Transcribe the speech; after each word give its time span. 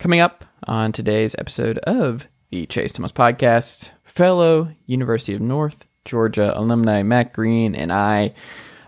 Coming 0.00 0.20
up 0.20 0.46
on 0.64 0.92
today's 0.92 1.36
episode 1.36 1.76
of 1.80 2.26
the 2.48 2.64
Chase 2.64 2.90
Thomas 2.90 3.12
Podcast, 3.12 3.90
fellow 4.02 4.70
University 4.86 5.34
of 5.34 5.42
North 5.42 5.84
Georgia 6.06 6.58
alumni 6.58 7.02
Matt 7.02 7.34
Green 7.34 7.74
and 7.74 7.92
I, 7.92 8.32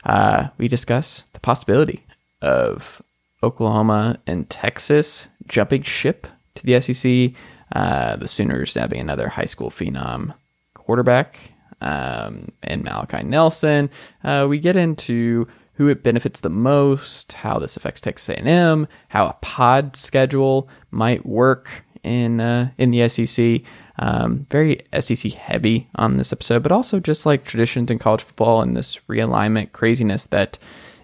uh, 0.07 0.49
we 0.57 0.69
discuss 0.69 1.25
the 1.35 1.41
possibility 1.41 2.07
of 2.41 3.03
Oklahoma 3.43 4.21
and 4.27 4.49
Texas 4.49 5.29
jumping 5.49 5.83
ship 5.83 6.27
to 6.55 6.65
the 6.65 6.81
SEC. 6.81 7.39
Uh, 7.73 8.17
the 8.17 8.27
Sooners 8.27 8.73
having 8.73 8.99
another 8.99 9.29
high 9.29 9.45
school 9.45 9.69
phenom 9.69 10.33
quarterback 10.73 11.53
um, 11.83 12.51
and 12.63 12.85
Malachi 12.85 13.23
Nelson. 13.23 13.91
Uh, 14.25 14.47
we 14.49 14.59
get 14.59 14.77
into 14.77 15.47
who 15.75 15.89
it 15.89 16.03
benefits 16.03 16.41
the 16.41 16.51
most, 16.51 17.33
how 17.33 17.59
this 17.59 17.77
affects 17.77 18.01
Texas 18.01 18.29
A&M, 18.29 18.87
how 19.09 19.27
a 19.27 19.37
pod 19.41 19.97
schedule 19.97 20.69
might 20.91 21.25
work 21.25 21.85
in 22.03 22.41
uh, 22.41 22.71
in 22.79 22.91
the 22.91 23.09
SEC. 23.09 23.63
Um, 23.99 24.47
very 24.51 24.81
SEC 24.99 25.33
heavy 25.33 25.89
on 25.97 26.17
this 26.17 26.33
episode, 26.33 26.63
but 26.63 26.73
also 26.73 26.99
just 26.99 27.27
like 27.27 27.45
traditions 27.45 27.91
in 27.91 27.99
college 27.99 28.23
football 28.23 28.63
and 28.63 28.77
this 28.77 28.99
realignment 29.09 29.73
craziness 29.73 30.25
that 30.25 30.59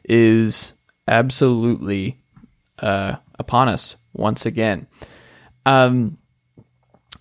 is 0.05 0.73
absolutely 1.07 2.19
uh, 2.79 3.17
upon 3.39 3.69
us 3.69 3.97
once 4.15 4.47
again. 4.47 4.87
Um, 5.67 6.19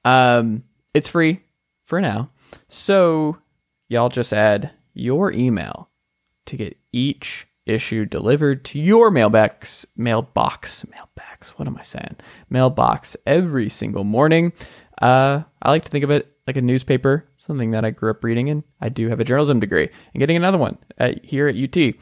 Um, 0.05 0.63
it's 0.93 1.09
free 1.09 1.41
for 1.85 1.99
now. 1.99 2.29
So 2.69 3.37
y'all 3.89 4.09
just 4.09 4.31
add 4.31 4.69
your 4.93 5.33
email 5.33 5.89
to 6.45 6.55
get 6.55 6.77
each 6.93 7.46
issue 7.67 8.05
delivered 8.05 8.65
to 8.65 8.79
your 8.79 9.11
mailbox, 9.11 9.85
mailbox, 9.95 10.85
mailbox. 10.87 11.49
What 11.57 11.67
am 11.67 11.77
I 11.77 11.83
saying? 11.83 12.15
Mailbox 12.49 13.17
every 13.25 13.69
single 13.69 14.03
morning. 14.03 14.53
Uh, 15.01 15.43
I 15.61 15.69
like 15.69 15.85
to 15.85 15.91
think 15.91 16.03
of 16.03 16.11
it 16.11 16.31
like 16.47 16.57
a 16.57 16.61
newspaper, 16.61 17.27
something 17.37 17.71
that 17.71 17.85
I 17.85 17.91
grew 17.91 18.09
up 18.09 18.23
reading, 18.23 18.49
and 18.49 18.63
I 18.81 18.89
do 18.89 19.09
have 19.09 19.19
a 19.19 19.23
journalism 19.23 19.59
degree 19.59 19.89
and 20.13 20.19
getting 20.19 20.37
another 20.37 20.57
one 20.57 20.77
at, 20.97 21.23
here 21.23 21.47
at 21.47 21.55
UT. 21.55 21.95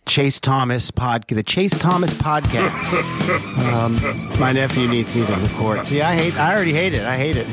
Chase 0.07 0.41
Thomas 0.41 0.91
pod, 0.91 1.27
the 1.29 1.45
Chase 1.45 1.79
Thomas 1.79 2.13
podcast. 2.15 2.93
um, 3.73 4.01
my 4.41 4.51
nephew 4.51 4.89
needs 4.89 5.15
me 5.15 5.25
to 5.25 5.37
record. 5.37 5.87
See, 5.87 6.03
I 6.03 6.15
hate. 6.15 6.37
I 6.37 6.53
already 6.55 6.73
hate 6.73 6.93
it. 6.93 7.05
I 7.05 7.17
hate 7.17 7.37
it. 7.37 7.47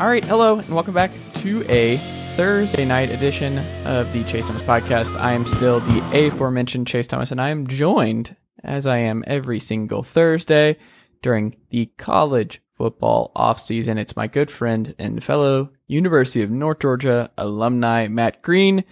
All 0.00 0.08
right, 0.08 0.24
hello, 0.24 0.58
and 0.58 0.74
welcome 0.74 0.94
back 0.94 1.12
to 1.36 1.64
a 1.70 1.96
Thursday 2.36 2.84
night 2.84 3.10
edition 3.10 3.58
of 3.86 4.12
the 4.12 4.24
Chase 4.24 4.48
Thomas 4.48 4.62
podcast. 4.62 5.16
I 5.16 5.32
am 5.32 5.46
still 5.46 5.80
the 5.80 6.26
aforementioned 6.26 6.86
Chase 6.86 7.06
Thomas, 7.06 7.30
and 7.30 7.40
I 7.40 7.50
am 7.50 7.66
joined, 7.66 8.36
as 8.64 8.86
I 8.86 8.98
am 8.98 9.24
every 9.26 9.60
single 9.60 10.02
Thursday 10.02 10.76
during 11.22 11.56
the 11.70 11.86
college 11.96 12.60
football 12.72 13.32
offseason. 13.36 13.98
It's 13.98 14.16
my 14.16 14.26
good 14.26 14.50
friend 14.50 14.94
and 14.98 15.22
fellow 15.22 15.70
University 15.86 16.42
of 16.42 16.50
North 16.50 16.80
Georgia 16.80 17.30
alumni, 17.38 18.06
Matt 18.08 18.42
Green. 18.42 18.84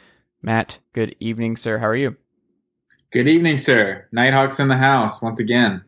Matt, 0.42 0.78
good 0.92 1.14
evening, 1.20 1.56
sir. 1.56 1.78
How 1.78 1.88
are 1.88 1.97
you? 1.97 2.16
Good 3.10 3.28
evening, 3.28 3.58
sir. 3.58 4.08
Nighthawks 4.12 4.58
in 4.58 4.69
the 4.69 4.76
house 4.76 5.22
once 5.22 5.38
again. 5.38 5.82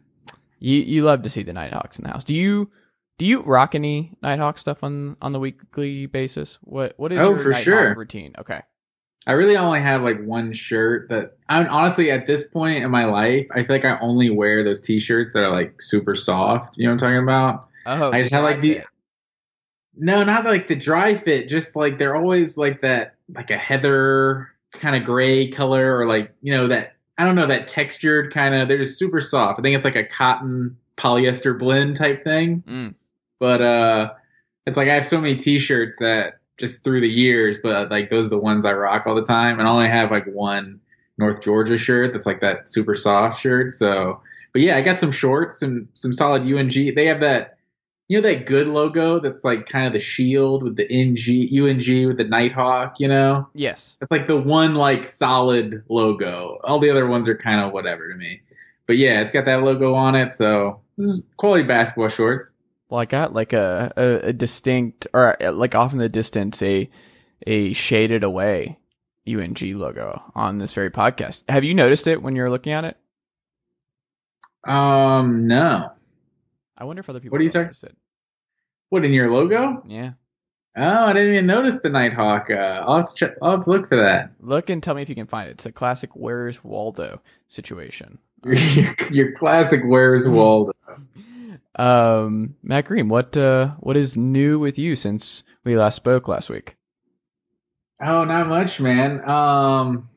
You 0.58 0.76
you 0.80 1.02
love 1.04 1.22
to 1.22 1.28
see 1.28 1.42
the 1.42 1.52
Nighthawks 1.52 1.98
in 1.98 2.04
the 2.04 2.10
house. 2.10 2.24
Do 2.24 2.34
you 2.34 2.70
do 3.18 3.24
you 3.26 3.42
rock 3.42 3.74
any 3.74 4.12
Nighthawk 4.22 4.58
stuff 4.58 4.82
on 4.82 5.16
on 5.20 5.32
the 5.32 5.38
weekly 5.40 6.06
basis? 6.06 6.58
What 6.62 6.94
what 6.96 7.12
is 7.12 7.18
Oh, 7.18 7.30
your 7.30 7.38
for 7.42 7.48
Nighthawk 7.50 7.64
sure. 7.64 7.94
routine? 7.94 8.34
Okay. 8.38 8.62
I 9.26 9.32
really 9.32 9.56
only 9.56 9.80
have 9.80 10.02
like 10.02 10.22
one 10.22 10.52
shirt 10.52 11.08
that 11.08 11.36
I'm 11.48 11.68
honestly 11.68 12.10
at 12.12 12.26
this 12.26 12.46
point 12.46 12.84
in 12.84 12.90
my 12.90 13.06
life, 13.06 13.48
I 13.50 13.64
feel 13.64 13.74
like 13.74 13.84
I 13.84 13.98
only 13.98 14.30
wear 14.30 14.62
those 14.62 14.80
t-shirts 14.80 15.34
that 15.34 15.42
are 15.42 15.50
like 15.50 15.82
super 15.82 16.14
soft. 16.14 16.78
You 16.78 16.84
know 16.84 16.90
what 16.90 17.02
I'm 17.02 17.10
talking 17.10 17.22
about? 17.22 17.68
Oh, 17.86 18.12
I 18.12 18.22
just 18.22 18.32
have 18.32 18.44
like 18.44 18.60
the 18.60 18.74
fit. 18.74 18.86
No, 19.96 20.22
not 20.22 20.44
like 20.44 20.68
the 20.68 20.76
dry 20.76 21.16
fit, 21.16 21.48
just 21.48 21.74
like 21.74 21.98
they're 21.98 22.14
always 22.14 22.56
like 22.56 22.82
that 22.82 23.14
like 23.34 23.50
a 23.50 23.56
heather 23.56 24.52
kind 24.72 24.94
of 24.94 25.04
gray 25.04 25.50
color 25.50 25.98
or 25.98 26.06
like, 26.06 26.32
you 26.42 26.56
know, 26.56 26.68
that 26.68 26.94
I 27.18 27.24
don't 27.24 27.34
know, 27.34 27.48
that 27.48 27.66
textured 27.66 28.32
kind 28.32 28.54
of 28.54 28.68
they're 28.68 28.78
just 28.78 28.98
super 28.98 29.20
soft. 29.20 29.58
I 29.58 29.62
think 29.62 29.74
it's 29.74 29.84
like 29.84 29.96
a 29.96 30.04
cotton 30.04 30.76
polyester 30.96 31.58
blend 31.58 31.96
type 31.96 32.22
thing. 32.22 32.62
Mm. 32.66 32.94
But 33.40 33.62
uh 33.62 34.12
it's 34.66 34.76
like 34.76 34.88
I 34.88 34.94
have 34.94 35.06
so 35.06 35.20
many 35.20 35.36
t-shirts 35.36 35.98
that 35.98 36.38
just 36.58 36.82
through 36.84 37.00
the 37.00 37.08
years, 37.08 37.58
but 37.62 37.90
like 37.90 38.10
those 38.10 38.26
are 38.26 38.30
the 38.30 38.38
ones 38.38 38.64
I 38.64 38.72
rock 38.72 39.06
all 39.06 39.14
the 39.14 39.22
time. 39.22 39.58
And 39.58 39.68
I 39.68 39.70
only 39.70 39.88
have 39.88 40.10
like 40.10 40.26
one 40.26 40.80
North 41.18 41.42
Georgia 41.42 41.76
shirt 41.76 42.12
that's 42.12 42.26
like 42.26 42.40
that 42.40 42.68
super 42.68 42.94
soft 42.94 43.40
shirt. 43.40 43.72
So, 43.72 44.20
but 44.52 44.62
yeah, 44.62 44.76
I 44.76 44.82
got 44.82 44.98
some 44.98 45.12
shorts 45.12 45.62
and 45.62 45.88
some 45.94 46.12
solid 46.12 46.42
UNG. 46.42 46.94
They 46.94 47.06
have 47.06 47.20
that, 47.20 47.58
you 48.08 48.20
know, 48.20 48.28
that 48.28 48.46
good 48.46 48.68
logo 48.68 49.20
that's 49.20 49.44
like 49.44 49.66
kind 49.66 49.86
of 49.86 49.92
the 49.92 49.98
shield 49.98 50.62
with 50.62 50.76
the 50.76 50.90
NG, 50.90 51.48
UNG 51.52 52.06
with 52.06 52.16
the 52.16 52.26
Nighthawk, 52.28 53.00
you 53.00 53.08
know? 53.08 53.48
Yes. 53.54 53.96
It's 54.00 54.10
like 54.10 54.26
the 54.26 54.36
one 54.36 54.74
like 54.74 55.06
solid 55.06 55.82
logo. 55.88 56.58
All 56.64 56.78
the 56.78 56.90
other 56.90 57.06
ones 57.06 57.28
are 57.28 57.36
kind 57.36 57.60
of 57.60 57.72
whatever 57.72 58.08
to 58.08 58.16
me. 58.16 58.40
But 58.86 58.96
yeah, 58.96 59.20
it's 59.20 59.32
got 59.32 59.44
that 59.46 59.62
logo 59.62 59.94
on 59.94 60.14
it. 60.14 60.32
So 60.32 60.80
this 60.96 61.08
is 61.08 61.26
quality 61.36 61.64
basketball 61.64 62.08
shorts. 62.08 62.52
Well, 62.88 63.00
I 63.00 63.04
got 63.04 63.32
like 63.32 63.52
a, 63.52 63.92
a, 63.96 64.28
a 64.28 64.32
distinct, 64.32 65.06
or 65.12 65.36
like 65.40 65.74
off 65.74 65.92
in 65.92 65.98
the 65.98 66.08
distance, 66.08 66.62
a 66.62 66.88
a 67.46 67.72
shaded 67.72 68.22
away 68.24 68.78
UNG 69.28 69.56
logo 69.76 70.22
on 70.34 70.58
this 70.58 70.72
very 70.72 70.90
podcast. 70.90 71.44
Have 71.48 71.64
you 71.64 71.74
noticed 71.74 72.06
it 72.06 72.22
when 72.22 72.36
you're 72.36 72.50
looking 72.50 72.72
at 72.72 72.84
it? 72.84 72.96
Um, 74.66 75.46
no. 75.46 75.90
I 76.78 76.84
wonder 76.84 77.00
if 77.00 77.08
other 77.08 77.20
people 77.20 77.34
What 77.34 77.40
are 77.40 77.44
you 77.44 77.50
notice 77.50 77.82
it. 77.82 77.96
What 78.90 79.04
in 79.04 79.12
your 79.12 79.30
logo? 79.30 79.82
Yeah. 79.86 80.12
Oh, 80.76 81.06
I 81.06 81.12
didn't 81.14 81.32
even 81.32 81.46
notice 81.46 81.80
the 81.80 81.88
Nighthawk. 81.88 82.50
Uh, 82.50 82.84
I'll 82.86 82.98
have 82.98 83.14
check. 83.14 83.32
I'll 83.40 83.52
have 83.52 83.64
to 83.64 83.70
look 83.70 83.88
for 83.88 83.96
that. 83.96 84.32
Look 84.40 84.68
and 84.68 84.82
tell 84.82 84.94
me 84.94 85.02
if 85.02 85.08
you 85.08 85.14
can 85.14 85.26
find 85.26 85.48
it. 85.48 85.52
It's 85.52 85.66
a 85.66 85.72
classic 85.72 86.10
"Where's 86.14 86.62
Waldo" 86.62 87.22
situation. 87.48 88.18
your, 88.44 88.94
your 89.10 89.32
classic 89.32 89.80
Where's 89.84 90.28
Waldo? 90.28 90.72
Um, 91.76 92.56
Matt 92.62 92.86
Green, 92.86 93.08
what 93.08 93.36
uh, 93.36 93.72
what 93.80 93.96
is 93.96 94.16
new 94.16 94.58
with 94.58 94.78
you 94.78 94.96
since 94.96 95.42
we 95.64 95.76
last 95.76 95.96
spoke 95.96 96.26
last 96.26 96.48
week? 96.48 96.76
Oh, 98.02 98.24
not 98.24 98.48
much, 98.48 98.80
man. 98.80 99.28
Um, 99.28 100.08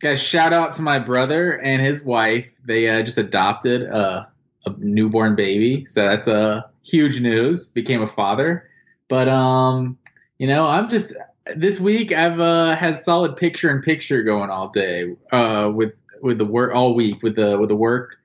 guys, 0.00 0.20
shout 0.20 0.52
out 0.52 0.74
to 0.74 0.82
my 0.82 0.98
brother 0.98 1.52
and 1.52 1.80
his 1.82 2.04
wife. 2.04 2.46
They 2.64 2.88
uh, 2.88 3.02
just 3.02 3.18
adopted 3.18 3.82
a, 3.82 4.28
a 4.66 4.74
newborn 4.78 5.36
baby, 5.36 5.86
so 5.86 6.04
that's 6.04 6.26
a 6.26 6.34
uh, 6.34 6.62
huge 6.82 7.20
news. 7.20 7.68
Became 7.68 8.02
a 8.02 8.08
father, 8.08 8.68
but 9.08 9.28
um, 9.28 9.98
you 10.38 10.48
know, 10.48 10.66
I'm 10.66 10.88
just 10.88 11.14
this 11.54 11.78
week 11.78 12.10
I've 12.10 12.40
uh, 12.40 12.74
had 12.74 12.98
solid 12.98 13.36
picture 13.36 13.70
in 13.70 13.82
picture 13.82 14.22
going 14.24 14.50
all 14.50 14.70
day. 14.70 15.14
Uh, 15.30 15.70
with 15.72 15.94
with 16.22 16.38
the 16.38 16.44
work 16.44 16.74
all 16.74 16.94
week 16.94 17.22
with 17.22 17.36
the 17.36 17.56
with 17.58 17.68
the 17.68 17.76
work 17.76 18.16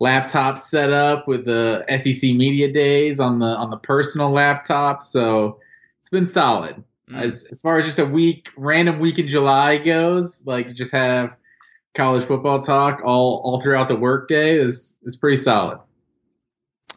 laptop 0.00 0.58
set 0.58 0.92
up 0.92 1.26
with 1.26 1.44
the 1.44 1.84
SEC 1.88 2.30
media 2.34 2.72
days 2.72 3.20
on 3.20 3.38
the 3.38 3.46
on 3.46 3.70
the 3.70 3.76
personal 3.76 4.30
laptop. 4.30 5.02
So 5.02 5.58
it's 6.00 6.10
been 6.10 6.28
solid. 6.28 6.82
Mm. 7.10 7.22
As 7.22 7.44
as 7.50 7.60
far 7.60 7.78
as 7.78 7.86
just 7.86 7.98
a 7.98 8.06
week, 8.06 8.50
random 8.56 9.00
week 9.00 9.18
in 9.18 9.28
July 9.28 9.78
goes, 9.78 10.42
like 10.46 10.74
just 10.74 10.92
have 10.92 11.36
college 11.94 12.24
football 12.24 12.60
talk 12.60 13.00
all 13.04 13.40
all 13.44 13.60
throughout 13.60 13.88
the 13.88 13.96
workday 13.96 14.58
is 14.58 14.96
is 15.02 15.16
pretty 15.16 15.36
solid. 15.36 15.78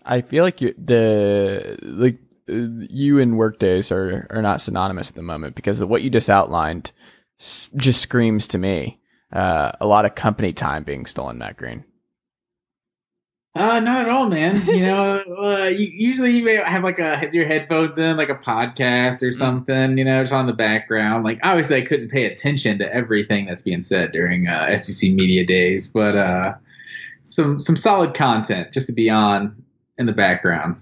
I 0.06 0.22
feel 0.22 0.44
like 0.44 0.62
you, 0.62 0.74
the 0.78 1.78
like 1.82 2.18
you 2.48 3.20
and 3.20 3.38
work 3.38 3.60
days 3.60 3.92
are 3.92 4.28
are 4.30 4.42
not 4.42 4.62
synonymous 4.62 5.10
at 5.10 5.16
the 5.16 5.22
moment 5.22 5.56
because 5.56 5.84
what 5.84 6.02
you 6.02 6.10
just 6.10 6.30
outlined 6.30 6.92
s- 7.40 7.70
just 7.76 8.02
screams 8.02 8.48
to 8.50 8.58
me 8.58 9.00
uh, 9.32 9.72
a 9.80 9.88
lot 9.88 10.06
of 10.06 10.16
company 10.16 10.54
time 10.54 10.84
being 10.84 11.06
stolen, 11.06 11.38
Matt 11.38 11.58
Green. 11.58 11.86
Uh, 13.54 13.82
not 13.82 14.02
at 14.04 14.10
all, 14.10 14.30
man. 14.30 14.66
You 14.66 14.82
know, 14.82 15.24
uh, 15.38 15.68
you, 15.68 15.88
usually 15.88 16.32
you 16.32 16.44
may 16.44 16.56
have 16.56 16.84
like 16.84 17.00
a 17.00 17.18
has 17.18 17.34
your 17.34 17.46
headphones 17.46 17.98
in, 17.98 18.16
like 18.16 18.30
a 18.30 18.36
podcast 18.36 19.22
or 19.28 19.34
something. 19.34 19.98
You 19.98 20.06
know, 20.06 20.24
just 20.24 20.32
on 20.32 20.48
the 20.48 20.54
background. 20.54 21.26
Like 21.26 21.40
obviously, 21.44 21.76
I 21.76 21.82
couldn't 21.82 22.10
pay 22.10 22.26
attention 22.26 22.78
to 22.80 22.94
everything 22.94 23.46
that's 23.46 23.62
being 23.62 23.82
said 23.82 24.14
during 24.14 24.48
uh, 24.48 24.78
SEC 24.78 25.12
media 25.12 25.46
days, 25.46 25.92
but 25.92 26.16
uh, 26.16 26.54
some 27.26 27.60
some 27.60 27.76
solid 27.76 28.14
content 28.14 28.72
just 28.72 28.88
to 28.88 28.94
be 28.94 29.10
on 29.10 29.62
in 29.98 30.06
the 30.06 30.14
background. 30.14 30.78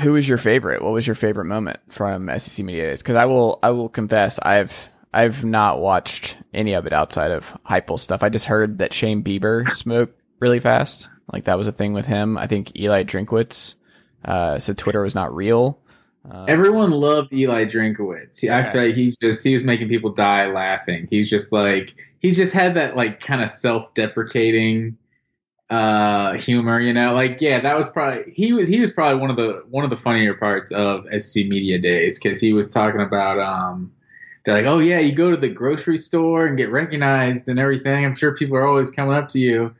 Who 0.00 0.12
was 0.12 0.28
your 0.28 0.38
favorite? 0.38 0.82
What 0.82 0.92
was 0.92 1.06
your 1.06 1.16
favorite 1.16 1.46
moment 1.46 1.80
from 1.88 2.30
SEC 2.38 2.64
media 2.64 2.86
days? 2.86 3.02
Because 3.02 3.16
I 3.16 3.24
will 3.24 3.58
I 3.64 3.70
will 3.70 3.88
confess 3.88 4.38
I've 4.38 4.72
I've 5.12 5.44
not 5.44 5.80
watched 5.80 6.36
any 6.54 6.74
of 6.74 6.86
it 6.86 6.92
outside 6.92 7.32
of 7.32 7.56
Heupel 7.68 7.98
stuff. 7.98 8.22
I 8.22 8.28
just 8.28 8.46
heard 8.46 8.78
that 8.78 8.92
Shane 8.92 9.22
Beamer 9.22 9.66
smoked 9.74 10.14
really 10.38 10.60
fast. 10.60 11.08
Like 11.32 11.44
that 11.44 11.58
was 11.58 11.66
a 11.66 11.72
thing 11.72 11.92
with 11.92 12.06
him. 12.06 12.36
I 12.36 12.46
think 12.46 12.78
Eli 12.78 13.04
Drinkwitz 13.04 13.74
uh, 14.24 14.58
said 14.58 14.78
Twitter 14.78 15.02
was 15.02 15.14
not 15.14 15.34
real. 15.34 15.78
Um, 16.30 16.46
Everyone 16.48 16.90
loved 16.90 17.32
Eli 17.32 17.64
Drinkwitz. 17.64 18.42
Yeah. 18.42 18.58
I 18.58 18.70
feel 18.70 18.86
like 18.86 18.94
he's 18.94 19.16
just 19.18 19.42
he 19.42 19.52
was 19.52 19.64
making 19.64 19.88
people 19.88 20.12
die 20.12 20.50
laughing. 20.50 21.06
He's 21.08 21.30
just 21.30 21.52
like 21.52 21.94
he's 22.18 22.36
just 22.36 22.52
had 22.52 22.74
that 22.74 22.96
like 22.96 23.20
kind 23.20 23.42
of 23.42 23.50
self-deprecating 23.50 24.98
uh 25.70 26.34
humor, 26.34 26.80
you 26.80 26.92
know. 26.92 27.14
Like 27.14 27.40
yeah, 27.40 27.60
that 27.60 27.76
was 27.76 27.88
probably 27.88 28.32
he 28.32 28.52
was 28.52 28.68
he 28.68 28.80
was 28.80 28.90
probably 28.90 29.20
one 29.20 29.30
of 29.30 29.36
the 29.36 29.64
one 29.70 29.84
of 29.84 29.90
the 29.90 29.96
funnier 29.96 30.34
parts 30.34 30.72
of 30.72 31.06
SEC 31.18 31.46
Media 31.46 31.78
Days 31.78 32.18
because 32.18 32.40
he 32.40 32.52
was 32.52 32.68
talking 32.68 33.00
about 33.00 33.38
um 33.38 33.92
they're 34.44 34.54
like, 34.54 34.66
oh 34.66 34.78
yeah, 34.78 34.98
you 34.98 35.12
go 35.14 35.30
to 35.30 35.36
the 35.36 35.48
grocery 35.48 35.98
store 35.98 36.46
and 36.46 36.56
get 36.56 36.70
recognized 36.70 37.48
and 37.48 37.58
everything. 37.58 38.04
I'm 38.04 38.14
sure 38.14 38.34
people 38.34 38.56
are 38.56 38.66
always 38.66 38.90
coming 38.90 39.14
up 39.14 39.28
to 39.30 39.38
you. 39.38 39.74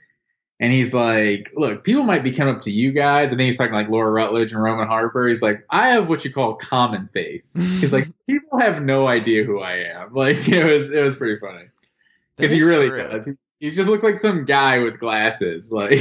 And 0.61 0.75
he's 0.75 0.93
like, 0.93 1.51
look, 1.57 1.85
people 1.85 2.03
might 2.03 2.23
be 2.23 2.33
coming 2.33 2.55
up 2.55 2.61
to 2.63 2.71
you 2.71 2.93
guys. 2.93 3.31
And 3.31 3.41
then 3.41 3.47
he's 3.47 3.57
talking 3.57 3.73
like 3.73 3.89
Laura 3.89 4.11
Rutledge 4.11 4.53
and 4.53 4.63
Roman 4.63 4.87
Harper. 4.87 5.27
He's 5.27 5.41
like, 5.41 5.65
I 5.71 5.89
have 5.89 6.07
what 6.07 6.23
you 6.23 6.33
call 6.33 6.55
common 6.55 7.09
face. 7.15 7.55
he's 7.55 7.95
like, 7.95 8.09
people 8.29 8.59
have 8.61 8.83
no 8.83 9.09
idea 9.09 9.43
who 9.43 9.61
I 9.61 9.77
am. 9.77 10.11
Like, 10.21 10.47
it 10.49 10.67
was, 10.67 10.91
it 10.91 11.03
was 11.03 11.17
pretty 11.17 11.41
funny. 11.41 11.65
Because 12.37 12.53
he 12.53 12.63
really 12.63 12.89
true. 12.89 13.09
does. 13.09 13.29
He 13.59 13.71
just 13.71 13.89
looks 13.89 14.05
like 14.05 14.19
some 14.19 14.45
guy 14.45 14.79
with 14.79 15.01
glasses. 15.01 15.73
Like, 15.81 16.01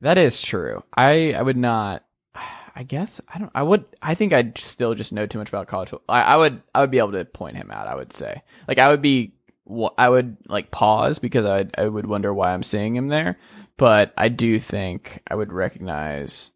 that 0.00 0.16
is 0.16 0.40
true. 0.40 0.82
I, 0.94 1.34
I 1.34 1.42
would 1.42 1.58
not, 1.58 2.02
I 2.74 2.82
guess, 2.84 3.20
I 3.28 3.38
don't, 3.38 3.50
I 3.54 3.62
would, 3.62 3.84
I 4.00 4.14
think 4.14 4.32
I'd 4.32 4.56
still 4.56 4.94
just 4.94 5.12
know 5.12 5.26
too 5.26 5.36
much 5.36 5.50
about 5.50 5.68
college. 5.68 5.92
I, 6.08 6.22
I 6.22 6.36
would, 6.36 6.62
I 6.74 6.80
would 6.80 6.90
be 6.90 6.96
able 6.96 7.12
to 7.12 7.26
point 7.26 7.58
him 7.58 7.70
out, 7.70 7.86
I 7.86 7.94
would 7.94 8.14
say. 8.14 8.40
Like, 8.66 8.78
I 8.78 8.88
would 8.88 9.02
be 9.02 9.34
I 9.98 10.08
would 10.08 10.36
like 10.48 10.70
pause 10.70 11.18
because 11.18 11.46
I 11.46 11.66
I 11.80 11.88
would 11.88 12.06
wonder 12.06 12.32
why 12.32 12.52
I'm 12.52 12.62
seeing 12.62 12.96
him 12.96 13.08
there, 13.08 13.38
but 13.76 14.12
I 14.16 14.28
do 14.28 14.58
think 14.58 15.22
I 15.28 15.34
would 15.34 15.52
recognize 15.52 16.50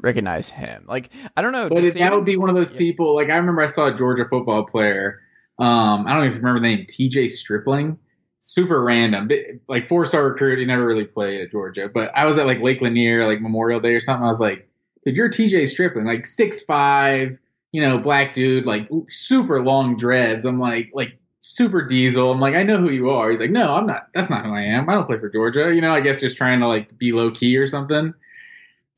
recognize 0.00 0.50
him. 0.50 0.84
Like 0.88 1.10
I 1.36 1.42
don't 1.42 1.52
know, 1.52 1.68
but 1.68 1.94
that 1.94 2.12
would 2.12 2.24
be 2.24 2.36
one 2.36 2.48
of 2.48 2.56
those 2.56 2.72
yeah. 2.72 2.78
people. 2.78 3.14
Like 3.14 3.28
I 3.28 3.36
remember 3.36 3.62
I 3.62 3.66
saw 3.66 3.86
a 3.86 3.94
Georgia 3.94 4.24
football 4.28 4.64
player. 4.64 5.20
Um, 5.58 6.06
I 6.06 6.14
don't 6.14 6.26
even 6.26 6.38
remember 6.38 6.60
the 6.60 6.76
name. 6.76 6.86
T.J. 6.88 7.28
Stripling. 7.28 7.98
Super 8.42 8.80
random, 8.80 9.28
like 9.66 9.88
four 9.88 10.04
star 10.04 10.24
recruit. 10.24 10.60
He 10.60 10.64
never 10.64 10.86
really 10.86 11.04
played 11.04 11.40
at 11.40 11.50
Georgia, 11.50 11.90
but 11.92 12.12
I 12.14 12.26
was 12.26 12.38
at 12.38 12.46
like 12.46 12.60
Lake 12.60 12.80
Lanier, 12.80 13.26
like 13.26 13.40
Memorial 13.40 13.80
Day 13.80 13.92
or 13.92 14.00
something. 14.00 14.24
I 14.24 14.28
was 14.28 14.38
like, 14.38 14.68
dude, 15.04 15.16
you're 15.16 15.28
T.J. 15.28 15.66
Stripling, 15.66 16.04
like 16.04 16.26
six 16.26 16.60
five, 16.60 17.40
you 17.72 17.80
know, 17.82 17.98
black 17.98 18.34
dude, 18.34 18.64
like 18.64 18.88
super 19.08 19.60
long 19.60 19.96
dreads. 19.96 20.44
I'm 20.44 20.60
like, 20.60 20.90
like 20.94 21.18
super 21.48 21.82
diesel. 21.82 22.30
I'm 22.32 22.40
like, 22.40 22.54
I 22.54 22.62
know 22.62 22.78
who 22.78 22.90
you 22.90 23.10
are. 23.10 23.30
He's 23.30 23.40
like, 23.40 23.50
no, 23.50 23.74
I'm 23.74 23.86
not. 23.86 24.08
That's 24.12 24.30
not 24.30 24.44
who 24.44 24.52
I 24.52 24.62
am. 24.62 24.88
I 24.88 24.94
don't 24.94 25.06
play 25.06 25.18
for 25.18 25.30
Georgia. 25.30 25.72
You 25.74 25.80
know, 25.80 25.92
I 25.92 26.00
guess 26.00 26.20
just 26.20 26.36
trying 26.36 26.60
to 26.60 26.68
like 26.68 26.96
be 26.98 27.12
low 27.12 27.30
key 27.30 27.56
or 27.56 27.66
something. 27.66 28.14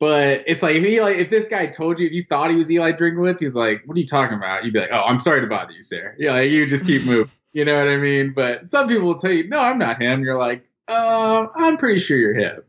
But 0.01 0.45
it's 0.47 0.63
like 0.63 0.77
if 0.77 0.85
he 0.85 1.01
like 1.01 1.17
if 1.17 1.29
this 1.29 1.49
guy 1.49 1.67
told 1.67 1.99
you 1.99 2.07
if 2.07 2.13
you 2.13 2.25
thought 2.29 2.51
he 2.51 2.57
was 2.57 2.71
Eli 2.71 2.93
Drinkwitz, 2.93 3.41
he's 3.41 3.57
like, 3.57 3.83
"What 3.85 3.97
are 3.97 4.01
you 4.01 4.07
talking 4.07 4.37
about?" 4.37 4.65
You'd 4.65 4.73
be 4.73 4.81
like, 4.81 4.91
"Oh, 4.93 5.03
I'm 5.03 5.19
sorry 5.19 5.41
to 5.41 5.49
bother 5.49 5.73
you, 5.73 5.83
sir." 5.83 6.15
Yeah, 6.19 6.35
like, 6.35 6.51
you 6.51 6.67
just 6.67 6.87
keep 6.87 7.05
moving. 7.05 7.31
you 7.53 7.65
know 7.65 7.77
what 7.77 7.89
I 7.89 7.97
mean? 7.97 8.33
But 8.35 8.69
some 8.69 8.87
people 8.87 9.07
will 9.07 9.19
tell 9.19 9.33
you, 9.33 9.49
"No, 9.49 9.59
I'm 9.59 9.79
not 9.79 10.01
him." 10.01 10.23
You're 10.23 10.39
like, 10.39 10.65
"Uh, 10.87 11.49
I'm 11.57 11.79
pretty 11.79 11.99
sure 11.99 12.17
you're 12.17 12.35
him." 12.35 12.63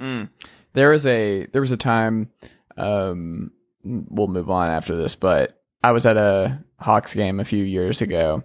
Mm. 0.00 0.28
There 0.72 0.90
was 0.90 1.06
a 1.06 1.46
there 1.52 1.60
was 1.60 1.70
a 1.70 1.76
time. 1.76 2.30
Um, 2.76 3.52
we'll 3.84 4.28
move 4.28 4.50
on 4.50 4.68
after 4.68 4.96
this, 4.96 5.14
but 5.14 5.62
I 5.84 5.92
was 5.92 6.06
at 6.06 6.16
a 6.16 6.62
Hawks 6.80 7.14
game 7.14 7.38
a 7.38 7.44
few 7.44 7.62
years 7.62 8.02
ago, 8.02 8.42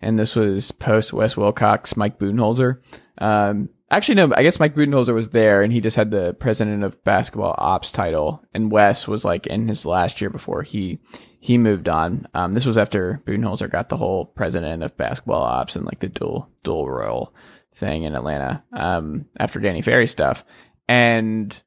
and 0.00 0.18
this 0.18 0.36
was 0.36 0.72
post 0.72 1.12
Wes 1.12 1.36
Wilcox, 1.36 1.96
Mike 1.96 2.18
Budenholzer. 2.18 2.80
Um, 3.18 3.68
actually, 3.90 4.14
no, 4.16 4.32
I 4.34 4.42
guess 4.42 4.60
Mike 4.60 4.74
Budenholzer 4.74 5.14
was 5.14 5.30
there, 5.30 5.62
and 5.62 5.72
he 5.72 5.80
just 5.80 5.96
had 5.96 6.10
the 6.10 6.34
president 6.34 6.84
of 6.84 7.02
basketball 7.04 7.54
ops 7.58 7.92
title, 7.92 8.42
and 8.54 8.70
Wes 8.70 9.06
was 9.06 9.24
like 9.24 9.46
in 9.46 9.68
his 9.68 9.84
last 9.84 10.20
year 10.20 10.30
before 10.30 10.62
he 10.62 11.00
he 11.38 11.58
moved 11.58 11.88
on. 11.88 12.26
Um, 12.34 12.52
this 12.52 12.66
was 12.66 12.78
after 12.78 13.22
Budenholzer 13.26 13.70
got 13.70 13.88
the 13.88 13.96
whole 13.96 14.26
president 14.26 14.82
of 14.82 14.96
basketball 14.96 15.42
ops 15.42 15.76
and 15.76 15.84
like 15.84 16.00
the 16.00 16.08
dual 16.08 16.48
dual 16.62 16.88
role 16.88 17.34
thing 17.74 18.02
in 18.02 18.14
Atlanta 18.14 18.62
um, 18.72 19.26
after 19.38 19.60
Danny 19.60 19.82
Ferry 19.82 20.06
stuff, 20.06 20.44
and 20.88 21.62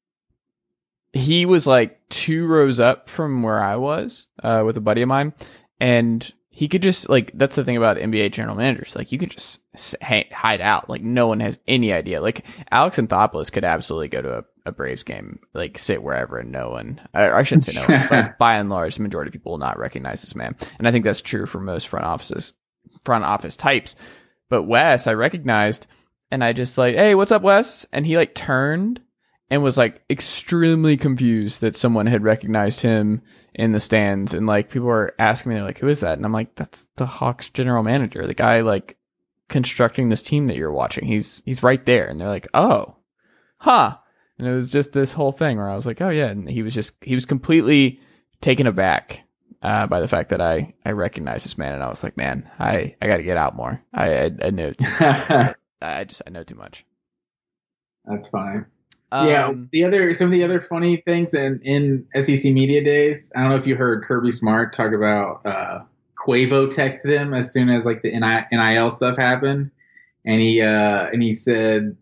he 1.11 1.45
was 1.45 1.67
like 1.67 1.99
two 2.09 2.47
rows 2.47 2.79
up 2.79 3.07
from 3.07 3.43
where 3.43 3.61
I 3.61 3.75
was 3.75 4.27
uh, 4.41 4.63
with 4.65 4.77
a 4.77 4.81
buddy 4.81 5.03
of 5.03 5.07
mine, 5.07 5.33
and 5.79 6.33
he 6.55 6.67
could 6.67 6.83
just 6.83 7.09
like 7.09 7.31
that's 7.33 7.55
the 7.55 7.63
thing 7.63 7.77
about 7.77 7.97
NBA 7.97 8.31
general 8.31 8.55
managers. 8.55 8.95
Like 8.95 9.11
you 9.11 9.17
could 9.17 9.31
just 9.31 9.59
hide 10.03 10.61
out. 10.61 10.87
Like 10.87 11.01
no 11.01 11.25
one 11.25 11.39
has 11.39 11.57
any 11.67 11.91
idea. 11.91 12.21
Like 12.21 12.45
Alex 12.69 12.97
Anthopoulos 12.97 13.51
could 13.51 13.63
absolutely 13.63 14.09
go 14.09 14.21
to 14.21 14.37
a, 14.37 14.43
a 14.67 14.71
Braves 14.71 15.01
game, 15.01 15.39
like 15.55 15.79
sit 15.79 16.03
wherever, 16.03 16.37
and 16.37 16.51
no 16.51 16.69
one. 16.69 17.01
I, 17.11 17.31
I 17.31 17.41
shouldn't 17.41 17.65
say 17.65 17.73
no 17.73 17.97
one, 17.97 18.07
but 18.07 18.37
by 18.37 18.57
and 18.57 18.69
large, 18.69 18.95
the 18.95 19.01
majority 19.01 19.29
of 19.29 19.33
people 19.33 19.53
will 19.53 19.57
not 19.57 19.79
recognize 19.79 20.21
this 20.21 20.35
man. 20.35 20.55
And 20.77 20.87
I 20.87 20.91
think 20.91 21.05
that's 21.05 21.21
true 21.21 21.47
for 21.47 21.59
most 21.59 21.87
front 21.87 22.05
offices, 22.05 22.53
front 23.03 23.25
office 23.25 23.57
types. 23.57 23.95
But 24.47 24.63
Wes, 24.63 25.07
I 25.07 25.13
recognized, 25.13 25.87
and 26.29 26.43
I 26.43 26.53
just 26.53 26.77
like, 26.77 26.93
hey, 26.93 27.15
what's 27.15 27.31
up, 27.31 27.41
Wes? 27.41 27.87
And 27.91 28.05
he 28.05 28.15
like 28.15 28.35
turned 28.35 29.01
and 29.49 29.63
was 29.63 29.79
like 29.79 30.03
extremely 30.07 30.97
confused 30.97 31.61
that 31.61 31.75
someone 31.75 32.05
had 32.05 32.23
recognized 32.23 32.81
him 32.81 33.23
in 33.55 33.71
the 33.71 33.79
stands 33.79 34.33
and 34.33 34.47
like 34.47 34.69
people 34.69 34.87
were 34.87 35.13
asking 35.19 35.49
me 35.49 35.55
they're 35.55 35.65
like 35.65 35.79
who 35.79 35.87
is 35.87 35.99
that? 35.99 36.17
And 36.17 36.25
i'm 36.25 36.31
like 36.31 36.55
that's 36.55 36.87
the 36.95 37.05
hawks 37.05 37.49
general 37.49 37.83
manager 37.83 38.25
the 38.25 38.33
guy 38.33 38.61
like 38.61 38.97
constructing 39.49 40.09
this 40.09 40.21
team 40.21 40.47
that 40.47 40.57
you're 40.57 40.71
watching. 40.71 41.05
He's 41.05 41.41
he's 41.45 41.63
right 41.63 41.85
there. 41.85 42.07
And 42.07 42.19
they're 42.19 42.27
like 42.27 42.47
oh 42.53 42.95
huh. 43.57 43.97
And 44.39 44.47
it 44.47 44.53
was 44.53 44.69
just 44.69 44.93
this 44.93 45.13
whole 45.13 45.31
thing 45.31 45.57
where 45.57 45.69
i 45.69 45.75
was 45.75 45.85
like 45.85 46.01
oh 46.01 46.09
yeah. 46.09 46.27
And 46.27 46.49
he 46.49 46.63
was 46.63 46.73
just 46.73 46.93
he 47.01 47.15
was 47.15 47.25
completely 47.25 47.99
taken 48.41 48.67
aback 48.67 49.21
uh, 49.61 49.87
by 49.87 50.01
the 50.01 50.07
fact 50.07 50.29
that 50.29 50.41
i 50.41 50.73
i 50.85 50.91
recognized 50.91 51.45
this 51.45 51.57
man 51.57 51.73
and 51.73 51.81
i 51.81 51.87
was 51.87 52.03
like 52.03 52.17
man 52.17 52.49
i 52.59 52.95
i 53.01 53.07
gotta 53.07 53.23
get 53.23 53.37
out 53.37 53.55
more. 53.55 53.83
I 53.93 54.25
i, 54.25 54.31
I 54.43 54.49
know 54.49 54.71
too 54.71 54.87
much. 54.99 55.55
i 55.81 56.03
just 56.05 56.21
i 56.25 56.29
know 56.29 56.43
too 56.43 56.55
much. 56.55 56.85
That's 58.05 58.29
funny 58.29 58.61
um, 59.13 59.27
yeah, 59.27 59.53
the 59.71 59.83
other 59.83 60.11
some 60.15 60.25
of 60.25 60.31
the 60.31 60.43
other 60.43 60.59
funny 60.59 60.97
things 60.97 61.35
in 61.35 61.61
in 61.63 62.07
SEC 62.19 62.51
media 62.51 62.83
days. 62.83 63.31
I 63.35 63.41
don't 63.41 63.49
know 63.49 63.57
if 63.57 63.67
you 63.67 63.75
heard 63.75 64.03
Kirby 64.03 64.31
Smart 64.31 64.73
talk 64.73 64.91
about 64.91 65.45
uh, 65.45 65.83
Quavo 66.17 66.67
texted 66.67 67.15
him 67.15 67.35
as 67.35 67.53
soon 67.53 67.69
as 67.69 67.85
like 67.85 68.01
the 68.01 68.09
NIL 68.09 68.89
stuff 68.89 69.15
happened, 69.15 69.69
and 70.25 70.41
he 70.41 70.63
uh, 70.63 71.09
and 71.13 71.21
he 71.21 71.35
said, 71.35 71.95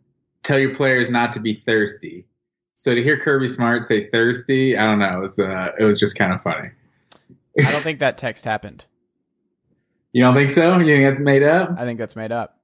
"Tell 0.43 0.57
your 0.57 0.73
players 0.73 1.09
not 1.09 1.33
to 1.33 1.41
be 1.41 1.61
thirsty." 1.65 2.27
So 2.75 2.95
to 2.95 3.03
hear 3.03 3.19
Kirby 3.19 3.49
Smart 3.49 3.85
say 3.87 4.09
thirsty, 4.09 4.77
I 4.77 4.85
don't 4.85 4.99
know. 4.99 5.17
It 5.17 5.21
was 5.21 5.37
uh, 5.37 5.71
it 5.77 5.83
was 5.83 5.99
just 5.99 6.17
kind 6.17 6.31
of 6.31 6.41
funny. 6.41 6.69
I 7.61 7.71
don't 7.73 7.81
think 7.81 7.99
that 7.99 8.17
text 8.17 8.45
happened. 8.45 8.85
You 10.13 10.21
don't 10.23 10.35
think 10.35 10.51
so? 10.51 10.77
You 10.77 10.93
think 10.93 11.05
that's 11.05 11.21
made 11.21 11.41
up? 11.41 11.69
I 11.77 11.85
think 11.85 11.97
that's 11.97 12.17
made 12.17 12.33
up. 12.33 12.59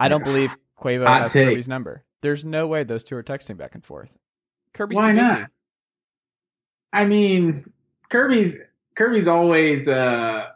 I 0.00 0.08
don't 0.08 0.24
believe 0.24 0.56
Quavo 0.76 1.06
Hot 1.06 1.22
has 1.22 1.32
take. 1.32 1.46
Kirby's 1.46 1.68
number. 1.68 2.02
There's 2.20 2.44
no 2.44 2.66
way 2.66 2.84
those 2.84 3.04
two 3.04 3.16
are 3.16 3.22
texting 3.22 3.56
back 3.56 3.74
and 3.74 3.84
forth. 3.84 4.10
Kirby's 4.74 4.96
Why 4.96 5.12
not? 5.12 5.50
I 6.92 7.04
mean, 7.04 7.70
Kirby's 8.10 8.58
Kirby's 8.96 9.28
always 9.28 9.88
uh 9.88 10.46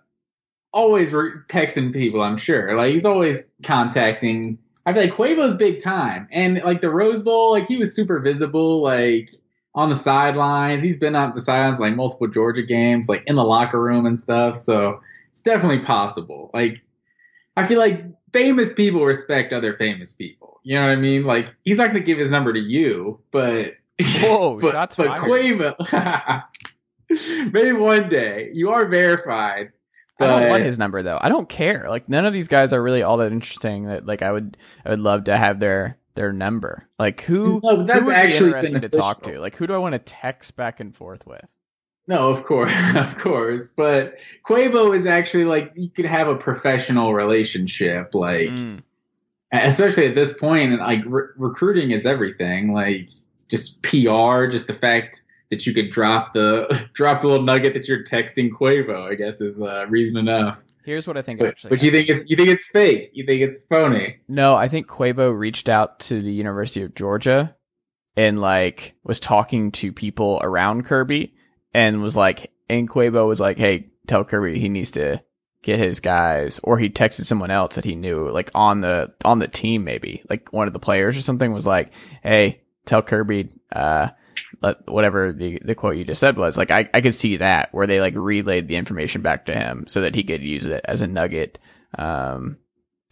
always 0.72 1.12
re- 1.12 1.32
texting 1.48 1.92
people. 1.92 2.22
I'm 2.22 2.38
sure, 2.38 2.76
like 2.76 2.92
he's 2.92 3.04
always 3.04 3.44
contacting. 3.62 4.58
I 4.84 4.92
feel 4.92 5.02
like 5.02 5.12
Quavo's 5.12 5.56
big 5.56 5.82
time, 5.82 6.28
and 6.32 6.60
like 6.64 6.80
the 6.80 6.90
Rose 6.90 7.22
Bowl, 7.22 7.52
like 7.52 7.66
he 7.66 7.76
was 7.76 7.94
super 7.94 8.18
visible, 8.20 8.82
like 8.82 9.30
on 9.74 9.90
the 9.90 9.96
sidelines. 9.96 10.82
He's 10.82 10.98
been 10.98 11.14
on 11.14 11.34
the 11.34 11.40
sidelines 11.40 11.78
like 11.78 11.94
multiple 11.94 12.26
Georgia 12.26 12.62
games, 12.62 13.08
like 13.08 13.22
in 13.26 13.36
the 13.36 13.44
locker 13.44 13.80
room 13.80 14.06
and 14.06 14.20
stuff. 14.20 14.58
So 14.58 15.00
it's 15.30 15.42
definitely 15.42 15.84
possible. 15.84 16.50
Like 16.52 16.82
I 17.56 17.66
feel 17.66 17.78
like 17.78 18.04
famous 18.32 18.72
people 18.72 19.04
respect 19.04 19.52
other 19.52 19.76
famous 19.76 20.12
people. 20.12 20.51
You 20.62 20.76
know 20.76 20.86
what 20.86 20.92
I 20.92 20.96
mean? 20.96 21.24
Like 21.24 21.54
he's 21.64 21.76
not 21.76 21.90
going 21.90 22.02
to 22.02 22.06
give 22.06 22.18
his 22.18 22.30
number 22.30 22.52
to 22.52 22.58
you, 22.58 23.20
but 23.30 23.74
whoa, 24.20 24.58
but, 24.60 24.72
shots 24.72 24.96
but 24.96 25.06
fired. 25.08 25.24
Quavo. 25.24 26.42
maybe 27.52 27.72
one 27.72 28.08
day. 28.08 28.50
You 28.52 28.70
are 28.70 28.86
verified. 28.86 29.72
But... 30.18 30.30
I 30.30 30.40
don't 30.40 30.50
want 30.50 30.64
his 30.64 30.78
number 30.78 31.02
though. 31.02 31.18
I 31.20 31.28
don't 31.28 31.48
care. 31.48 31.86
Like 31.88 32.08
none 32.08 32.26
of 32.26 32.32
these 32.32 32.48
guys 32.48 32.72
are 32.72 32.82
really 32.82 33.02
all 33.02 33.16
that 33.18 33.32
interesting. 33.32 33.86
That 33.86 34.06
like 34.06 34.22
I 34.22 34.30
would 34.30 34.56
I 34.84 34.90
would 34.90 35.00
love 35.00 35.24
to 35.24 35.36
have 35.36 35.58
their 35.60 35.98
their 36.14 36.32
number. 36.32 36.88
Like 36.98 37.22
who 37.22 37.60
No, 37.62 37.84
that's 37.84 38.00
who 38.00 38.06
would 38.06 38.14
actually 38.14 38.52
be 38.52 38.56
interesting 38.56 38.80
to 38.82 38.88
talk 38.88 39.22
to? 39.24 39.40
Like 39.40 39.56
who 39.56 39.66
do 39.66 39.74
I 39.74 39.78
want 39.78 39.94
to 39.94 39.98
text 39.98 40.56
back 40.56 40.80
and 40.80 40.94
forth 40.94 41.26
with? 41.26 41.44
No, 42.08 42.28
of 42.28 42.44
course, 42.44 42.72
of 42.96 43.16
course. 43.18 43.70
But 43.70 44.14
Quavo 44.46 44.96
is 44.96 45.06
actually 45.06 45.44
like 45.44 45.72
you 45.74 45.90
could 45.90 46.06
have 46.06 46.28
a 46.28 46.36
professional 46.36 47.14
relationship, 47.14 48.14
like 48.14 48.50
Mm. 48.50 48.82
Especially 49.52 50.06
at 50.06 50.14
this 50.14 50.32
point. 50.32 50.72
And 50.72 50.80
like 50.80 51.00
re- 51.06 51.28
recruiting 51.36 51.90
is 51.90 52.06
everything. 52.06 52.72
Like 52.72 53.10
just 53.48 53.82
PR, 53.82 54.46
just 54.46 54.66
the 54.66 54.76
fact 54.78 55.22
that 55.50 55.66
you 55.66 55.74
could 55.74 55.90
drop 55.90 56.32
the 56.32 56.88
drop 56.94 57.20
the 57.22 57.28
little 57.28 57.44
nugget 57.44 57.74
that 57.74 57.86
you're 57.86 58.04
texting 58.04 58.50
Quavo, 58.50 59.10
I 59.10 59.14
guess 59.14 59.40
is 59.40 59.60
uh, 59.60 59.86
reason 59.88 60.16
enough. 60.16 60.62
Here's 60.84 61.06
what 61.06 61.16
I 61.16 61.22
think 61.22 61.38
But, 61.38 61.48
actually. 61.48 61.70
but 61.70 61.82
you 61.82 61.90
think 61.92 62.08
it's 62.08 62.28
you 62.28 62.36
think 62.36 62.48
it's 62.48 62.64
fake? 62.66 63.10
You 63.12 63.24
think 63.24 63.42
it's 63.42 63.62
phony? 63.64 64.16
No, 64.28 64.54
I 64.56 64.68
think 64.68 64.88
Quavo 64.88 65.36
reached 65.36 65.68
out 65.68 66.00
to 66.00 66.20
the 66.20 66.32
University 66.32 66.82
of 66.82 66.94
Georgia 66.94 67.54
and 68.16 68.40
like 68.40 68.94
was 69.04 69.20
talking 69.20 69.70
to 69.72 69.92
people 69.92 70.40
around 70.42 70.84
Kirby 70.86 71.34
and 71.72 72.02
was 72.02 72.16
like, 72.16 72.50
and 72.68 72.88
Quavo 72.90 73.28
was 73.28 73.38
like, 73.38 73.58
hey, 73.58 73.90
tell 74.08 74.24
Kirby 74.24 74.58
he 74.58 74.68
needs 74.68 74.90
to 74.92 75.22
get 75.62 75.78
his 75.78 76.00
guys, 76.00 76.60
or 76.62 76.78
he 76.78 76.90
texted 76.90 77.24
someone 77.24 77.50
else 77.50 77.76
that 77.76 77.84
he 77.84 77.94
knew, 77.94 78.28
like 78.30 78.50
on 78.54 78.80
the 78.80 79.12
on 79.24 79.38
the 79.38 79.48
team, 79.48 79.84
maybe 79.84 80.22
like 80.28 80.52
one 80.52 80.66
of 80.66 80.72
the 80.72 80.78
players 80.78 81.16
or 81.16 81.22
something 81.22 81.52
was 81.52 81.66
like, 81.66 81.90
hey, 82.22 82.60
tell 82.84 83.02
Kirby, 83.02 83.50
uh, 83.74 84.08
let 84.60 84.88
whatever 84.88 85.32
the 85.32 85.58
the 85.64 85.74
quote 85.74 85.96
you 85.96 86.04
just 86.04 86.20
said 86.20 86.36
was 86.36 86.56
like, 86.56 86.70
I 86.70 86.88
I 86.92 87.00
could 87.00 87.14
see 87.14 87.38
that 87.38 87.72
where 87.72 87.86
they 87.86 88.00
like 88.00 88.14
relayed 88.16 88.68
the 88.68 88.76
information 88.76 89.22
back 89.22 89.46
to 89.46 89.54
him 89.54 89.86
so 89.88 90.02
that 90.02 90.14
he 90.14 90.22
could 90.24 90.42
use 90.42 90.66
it 90.66 90.84
as 90.84 91.00
a 91.00 91.06
nugget. 91.06 91.58
Um, 91.96 92.56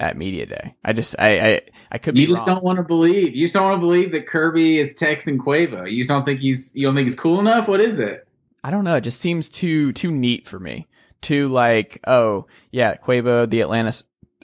at 0.00 0.16
media 0.16 0.46
day. 0.46 0.74
I 0.82 0.94
just 0.94 1.14
I 1.18 1.40
I, 1.50 1.60
I 1.92 1.98
could 1.98 2.16
You 2.16 2.26
just 2.26 2.46
wrong. 2.46 2.56
don't 2.56 2.64
want 2.64 2.78
to 2.78 2.82
believe. 2.82 3.36
You 3.36 3.44
just 3.44 3.52
don't 3.52 3.64
want 3.64 3.76
to 3.76 3.86
believe 3.86 4.12
that 4.12 4.26
Kirby 4.26 4.78
is 4.78 4.94
texting 4.96 5.36
Quavo. 5.36 5.90
You 5.90 5.98
just 5.98 6.08
don't 6.08 6.24
think 6.24 6.40
he's 6.40 6.74
you 6.74 6.86
don't 6.86 6.94
think 6.94 7.06
he's 7.06 7.18
cool 7.18 7.38
enough. 7.38 7.68
What 7.68 7.82
is 7.82 7.98
it? 7.98 8.26
I 8.64 8.70
don't 8.70 8.84
know. 8.84 8.96
It 8.96 9.02
just 9.02 9.20
seems 9.20 9.50
too 9.50 9.92
too 9.92 10.10
neat 10.10 10.48
for 10.48 10.58
me. 10.58 10.86
Too 11.22 11.48
like 11.48 12.00
oh 12.06 12.46
yeah, 12.70 12.96
Quavo 12.96 13.48
the 13.48 13.60
Atlanta 13.60 13.92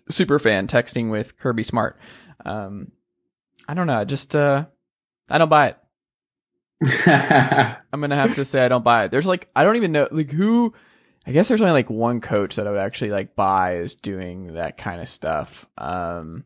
super 0.09 0.38
fan 0.38 0.66
texting 0.66 1.11
with 1.11 1.38
Kirby 1.38 1.62
Smart. 1.62 1.99
Um, 2.45 2.92
I 3.68 3.75
don't 3.75 3.87
know. 3.87 4.04
Just 4.04 4.37
uh, 4.37 4.66
I 5.28 5.38
don't 5.38 5.49
buy 5.49 5.68
it. 5.68 5.78
I'm 7.92 8.00
gonna 8.00 8.16
have 8.16 8.35
to 8.35 8.45
say 8.45 8.64
I 8.64 8.68
don't 8.68 8.85
buy 8.85 9.04
it. 9.04 9.11
There's 9.11 9.26
like 9.26 9.49
I 9.56 9.64
don't 9.64 9.76
even 9.76 9.92
know 9.92 10.09
like 10.11 10.30
who. 10.30 10.75
I 11.28 11.33
guess 11.33 11.49
there's 11.49 11.61
only 11.61 11.73
like 11.73 11.90
one 11.90 12.21
coach 12.21 12.54
that 12.56 12.68
I 12.68 12.71
would 12.71 12.78
actually 12.80 13.11
like 13.11 13.35
buy 13.35 13.78
is 13.78 13.97
doing 13.97 14.54
that 14.54 14.76
kind 14.78 15.00
of 15.00 15.09
stuff. 15.09 15.66
Um, 15.76 16.45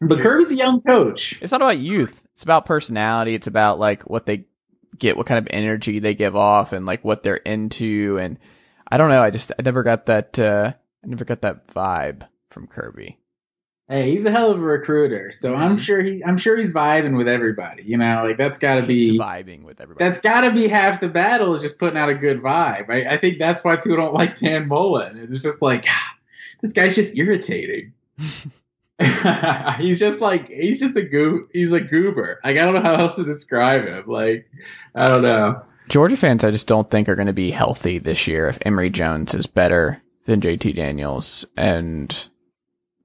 but 0.00 0.20
Kirby's 0.20 0.50
a 0.50 0.56
young 0.56 0.80
coach. 0.80 1.38
it's 1.42 1.52
not 1.52 1.60
about 1.60 1.78
youth. 1.78 2.22
It's 2.32 2.42
about 2.42 2.64
personality. 2.64 3.34
It's 3.34 3.48
about 3.48 3.78
like 3.78 4.08
what 4.08 4.24
they 4.24 4.46
get, 4.96 5.16
what 5.16 5.26
kind 5.26 5.38
of 5.38 5.48
energy 5.50 5.98
they 5.98 6.14
give 6.14 6.36
off, 6.36 6.72
and 6.72 6.86
like 6.86 7.04
what 7.04 7.22
they're 7.22 7.34
into. 7.34 8.18
And 8.18 8.38
I 8.90 8.96
don't 8.96 9.10
know. 9.10 9.22
I 9.22 9.30
just 9.30 9.52
I 9.58 9.62
never 9.62 9.82
got 9.82 10.06
that. 10.06 10.38
uh 10.38 10.72
I 11.04 11.06
never 11.06 11.24
got 11.24 11.42
that 11.42 11.68
vibe 11.68 12.26
from 12.50 12.66
Kirby. 12.66 13.18
Hey, 13.88 14.10
he's 14.10 14.26
a 14.26 14.30
hell 14.30 14.50
of 14.50 14.58
a 14.58 14.62
recruiter, 14.62 15.32
so 15.32 15.54
I'm 15.54 15.76
Mhm. 15.76 15.80
sure 15.80 16.02
he 16.02 16.22
I'm 16.24 16.36
sure 16.36 16.56
he's 16.58 16.74
vibing 16.74 17.16
with 17.16 17.26
everybody. 17.28 17.82
You 17.84 17.96
know, 17.96 18.22
like 18.24 18.36
that's 18.36 18.58
got 18.58 18.74
to 18.76 18.82
be 18.86 19.18
vibing 19.18 19.64
with 19.64 19.80
everybody. 19.80 20.04
that's 20.04 20.20
got 20.20 20.42
to 20.42 20.50
be 20.52 20.68
half 20.68 21.00
the 21.00 21.08
battle 21.08 21.54
is 21.54 21.62
just 21.62 21.78
putting 21.78 21.98
out 21.98 22.08
a 22.10 22.14
good 22.14 22.42
vibe. 22.42 22.90
I, 22.90 23.14
I 23.14 23.18
think 23.18 23.38
that's 23.38 23.64
why 23.64 23.76
people 23.76 23.96
don't 23.96 24.12
like 24.14 24.38
Dan 24.38 24.68
Mullen. 24.68 25.28
It's 25.30 25.42
just 25.42 25.62
like 25.62 25.84
"Ah, 25.88 26.14
this 26.62 26.72
guy's 26.74 26.94
just 26.94 27.16
irritating. 27.16 27.92
he's 29.78 29.98
just 30.00 30.20
like 30.20 30.48
he's 30.48 30.80
just 30.80 30.96
a 30.96 31.02
goo 31.02 31.48
he's 31.52 31.72
a 31.72 31.80
goober. 31.80 32.40
Like 32.44 32.56
I 32.58 32.64
don't 32.64 32.74
know 32.74 32.80
how 32.82 32.94
else 32.94 33.14
to 33.16 33.24
describe 33.24 33.84
him. 33.84 34.04
Like 34.06 34.50
I 34.94 35.06
don't 35.06 35.22
know. 35.22 35.62
Georgia 35.88 36.16
fans, 36.16 36.44
I 36.44 36.50
just 36.50 36.66
don't 36.66 36.90
think 36.90 37.08
are 37.08 37.16
going 37.16 37.26
to 37.26 37.32
be 37.32 37.50
healthy 37.50 37.98
this 37.98 38.26
year 38.26 38.46
if 38.48 38.58
Emory 38.64 38.90
Jones 38.90 39.34
is 39.34 39.46
better 39.46 40.02
than 40.26 40.40
JT 40.40 40.74
Daniels 40.74 41.46
and 41.56 42.28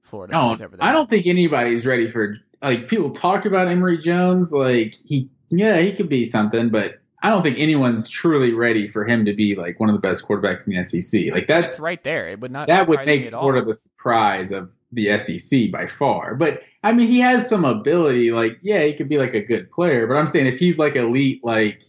Florida. 0.02 0.34
No, 0.34 0.54
plays. 0.54 0.70
I 0.80 0.92
don't 0.92 1.08
think 1.08 1.26
anybody's 1.26 1.86
ready 1.86 2.08
for 2.08 2.36
like 2.62 2.88
people 2.88 3.10
talk 3.10 3.46
about 3.46 3.68
Emory 3.68 3.98
Jones. 3.98 4.52
Like 4.52 4.94
he, 5.04 5.30
yeah, 5.50 5.80
he 5.80 5.92
could 5.92 6.08
be 6.08 6.24
something, 6.24 6.70
but 6.70 7.00
I 7.22 7.30
don't 7.30 7.42
think 7.42 7.58
anyone's 7.58 8.08
truly 8.08 8.52
ready 8.52 8.86
for 8.86 9.06
him 9.06 9.24
to 9.24 9.34
be 9.34 9.54
like 9.56 9.80
one 9.80 9.88
of 9.88 9.94
the 9.94 10.00
best 10.00 10.28
quarterbacks 10.28 10.66
in 10.66 10.74
the 10.74 10.84
SEC. 10.84 11.32
Like 11.32 11.46
that's 11.46 11.80
right 11.80 12.02
there. 12.04 12.28
It 12.28 12.40
would 12.40 12.52
not. 12.52 12.68
that 12.68 12.86
would 12.86 13.06
make 13.06 13.32
all. 13.32 13.40
Florida 13.40 13.64
the 13.64 13.74
surprise 13.74 14.52
of 14.52 14.70
the 14.92 15.18
SEC 15.18 15.72
by 15.72 15.86
far. 15.86 16.34
But 16.34 16.60
I 16.82 16.92
mean, 16.92 17.08
he 17.08 17.20
has 17.20 17.48
some 17.48 17.64
ability. 17.64 18.30
Like, 18.30 18.58
yeah, 18.60 18.82
he 18.82 18.92
could 18.92 19.08
be 19.08 19.16
like 19.16 19.32
a 19.32 19.42
good 19.42 19.70
player. 19.70 20.06
But 20.06 20.16
I'm 20.16 20.26
saying 20.26 20.46
if 20.46 20.58
he's 20.58 20.78
like 20.78 20.96
elite, 20.96 21.42
like 21.42 21.82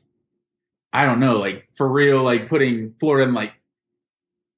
I 0.96 1.06
don't 1.06 1.20
know, 1.20 1.40
like 1.40 1.68
for 1.76 1.90
real, 1.90 2.24
like 2.24 2.48
putting 2.48 2.94
Florida 3.02 3.28
in 3.28 3.36
like 3.36 3.52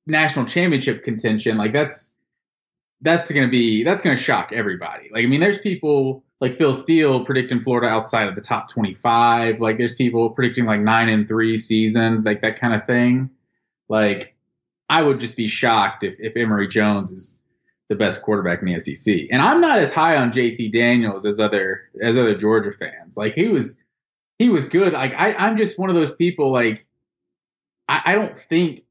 national 0.05 0.45
championship 0.45 1.03
contention, 1.03 1.57
like 1.57 1.73
that's 1.73 2.15
that's 3.01 3.31
gonna 3.31 3.49
be 3.49 3.83
that's 3.83 4.03
gonna 4.03 4.15
shock 4.15 4.51
everybody. 4.53 5.09
Like, 5.11 5.23
I 5.23 5.27
mean, 5.27 5.39
there's 5.39 5.57
people 5.57 6.23
like 6.39 6.59
Phil 6.59 6.75
Steele 6.75 7.25
predicting 7.25 7.59
Florida 7.59 7.87
outside 7.87 8.27
of 8.27 8.35
the 8.35 8.41
top 8.41 8.69
25. 8.69 9.59
Like, 9.59 9.79
there's 9.79 9.95
people 9.95 10.29
predicting 10.29 10.65
like 10.65 10.79
nine 10.79 11.09
and 11.09 11.27
three 11.27 11.57
seasons, 11.57 12.23
like 12.23 12.43
that 12.43 12.59
kind 12.59 12.75
of 12.75 12.85
thing. 12.85 13.31
Like, 13.89 14.35
I 14.91 15.01
would 15.01 15.19
just 15.19 15.35
be 15.35 15.47
shocked 15.47 16.03
if 16.03 16.19
if 16.19 16.35
Emory 16.37 16.67
Jones 16.67 17.11
is 17.11 17.41
the 17.89 17.95
best 17.95 18.21
quarterback 18.21 18.61
in 18.61 18.67
the 18.67 18.79
SEC. 18.79 19.27
And 19.31 19.41
I'm 19.41 19.59
not 19.59 19.79
as 19.79 19.91
high 19.91 20.17
on 20.17 20.31
JT 20.31 20.71
Daniels 20.71 21.25
as 21.25 21.39
other 21.39 21.89
as 22.03 22.15
other 22.15 22.35
Georgia 22.37 22.73
fans. 22.77 23.17
Like, 23.17 23.33
he 23.33 23.47
was 23.47 23.83
he 24.39 24.49
was 24.49 24.69
good. 24.69 24.93
Like, 24.93 25.13
I 25.13 25.33
I'm 25.33 25.57
just 25.57 25.79
one 25.79 25.89
of 25.89 25.95
those 25.95 26.13
people. 26.13 26.51
Like, 26.51 26.85
I, 27.87 28.01
I 28.05 28.15
don't 28.15 28.39
think 28.39 28.83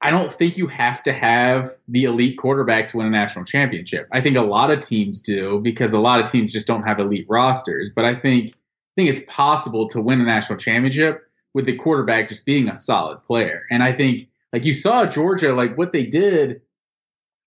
I 0.00 0.10
don't 0.10 0.32
think 0.32 0.58
you 0.58 0.66
have 0.66 1.02
to 1.04 1.12
have 1.12 1.74
the 1.88 2.04
elite 2.04 2.38
quarterback 2.38 2.88
to 2.88 2.98
win 2.98 3.06
a 3.06 3.10
national 3.10 3.44
championship. 3.44 4.08
I 4.12 4.20
think 4.20 4.36
a 4.36 4.42
lot 4.42 4.70
of 4.70 4.80
teams 4.80 5.22
do 5.22 5.60
because 5.60 5.92
a 5.92 6.00
lot 6.00 6.20
of 6.20 6.30
teams 6.30 6.52
just 6.52 6.66
don't 6.66 6.82
have 6.82 7.00
elite 7.00 7.26
rosters. 7.28 7.90
But 7.94 8.04
I 8.04 8.14
think 8.14 8.54
I 8.54 8.92
think 8.94 9.10
it's 9.10 9.22
possible 9.26 9.88
to 9.90 10.00
win 10.00 10.20
a 10.20 10.24
national 10.24 10.58
championship 10.58 11.22
with 11.54 11.64
the 11.64 11.76
quarterback 11.76 12.28
just 12.28 12.44
being 12.44 12.68
a 12.68 12.76
solid 12.76 13.22
player. 13.24 13.64
And 13.70 13.82
I 13.82 13.92
think 13.92 14.28
like 14.52 14.64
you 14.64 14.72
saw 14.72 15.06
Georgia, 15.06 15.54
like 15.54 15.76
what 15.76 15.92
they 15.92 16.04
did, 16.04 16.60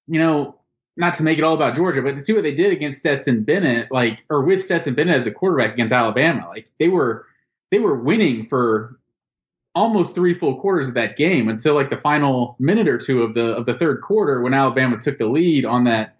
you 0.08 0.20
know, 0.20 0.59
not 1.00 1.14
to 1.16 1.24
make 1.24 1.38
it 1.38 1.44
all 1.44 1.56
about 1.56 1.76
Georgia, 1.76 2.02
but 2.02 2.16
to 2.16 2.22
see 2.22 2.34
what 2.34 2.44
they 2.44 2.54
did 2.54 2.74
against 2.74 3.00
Stetson 3.00 3.44
Bennett, 3.44 3.92
like 3.92 4.24
or 4.30 4.44
with 4.44 4.64
Stetson 4.64 4.94
Bennett 4.94 5.16
as 5.16 5.24
the 5.24 5.32
quarterback 5.32 5.74
against 5.74 5.94
Alabama, 5.94 6.48
like 6.50 6.70
they 6.78 6.90
were 6.90 7.26
they 7.72 7.80
were 7.80 7.96
winning 7.96 8.46
for 8.46 9.00
almost 9.76 10.14
three 10.14 10.34
full 10.34 10.60
quarters 10.60 10.90
of 10.90 10.94
that 10.96 11.16
game 11.16 11.48
until 11.48 11.74
like 11.74 11.90
the 11.90 11.98
final 11.98 12.56
minute 12.60 12.88
or 12.88 12.98
two 12.98 13.24
of 13.24 13.34
the 13.34 13.56
of 13.56 13.66
the 13.66 13.76
third 13.76 14.02
quarter 14.02 14.42
when 14.42 14.54
Alabama 14.54 15.00
took 15.00 15.18
the 15.18 15.28
lead 15.28 15.64
on 15.64 15.86
that 15.86 16.18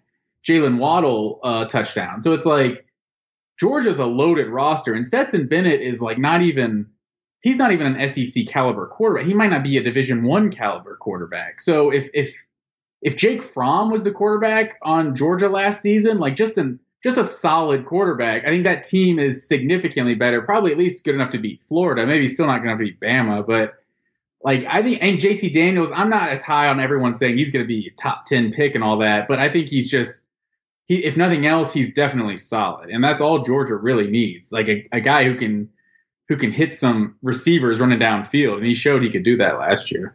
Jaylen 0.48 0.78
Waddle 0.78 1.40
uh, 1.42 1.66
touchdown. 1.66 2.22
So 2.22 2.32
it's 2.32 2.46
like 2.46 2.86
Georgia's 3.58 3.98
a 3.98 4.06
loaded 4.06 4.48
roster, 4.48 4.94
and 4.94 5.06
Stetson 5.06 5.46
Bennett 5.46 5.82
is 5.82 6.00
like 6.00 6.16
not 6.16 6.40
even 6.40 6.86
he's 7.42 7.56
not 7.56 7.72
even 7.72 7.94
an 7.94 8.08
SEC 8.08 8.46
caliber 8.46 8.86
quarterback. 8.86 9.26
He 9.26 9.34
might 9.34 9.50
not 9.50 9.62
be 9.62 9.76
a 9.76 9.82
Division 9.82 10.22
One 10.22 10.50
caliber 10.50 10.96
quarterback. 10.96 11.60
So 11.60 11.90
if 11.90 12.08
if 12.14 12.32
if 13.02 13.16
Jake 13.16 13.42
Fromm 13.42 13.90
was 13.90 14.04
the 14.04 14.10
quarterback 14.10 14.78
on 14.82 15.16
Georgia 15.16 15.48
last 15.48 15.80
season, 15.82 16.18
like 16.18 16.36
just 16.36 16.58
an 16.58 16.80
just 17.02 17.16
a 17.16 17.24
solid 17.24 17.86
quarterback, 17.86 18.44
I 18.44 18.48
think 18.48 18.64
that 18.66 18.82
team 18.82 19.18
is 19.18 19.48
significantly 19.48 20.14
better, 20.14 20.42
probably 20.42 20.72
at 20.72 20.76
least 20.76 21.02
good 21.02 21.14
enough 21.14 21.30
to 21.30 21.38
beat 21.38 21.62
Florida. 21.66 22.06
Maybe 22.06 22.28
still 22.28 22.46
not 22.46 22.62
going 22.62 22.76
to 22.76 22.84
beat 22.84 23.00
Bama, 23.00 23.46
but 23.46 23.74
like 24.42 24.64
I 24.68 24.82
think 24.82 24.98
and 25.02 25.18
JT 25.18 25.52
Daniels, 25.52 25.90
I'm 25.92 26.10
not 26.10 26.30
as 26.30 26.42
high 26.42 26.68
on 26.68 26.80
everyone 26.80 27.14
saying 27.14 27.36
he's 27.36 27.52
going 27.52 27.64
to 27.64 27.68
be 27.68 27.86
a 27.86 28.00
top 28.00 28.26
10 28.26 28.52
pick 28.52 28.74
and 28.74 28.84
all 28.84 28.98
that, 28.98 29.28
but 29.28 29.38
I 29.38 29.50
think 29.50 29.68
he's 29.68 29.90
just 29.90 30.24
he 30.86 31.04
if 31.04 31.16
nothing 31.16 31.46
else, 31.46 31.72
he's 31.72 31.94
definitely 31.94 32.36
solid. 32.36 32.90
And 32.90 33.02
that's 33.02 33.20
all 33.20 33.42
Georgia 33.42 33.76
really 33.76 34.10
needs. 34.10 34.52
Like 34.52 34.68
a, 34.68 34.86
a 34.92 35.00
guy 35.00 35.24
who 35.24 35.36
can 35.36 35.70
who 36.28 36.36
can 36.36 36.52
hit 36.52 36.74
some 36.74 37.16
receivers 37.22 37.80
running 37.80 37.98
downfield, 37.98 38.58
and 38.58 38.66
he 38.66 38.74
showed 38.74 39.02
he 39.02 39.10
could 39.10 39.24
do 39.24 39.36
that 39.38 39.58
last 39.58 39.90
year. 39.90 40.14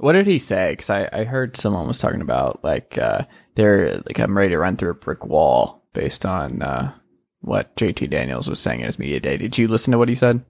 What 0.00 0.12
did 0.12 0.26
he 0.26 0.38
say? 0.38 0.72
Because 0.72 0.88
I, 0.88 1.08
I 1.12 1.24
heard 1.24 1.58
someone 1.58 1.86
was 1.86 1.98
talking 1.98 2.22
about 2.22 2.64
like 2.64 2.96
uh, 2.96 3.24
they're 3.54 3.98
like 3.98 4.18
I'm 4.18 4.36
ready 4.36 4.50
to 4.50 4.58
run 4.58 4.78
through 4.78 4.92
a 4.92 4.94
brick 4.94 5.26
wall 5.26 5.84
based 5.92 6.24
on 6.24 6.62
uh, 6.62 6.94
what 7.42 7.76
JT 7.76 8.08
Daniels 8.08 8.48
was 8.48 8.60
saying 8.60 8.80
in 8.80 8.86
his 8.86 8.98
media 8.98 9.20
day. 9.20 9.36
Did 9.36 9.58
you 9.58 9.68
listen 9.68 9.92
to 9.92 9.98
what 9.98 10.08
he 10.08 10.14
said? 10.14 10.42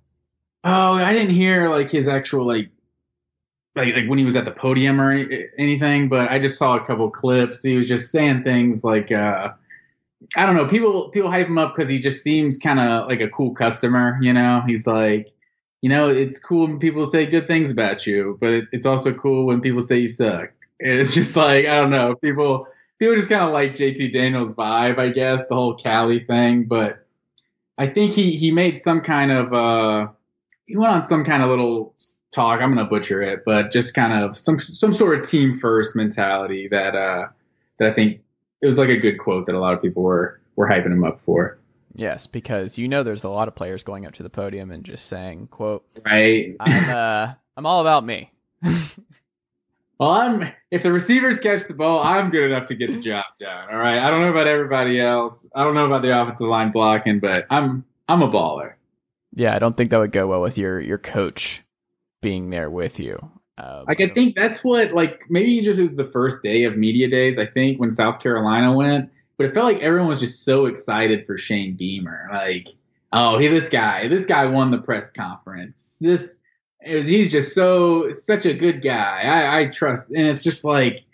Oh, 0.63 0.95
I 0.95 1.13
didn't 1.13 1.35
hear 1.35 1.69
like 1.69 1.91
his 1.91 2.07
actual 2.07 2.47
like 2.47 2.71
like 3.75 3.93
like 3.95 4.09
when 4.09 4.19
he 4.19 4.25
was 4.25 4.37
at 4.37 4.45
the 4.45 4.53
podium 4.53 5.01
or 5.01 5.11
any, 5.11 5.47
anything, 5.59 6.09
but 6.09 6.31
I 6.31 6.39
just 6.39 6.57
saw 6.57 6.77
a 6.77 6.87
couple 6.87 7.11
clips. 7.11 7.61
He 7.61 7.77
was 7.77 7.89
just 7.89 8.13
saying 8.13 8.45
things 8.45 8.85
like 8.85 9.11
uh 9.11 9.49
I 10.37 10.47
don't 10.47 10.55
know, 10.55 10.69
people 10.69 11.09
people 11.11 11.31
hype 11.31 11.49
him 11.49 11.59
up 11.59 11.75
cuz 11.75 11.91
he 11.91 11.99
just 11.99 12.23
seems 12.23 12.57
kind 12.57 12.79
of 12.79 13.09
like 13.09 13.21
a 13.21 13.29
cool 13.29 13.53
customer, 13.53 14.17
you 14.21 14.33
know? 14.33 14.63
He's 14.65 14.87
like 14.87 15.33
you 15.83 15.89
know, 15.89 16.09
it's 16.09 16.39
cool 16.39 16.67
when 16.67 16.79
people 16.79 17.07
say 17.07 17.27
good 17.27 17.47
things 17.47 17.71
about 17.71 18.07
you, 18.07 18.37
but 18.41 18.51
it, 18.51 18.65
it's 18.73 18.87
also 18.87 19.15
cool 19.15 19.47
when 19.47 19.61
people 19.61 19.83
say 19.83 19.99
you 19.99 20.09
suck. 20.09 20.53
And 20.81 20.99
it's 20.99 21.15
just 21.15 21.37
like 21.37 21.67
I 21.67 21.75
don't 21.77 21.91
know, 21.91 22.15
people 22.17 22.67
people 22.99 23.17
just 23.17 23.29
kind 23.29 23.43
of 23.43 23.53
like 23.53 23.75
JT 23.75 24.13
Daniels' 24.13 24.55
vibe, 24.55 24.99
I 24.99 25.09
guess, 25.11 25.47
the 25.49 25.55
whole 25.55 25.77
Cali 25.77 26.25
thing. 26.25 26.65
But 26.65 27.07
I 27.79 27.89
think 27.89 28.13
he 28.13 28.37
he 28.37 28.51
made 28.51 28.81
some 28.81 29.01
kind 29.01 29.33
of 29.33 29.53
uh 29.53 30.09
he 30.67 30.77
went 30.77 30.93
on 30.93 31.07
some 31.07 31.25
kind 31.25 31.43
of 31.43 31.49
little 31.51 31.95
talk. 32.33 32.61
I'm 32.61 32.75
gonna 32.75 32.89
butcher 32.89 33.23
it, 33.23 33.43
but 33.45 33.73
just 33.73 33.95
kind 33.95 34.13
of 34.25 34.39
some 34.39 34.61
some 34.61 34.95
sort 34.95 35.19
of 35.19 35.29
team 35.29 35.59
first 35.59 35.97
mentality 35.97 36.69
that 36.69 36.95
uh 36.95 37.29
that 37.79 37.91
I 37.91 37.95
think 37.95 38.21
it 38.63 38.67
was 38.67 38.79
like 38.79 38.91
a 38.91 38.99
good 38.99 39.19
quote 39.19 39.47
that 39.47 39.55
a 39.55 39.61
lot 39.61 39.75
of 39.75 39.83
people 39.83 40.03
were 40.03 40.41
were 40.57 40.69
hyping 40.69 40.93
him 40.93 41.05
up 41.05 41.21
for. 41.25 41.60
Yes, 42.01 42.27
because 42.27 42.79
you 42.79 42.89
know 42.89 43.03
there's 43.03 43.25
a 43.25 43.29
lot 43.29 43.47
of 43.47 43.55
players 43.55 43.83
going 43.83 44.07
up 44.07 44.15
to 44.15 44.23
the 44.23 44.31
podium 44.31 44.71
and 44.71 44.83
just 44.83 45.07
saying, 45.07 45.49
"quote 45.49 45.85
Right. 46.03 46.57
I'm 46.59 46.91
uh 46.91 47.35
I'm 47.59 47.67
all 47.67 47.83
about 47.83 48.07
me." 48.07 48.33
Well, 49.99 50.11
I'm 50.11 50.51
if 50.71 50.83
the 50.83 50.93
receivers 50.93 51.39
catch 51.41 51.67
the 51.69 51.75
ball, 51.75 52.03
I'm 52.03 52.31
good 52.31 52.51
enough 52.51 52.67
to 52.69 52.75
get 52.75 52.89
the 52.95 53.01
job 53.01 53.27
done. 53.39 53.69
All 53.71 53.77
right. 53.79 53.99
I 53.99 54.09
don't 54.09 54.23
know 54.23 54.31
about 54.31 54.47
everybody 54.47 54.99
else. 54.99 55.47
I 55.55 55.63
don't 55.63 55.75
know 55.75 55.85
about 55.85 56.01
the 56.01 56.19
offensive 56.19 56.47
line 56.47 56.73
blocking, 56.73 57.21
but 57.21 57.45
I'm 57.51 57.85
I'm 58.09 58.23
a 58.23 58.29
baller. 58.31 58.73
yeah, 59.35 59.55
I 59.55 59.59
don't 59.59 59.77
think 59.77 59.91
that 59.91 59.99
would 59.99 60.13
go 60.13 60.27
well 60.27 60.41
with 60.41 60.57
your 60.57 60.81
your 60.81 60.97
coach 60.99 61.63
being 62.23 62.49
there 62.49 62.71
with 62.71 62.99
you. 62.99 63.19
Um, 63.59 63.85
Like 63.89 64.01
I 64.01 64.09
think 64.09 64.37
that's 64.37 64.65
what 64.65 64.95
like 64.95 65.25
maybe 65.29 65.61
just 65.61 65.79
it 65.79 65.83
was 65.83 65.97
the 65.97 66.09
first 66.11 66.43
day 66.43 66.65
of 66.65 66.79
media 66.79 67.09
days. 67.11 67.39
I 67.39 67.45
think 67.45 67.79
when 67.79 67.91
South 67.91 68.21
Carolina 68.21 68.75
went, 68.75 69.11
but 69.41 69.47
it 69.47 69.55
felt 69.55 69.73
like 69.73 69.83
everyone 69.83 70.11
was 70.11 70.21
just 70.21 70.45
so 70.45 70.67
excited 70.67 71.25
for 71.25 71.39
Shane 71.39 71.75
Beamer. 71.75 72.29
Like, 72.31 72.69
oh, 73.11 73.39
he 73.39 73.49
this 73.49 73.71
guy, 73.71 74.07
this 74.07 74.27
guy 74.27 74.45
won 74.45 74.71
the 74.71 74.77
press 74.77 75.11
conference. 75.11 75.97
This 75.99 76.41
he's 76.85 77.33
just 77.33 77.55
so 77.55 78.13
such 78.13 78.45
a 78.45 78.53
good 78.53 78.83
guy. 78.83 79.23
I, 79.23 79.61
I 79.61 79.67
trust, 79.69 80.11
and 80.11 80.27
it's 80.27 80.45
just 80.45 80.63
like 80.63 81.05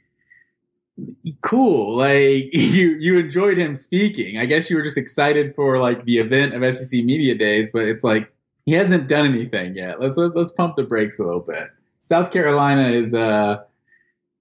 cool. 1.41 1.97
Like 1.97 2.49
you 2.53 2.97
you 2.99 3.17
enjoyed 3.17 3.59
him 3.59 3.77
speaking. 3.77 4.39
I 4.39 4.47
guess 4.47 4.69
you 4.69 4.75
were 4.75 4.83
just 4.83 4.99
excited 4.99 5.55
for 5.55 5.79
like 5.79 6.05
the 6.05 6.19
event 6.19 6.53
of 6.53 6.75
SEC 6.75 7.05
Media 7.05 7.37
Days, 7.37 7.71
but 7.73 7.83
it's 7.83 8.03
like 8.03 8.29
he 8.65 8.73
hasn't 8.73 9.07
done 9.07 9.33
anything 9.33 9.77
yet. 9.77 10.01
Let's 10.01 10.17
let's 10.17 10.51
pump 10.51 10.75
the 10.75 10.83
brakes 10.83 11.21
a 11.21 11.25
little 11.25 11.39
bit. 11.39 11.69
South 12.01 12.33
Carolina 12.33 12.89
is 12.89 13.15
uh 13.15 13.63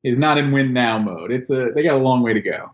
is 0.04 0.18
not 0.18 0.40
in 0.40 0.52
win 0.52 0.74
now 0.74 0.98
mode. 0.98 1.32
It's 1.32 1.52
a 1.52 1.70
they 1.76 1.84
got 1.84 1.94
a 1.94 1.98
long 1.98 2.24
way 2.24 2.34
to 2.34 2.42
go. 2.42 2.72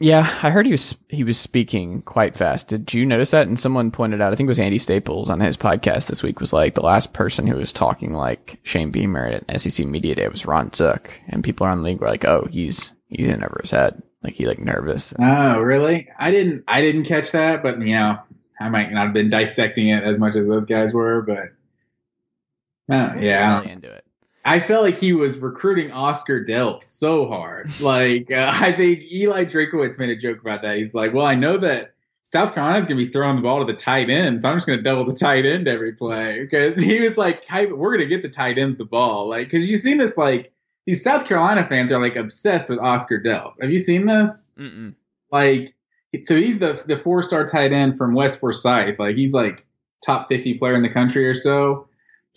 Yeah, 0.00 0.38
I 0.42 0.50
heard 0.50 0.66
he 0.66 0.72
was 0.72 0.94
he 1.08 1.24
was 1.24 1.38
speaking 1.38 2.02
quite 2.02 2.36
fast. 2.36 2.68
Did 2.68 2.94
you 2.94 3.04
notice 3.04 3.32
that? 3.32 3.48
And 3.48 3.58
someone 3.58 3.90
pointed 3.90 4.20
out, 4.20 4.32
I 4.32 4.36
think 4.36 4.46
it 4.46 4.48
was 4.48 4.60
Andy 4.60 4.78
Staples 4.78 5.28
on 5.28 5.40
his 5.40 5.56
podcast 5.56 6.06
this 6.06 6.22
week 6.22 6.38
was 6.38 6.52
like 6.52 6.74
the 6.74 6.82
last 6.82 7.12
person 7.12 7.48
who 7.48 7.56
was 7.56 7.72
talking 7.72 8.12
like 8.12 8.60
Shane 8.62 8.92
Beamer 8.92 9.26
at 9.26 9.60
SEC 9.60 9.84
Media 9.86 10.14
Day 10.14 10.28
was 10.28 10.46
Ron 10.46 10.72
Zook, 10.72 11.10
and 11.26 11.42
people 11.42 11.66
around 11.66 11.78
the 11.78 11.84
league 11.84 12.00
were 12.00 12.06
like, 12.06 12.24
"Oh, 12.24 12.46
he's 12.48 12.92
he's 13.08 13.26
in 13.26 13.42
over 13.42 13.58
his 13.60 13.72
head, 13.72 14.00
like 14.22 14.34
he 14.34 14.46
like 14.46 14.60
nervous." 14.60 15.12
Oh, 15.18 15.58
really? 15.58 16.08
I 16.16 16.30
didn't 16.30 16.62
I 16.68 16.80
didn't 16.80 17.04
catch 17.04 17.32
that, 17.32 17.64
but 17.64 17.80
you 17.80 17.94
know, 17.96 18.18
I 18.60 18.68
might 18.68 18.92
not 18.92 19.06
have 19.06 19.14
been 19.14 19.30
dissecting 19.30 19.88
it 19.88 20.04
as 20.04 20.20
much 20.20 20.36
as 20.36 20.46
those 20.46 20.64
guys 20.64 20.94
were, 20.94 21.22
but 21.22 22.94
uh, 22.94 23.14
yeah, 23.18 23.58
really 23.58 23.72
into 23.72 23.92
it. 23.92 24.04
I 24.48 24.60
felt 24.60 24.82
like 24.82 24.96
he 24.96 25.12
was 25.12 25.36
recruiting 25.36 25.92
Oscar 25.92 26.42
Delp 26.42 26.82
so 26.82 27.26
hard. 27.28 27.70
Like, 27.80 28.30
uh, 28.30 28.50
I 28.54 28.72
think 28.72 29.04
Eli 29.12 29.44
Drinkwitz 29.44 29.98
made 29.98 30.08
a 30.08 30.16
joke 30.16 30.40
about 30.40 30.62
that. 30.62 30.78
He's 30.78 30.94
like, 30.94 31.12
well, 31.12 31.26
I 31.26 31.34
know 31.34 31.58
that 31.58 31.92
South 32.24 32.54
Carolina's 32.54 32.86
going 32.86 32.98
to 32.98 33.04
be 33.04 33.12
throwing 33.12 33.36
the 33.36 33.42
ball 33.42 33.64
to 33.64 33.70
the 33.70 33.78
tight 33.78 34.08
end, 34.08 34.40
so 34.40 34.48
I'm 34.48 34.56
just 34.56 34.66
going 34.66 34.78
to 34.78 34.82
double 34.82 35.04
the 35.04 35.14
tight 35.14 35.44
end 35.44 35.68
every 35.68 35.92
play. 35.92 36.40
Because 36.40 36.78
he 36.78 36.98
was 37.00 37.18
like, 37.18 37.44
hey, 37.44 37.66
we're 37.66 37.94
going 37.94 38.08
to 38.08 38.14
get 38.14 38.22
the 38.22 38.30
tight 38.30 38.56
ends 38.56 38.78
the 38.78 38.86
ball. 38.86 39.28
Like, 39.28 39.48
because 39.48 39.68
you've 39.68 39.82
seen 39.82 39.98
this, 39.98 40.16
like, 40.16 40.50
these 40.86 41.04
South 41.04 41.26
Carolina 41.26 41.66
fans 41.68 41.92
are 41.92 42.00
like 42.00 42.16
obsessed 42.16 42.70
with 42.70 42.78
Oscar 42.78 43.20
Delp. 43.20 43.52
Have 43.60 43.70
you 43.70 43.78
seen 43.78 44.06
this? 44.06 44.48
Mm-mm. 44.58 44.94
Like, 45.30 45.74
so 46.22 46.36
he's 46.36 46.58
the 46.58 46.82
the 46.86 46.96
four 46.96 47.22
star 47.22 47.46
tight 47.46 47.74
end 47.74 47.98
from 47.98 48.14
West 48.14 48.40
Forsyth. 48.40 48.98
Like, 48.98 49.14
he's 49.14 49.34
like 49.34 49.66
top 50.02 50.28
50 50.28 50.56
player 50.56 50.74
in 50.74 50.82
the 50.82 50.88
country 50.88 51.28
or 51.28 51.34
so 51.34 51.87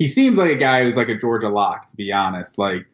he 0.02 0.08
seems 0.08 0.40
like 0.40 0.50
a 0.50 0.58
guy 0.58 0.82
who's 0.82 0.98
like 0.98 1.10
a 1.10 1.16
Georgia 1.16 1.48
lock, 1.48 1.86
to 1.86 1.96
be 1.96 2.12
honest. 2.12 2.58
Like, 2.58 2.88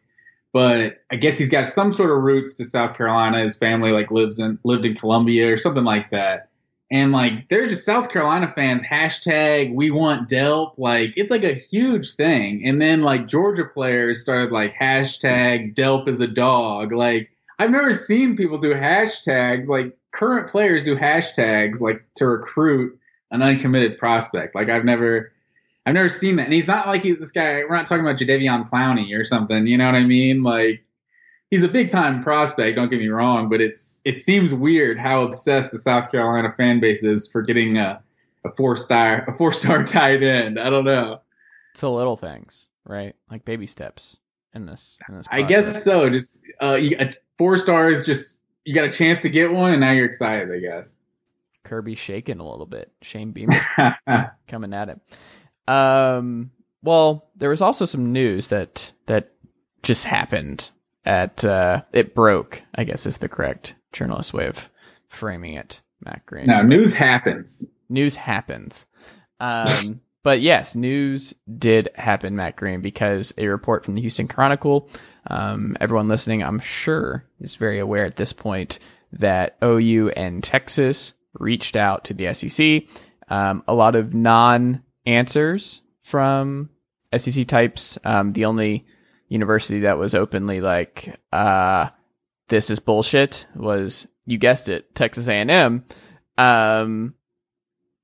but 0.52 0.98
I 1.10 1.16
guess 1.16 1.38
he's 1.38 1.48
got 1.48 1.70
some 1.70 1.90
sort 1.90 2.10
of 2.10 2.22
roots 2.22 2.52
to 2.56 2.66
South 2.66 2.98
Carolina. 2.98 3.40
His 3.44 3.56
family 3.56 3.92
like 3.92 4.10
lives 4.10 4.38
in 4.38 4.58
lived 4.62 4.84
in 4.84 4.94
Columbia 4.94 5.50
or 5.50 5.56
something 5.56 5.84
like 5.84 6.10
that. 6.10 6.50
And 6.90 7.10
like, 7.10 7.48
there's 7.48 7.70
just 7.70 7.86
South 7.86 8.10
Carolina 8.10 8.52
fans 8.54 8.82
hashtag 8.82 9.74
We 9.74 9.90
Want 9.90 10.28
Delp. 10.28 10.74
Like, 10.76 11.14
it's 11.16 11.30
like 11.30 11.44
a 11.44 11.54
huge 11.54 12.12
thing. 12.12 12.62
And 12.66 12.78
then 12.78 13.00
like 13.00 13.26
Georgia 13.26 13.64
players 13.64 14.20
started 14.20 14.52
like 14.52 14.74
hashtag 14.74 15.74
Delp 15.74 16.08
is 16.08 16.20
a 16.20 16.26
dog. 16.26 16.92
Like, 16.92 17.30
I've 17.58 17.70
never 17.70 17.94
seen 17.94 18.36
people 18.36 18.58
do 18.58 18.74
hashtags. 18.74 19.66
Like, 19.66 19.96
current 20.12 20.50
players 20.50 20.82
do 20.82 20.94
hashtags 20.94 21.80
like 21.80 22.04
to 22.16 22.26
recruit 22.26 22.98
an 23.30 23.40
uncommitted 23.40 23.96
prospect. 23.96 24.54
Like, 24.54 24.68
I've 24.68 24.84
never. 24.84 25.32
I've 25.88 25.94
never 25.94 26.10
seen 26.10 26.36
that. 26.36 26.44
And 26.44 26.52
he's 26.52 26.66
not 26.66 26.86
like 26.86 27.02
he's 27.02 27.18
this 27.18 27.32
guy. 27.32 27.62
We're 27.66 27.74
not 27.74 27.86
talking 27.86 28.04
about 28.04 28.20
Jadeveon 28.20 28.68
Clowney 28.68 29.18
or 29.18 29.24
something. 29.24 29.66
You 29.66 29.78
know 29.78 29.86
what 29.86 29.94
I 29.94 30.04
mean? 30.04 30.42
Like 30.42 30.84
he's 31.50 31.62
a 31.62 31.68
big 31.68 31.88
time 31.88 32.22
prospect. 32.22 32.76
Don't 32.76 32.90
get 32.90 32.98
me 32.98 33.08
wrong, 33.08 33.48
but 33.48 33.62
it's 33.62 34.02
it 34.04 34.20
seems 34.20 34.52
weird 34.52 34.98
how 34.98 35.22
obsessed 35.22 35.70
the 35.70 35.78
South 35.78 36.10
Carolina 36.10 36.52
fan 36.58 36.78
base 36.78 37.02
is 37.02 37.26
for 37.26 37.40
getting 37.40 37.78
a, 37.78 38.02
a 38.44 38.52
four 38.52 38.76
star 38.76 39.24
a 39.28 39.34
four 39.38 39.50
star 39.50 39.82
tight 39.86 40.22
end. 40.22 40.60
I 40.60 40.68
don't 40.68 40.84
know. 40.84 41.22
It's 41.70 41.80
the 41.80 41.90
little 41.90 42.18
things, 42.18 42.68
right? 42.84 43.16
Like 43.30 43.46
baby 43.46 43.64
steps 43.64 44.18
in 44.54 44.66
this. 44.66 44.98
In 45.08 45.16
this 45.16 45.26
I 45.30 45.40
guess 45.40 45.82
so. 45.82 46.10
Just 46.10 46.44
uh, 46.62 46.74
you, 46.74 46.98
four 47.38 47.56
stars. 47.56 48.04
Just 48.04 48.42
you 48.66 48.74
got 48.74 48.84
a 48.84 48.92
chance 48.92 49.22
to 49.22 49.30
get 49.30 49.50
one, 49.50 49.72
and 49.72 49.80
now 49.80 49.92
you're 49.92 50.04
excited. 50.04 50.52
I 50.52 50.58
guess. 50.58 50.94
Kirby 51.64 51.94
shaking 51.94 52.40
a 52.40 52.46
little 52.46 52.66
bit. 52.66 52.92
Shane 53.00 53.32
Beamer 53.32 53.58
coming 54.48 54.74
at 54.74 54.90
it. 54.90 55.00
Um, 55.68 56.50
well, 56.82 57.30
there 57.36 57.50
was 57.50 57.60
also 57.60 57.84
some 57.84 58.12
news 58.12 58.48
that 58.48 58.92
that 59.06 59.32
just 59.82 60.04
happened 60.04 60.70
at 61.04 61.44
uh, 61.44 61.82
it 61.92 62.14
broke. 62.14 62.62
I 62.74 62.84
guess 62.84 63.06
is 63.06 63.18
the 63.18 63.28
correct 63.28 63.74
journalist 63.92 64.32
way 64.32 64.46
of 64.46 64.70
framing 65.08 65.54
it. 65.54 65.80
Matt 66.04 66.24
Green. 66.26 66.46
now 66.46 66.62
news 66.62 66.94
happens. 66.94 67.64
news 67.88 68.16
happens. 68.16 68.86
Um, 69.40 70.00
but 70.22 70.40
yes, 70.40 70.74
news 70.74 71.34
did 71.58 71.88
happen, 71.94 72.36
Matt 72.36 72.56
Green, 72.56 72.80
because 72.80 73.32
a 73.36 73.46
report 73.48 73.84
from 73.84 73.94
the 73.94 74.00
Houston 74.00 74.28
Chronicle. 74.28 74.88
Um, 75.26 75.76
everyone 75.80 76.08
listening, 76.08 76.42
I'm 76.42 76.60
sure, 76.60 77.24
is 77.40 77.56
very 77.56 77.78
aware 77.78 78.04
at 78.04 78.16
this 78.16 78.32
point 78.32 78.78
that 79.12 79.56
OU 79.62 80.10
and 80.10 80.42
Texas 80.42 81.14
reached 81.34 81.76
out 81.76 82.04
to 82.04 82.14
the 82.14 82.32
SEC. 82.32 82.84
Um, 83.28 83.62
a 83.68 83.74
lot 83.74 83.96
of 83.96 84.14
non 84.14 84.82
answers 85.08 85.80
from 86.02 86.70
SEC 87.16 87.46
types. 87.46 87.98
Um, 88.04 88.32
the 88.32 88.44
only 88.44 88.86
university 89.28 89.80
that 89.80 89.98
was 89.98 90.14
openly 90.14 90.60
like, 90.60 91.18
uh, 91.32 91.88
this 92.48 92.70
is 92.70 92.78
bullshit 92.78 93.46
was, 93.54 94.06
you 94.26 94.38
guessed 94.38 94.68
it, 94.68 94.94
Texas 94.94 95.28
A&M. 95.28 95.84
Um, 96.36 97.14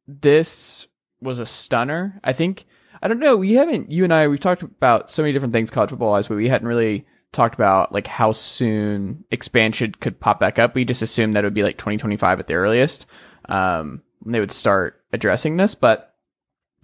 this 0.06 0.86
was 1.20 1.38
a 1.38 1.46
stunner. 1.46 2.20
I 2.24 2.32
think, 2.32 2.64
I 3.02 3.08
don't 3.08 3.20
know, 3.20 3.36
we 3.36 3.52
haven't, 3.52 3.90
you 3.90 4.04
and 4.04 4.12
I, 4.12 4.28
we've 4.28 4.40
talked 4.40 4.62
about 4.62 5.10
so 5.10 5.22
many 5.22 5.32
different 5.32 5.52
things 5.52 5.70
college 5.70 5.90
football 5.90 6.10
wise, 6.10 6.28
but 6.28 6.36
we 6.36 6.48
hadn't 6.48 6.68
really 6.68 7.06
talked 7.32 7.54
about 7.54 7.92
like 7.92 8.06
how 8.06 8.32
soon 8.32 9.24
expansion 9.30 9.92
could 10.00 10.20
pop 10.20 10.40
back 10.40 10.58
up. 10.58 10.74
We 10.74 10.84
just 10.84 11.02
assumed 11.02 11.36
that 11.36 11.44
it 11.44 11.46
would 11.46 11.54
be 11.54 11.62
like 11.62 11.76
2025 11.78 12.40
at 12.40 12.46
the 12.46 12.54
earliest. 12.54 13.06
Um, 13.46 14.02
they 14.24 14.40
would 14.40 14.52
start 14.52 15.02
addressing 15.12 15.56
this, 15.56 15.74
but 15.74 16.13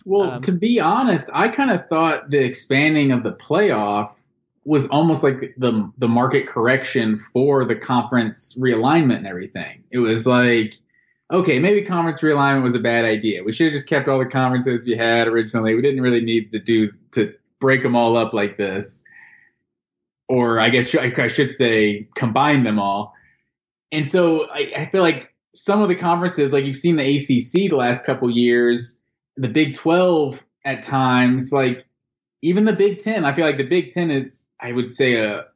Well, 0.04 0.30
Um, 0.32 0.42
to 0.42 0.52
be 0.52 0.80
honest, 0.80 1.28
I 1.32 1.48
kind 1.48 1.70
of 1.70 1.88
thought 1.88 2.30
the 2.30 2.38
expanding 2.38 3.12
of 3.12 3.22
the 3.22 3.32
playoff 3.32 4.12
was 4.64 4.86
almost 4.88 5.22
like 5.22 5.54
the 5.56 5.90
the 5.98 6.08
market 6.08 6.46
correction 6.46 7.18
for 7.32 7.64
the 7.64 7.76
conference 7.76 8.56
realignment 8.58 9.18
and 9.18 9.26
everything. 9.26 9.82
It 9.90 9.98
was 9.98 10.26
like, 10.26 10.76
okay, 11.30 11.58
maybe 11.58 11.82
conference 11.82 12.20
realignment 12.20 12.62
was 12.62 12.74
a 12.74 12.80
bad 12.80 13.04
idea. 13.04 13.42
We 13.42 13.52
should 13.52 13.66
have 13.66 13.72
just 13.72 13.88
kept 13.88 14.08
all 14.08 14.18
the 14.18 14.26
conferences 14.26 14.86
we 14.86 14.96
had 14.96 15.28
originally. 15.28 15.74
We 15.74 15.82
didn't 15.82 16.02
really 16.02 16.20
need 16.20 16.52
to 16.52 16.58
do 16.58 16.92
to 17.12 17.34
break 17.58 17.82
them 17.82 17.96
all 17.96 18.16
up 18.16 18.32
like 18.32 18.56
this, 18.56 19.02
or 20.28 20.60
I 20.60 20.68
guess 20.70 20.94
I 20.94 21.26
should 21.26 21.54
say 21.54 22.08
combine 22.14 22.62
them 22.64 22.78
all. 22.78 23.14
And 23.92 24.08
so 24.08 24.48
I, 24.50 24.72
I 24.76 24.86
feel 24.86 25.02
like 25.02 25.34
some 25.54 25.82
of 25.82 25.88
the 25.88 25.96
conferences, 25.96 26.52
like 26.52 26.64
you've 26.64 26.76
seen 26.76 26.96
the 26.96 27.16
ACC 27.16 27.70
the 27.70 27.76
last 27.76 28.04
couple 28.04 28.30
years 28.30 28.99
the 29.36 29.48
Big 29.48 29.74
12 29.74 30.44
at 30.64 30.84
times, 30.84 31.52
like 31.52 31.86
even 32.42 32.64
the 32.64 32.72
Big 32.72 33.02
10, 33.02 33.24
I 33.24 33.34
feel 33.34 33.44
like 33.44 33.56
the 33.56 33.68
Big 33.68 33.92
10 33.92 34.10
is, 34.10 34.44
I 34.60 34.72
would 34.72 34.94
say, 34.94 35.16
a 35.16 35.46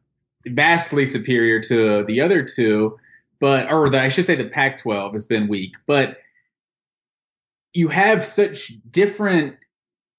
vastly 0.47 1.07
superior 1.07 1.61
to 1.63 2.05
the 2.07 2.21
other 2.21 2.45
two, 2.45 2.99
but, 3.41 3.71
or 3.71 3.91
the, 3.91 4.01
I 4.01 4.09
should 4.09 4.27
say 4.27 4.37
the 4.37 4.49
Pac 4.49 4.79
12 4.79 5.13
has 5.13 5.25
been 5.27 5.49
weak, 5.49 5.75
but 5.87 6.19
you 7.73 7.89
have 7.89 8.25
such 8.25 8.73
different 8.91 9.57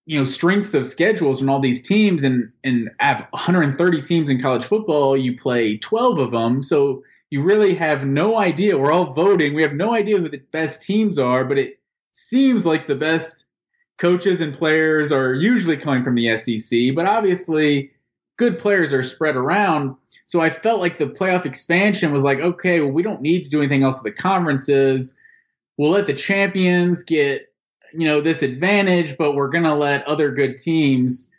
you 0.08 0.20
know 0.20 0.26
strengths 0.26 0.76
of 0.76 0.86
schedules 0.86 1.42
and 1.42 1.50
all 1.50 1.60
these 1.60 1.82
teams 1.82 2.24
and 2.24 2.52
and 2.64 2.92
have 3.00 3.26
130 3.32 4.02
teams 4.04 4.30
in 4.30 4.40
college 4.40 4.64
football 4.64 5.18
you 5.18 5.36
play 5.36 5.78
12 5.78 6.20
of 6.20 6.32
them 6.32 6.62
so 6.62 7.02
you 7.30 7.42
really 7.44 7.76
have 7.76 8.06
no 8.06 8.38
idea. 8.38 8.78
We're 8.78 8.92
all 8.92 9.14
voting. 9.14 9.56
We 9.56 9.64
have 9.64 9.74
no 9.74 9.94
idea 9.94 10.20
who 10.20 10.30
the 10.30 10.42
best 10.52 10.84
teams 10.84 11.18
are 11.20 11.44
but 11.44 11.58
it 11.58 11.80
seems 12.12 12.66
like 12.66 12.88
the 12.88 12.96
best 12.96 13.45
coaches 13.98 14.42
and 14.42 14.54
players 14.54 15.12
are 15.12 15.34
usually 15.34 15.78
coming 15.78 16.04
from 16.04 16.16
the 16.16 16.38
SEC 16.38 16.96
but 16.96 17.06
obviously 17.06 17.92
good 18.38 18.60
players 18.60 18.94
are 18.94 19.04
spread 19.04 19.36
around 19.36 19.96
so 20.28 20.42
I 20.42 20.50
felt 20.50 20.82
like 20.82 20.98
the 20.98 21.06
playoff 21.06 21.46
expansion 21.46 22.12
was 22.12 22.24
like 22.24 22.40
okay 22.40 22.82
well 22.82 22.92
we 22.92 23.04
don't 23.04 23.22
need 23.22 23.44
to 23.44 23.50
do 23.50 23.60
anything 23.60 23.84
else 23.84 24.02
with 24.02 24.16
the 24.16 24.22
conferences 24.22 25.16
we'll 25.78 25.92
let 25.92 26.08
the 26.08 26.14
champions 26.14 27.04
get 27.04 27.52
you 27.98 28.08
know 28.08 28.22
this 28.22 28.42
advantage, 28.42 29.18
but 29.18 29.34
we're 29.34 29.50
gonna 29.50 29.76
let 29.76 30.06
other 30.08 30.32
good 30.32 30.58
teams 30.58 31.32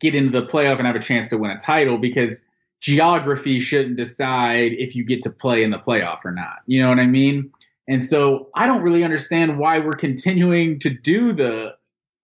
get 0.00 0.14
into 0.14 0.40
the 0.40 0.46
playoff 0.46 0.78
and 0.78 0.86
have 0.86 0.96
a 0.96 1.00
chance 1.00 1.28
to 1.28 1.38
win 1.38 1.50
a 1.50 1.58
title 1.58 1.98
because 1.98 2.44
geography 2.80 3.60
shouldn't 3.60 3.96
decide 3.96 4.72
if 4.72 4.94
you 4.94 5.04
get 5.04 5.22
to 5.22 5.30
play 5.30 5.64
in 5.64 5.70
the 5.70 5.78
playoff 5.78 6.24
or 6.24 6.30
not. 6.30 6.58
You 6.66 6.82
know 6.82 6.88
what 6.88 7.00
I 7.00 7.06
mean? 7.06 7.50
And 7.88 8.04
so 8.04 8.48
I 8.54 8.66
don't 8.66 8.82
really 8.82 9.02
understand 9.02 9.58
why 9.58 9.80
we're 9.80 9.92
continuing 9.92 10.78
to 10.80 10.90
do 10.90 11.32
the 11.32 11.74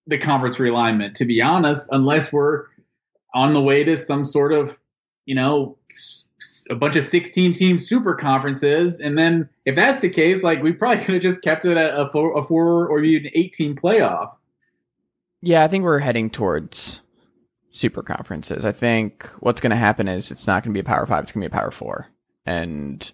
the 0.06 0.18
conference 0.18 0.58
realignment, 0.58 1.14
to 1.14 1.24
be 1.24 1.40
honest, 1.40 1.88
unless 1.90 2.32
we're 2.32 2.66
on 3.34 3.52
the 3.52 3.60
way 3.60 3.84
to 3.84 3.96
some 3.96 4.24
sort 4.24 4.52
of, 4.52 4.78
you 5.24 5.34
know, 5.34 5.78
a 6.70 6.74
bunch 6.74 6.96
of 6.96 7.04
16 7.04 7.52
team 7.52 7.78
super 7.78 8.14
conferences. 8.14 9.00
And 9.00 9.16
then 9.16 9.48
if 9.64 9.76
that's 9.76 10.00
the 10.00 10.10
case, 10.10 10.42
like 10.42 10.62
we 10.62 10.72
probably 10.72 11.04
could 11.04 11.14
have 11.14 11.22
just 11.22 11.42
kept 11.42 11.64
it 11.64 11.76
at 11.76 11.98
a 11.98 12.08
four, 12.10 12.38
a 12.38 12.44
four 12.44 12.86
or 12.86 13.02
even 13.02 13.30
18 13.34 13.76
playoff. 13.76 14.32
Yeah, 15.40 15.64
I 15.64 15.68
think 15.68 15.84
we're 15.84 15.98
heading 15.98 16.30
towards 16.30 17.00
super 17.70 18.02
conferences. 18.02 18.64
I 18.64 18.72
think 18.72 19.28
what's 19.40 19.60
going 19.60 19.72
to 19.72 19.76
happen 19.76 20.08
is 20.08 20.30
it's 20.30 20.46
not 20.46 20.62
going 20.62 20.72
to 20.72 20.74
be 20.74 20.80
a 20.80 20.84
power 20.84 21.06
five. 21.06 21.24
It's 21.24 21.32
going 21.32 21.42
to 21.42 21.48
be 21.48 21.54
a 21.54 21.58
power 21.58 21.70
four. 21.70 22.06
And, 22.46 23.10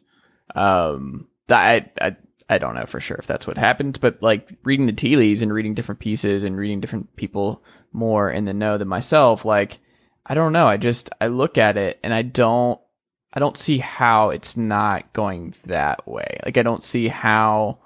um, 0.55 1.29
that 1.49 1.93
I, 2.01 2.07
I, 2.07 2.17
I 2.51 2.59
don't 2.59 2.75
know 2.75 2.85
for 2.85 3.01
sure 3.01 3.17
if 3.17 3.29
that's 3.29 3.47
what 3.47 3.57
happens, 3.57 3.97
but 3.97 4.21
like 4.21 4.59
reading 4.65 4.87
the 4.87 4.93
tea 4.93 5.15
leaves 5.15 5.41
and 5.41 5.53
reading 5.53 5.73
different 5.73 6.01
pieces 6.01 6.43
and 6.43 6.57
reading 6.57 6.81
different 6.81 7.15
people 7.15 7.63
more 7.93 8.29
in 8.29 8.45
the 8.45 8.53
know 8.53 8.77
than 8.77 8.89
myself, 8.89 9.45
like, 9.45 9.79
I 10.27 10.35
don't 10.35 10.53
know. 10.53 10.67
I 10.67 10.77
just, 10.77 11.11
I 11.21 11.29
look 11.29 11.59
at 11.59 11.77
it 11.77 12.01
and 12.03 12.13
I 12.13 12.23
don't, 12.23 12.81
I 13.33 13.39
don't 13.39 13.57
see 13.57 13.79
how 13.79 14.31
it's 14.31 14.57
not 14.57 15.13
going 15.13 15.55
that 15.67 16.09
way. 16.09 16.41
Like 16.45 16.59
I 16.59 16.63
don't 16.63 16.83
see 16.83 17.07
how 17.07 17.79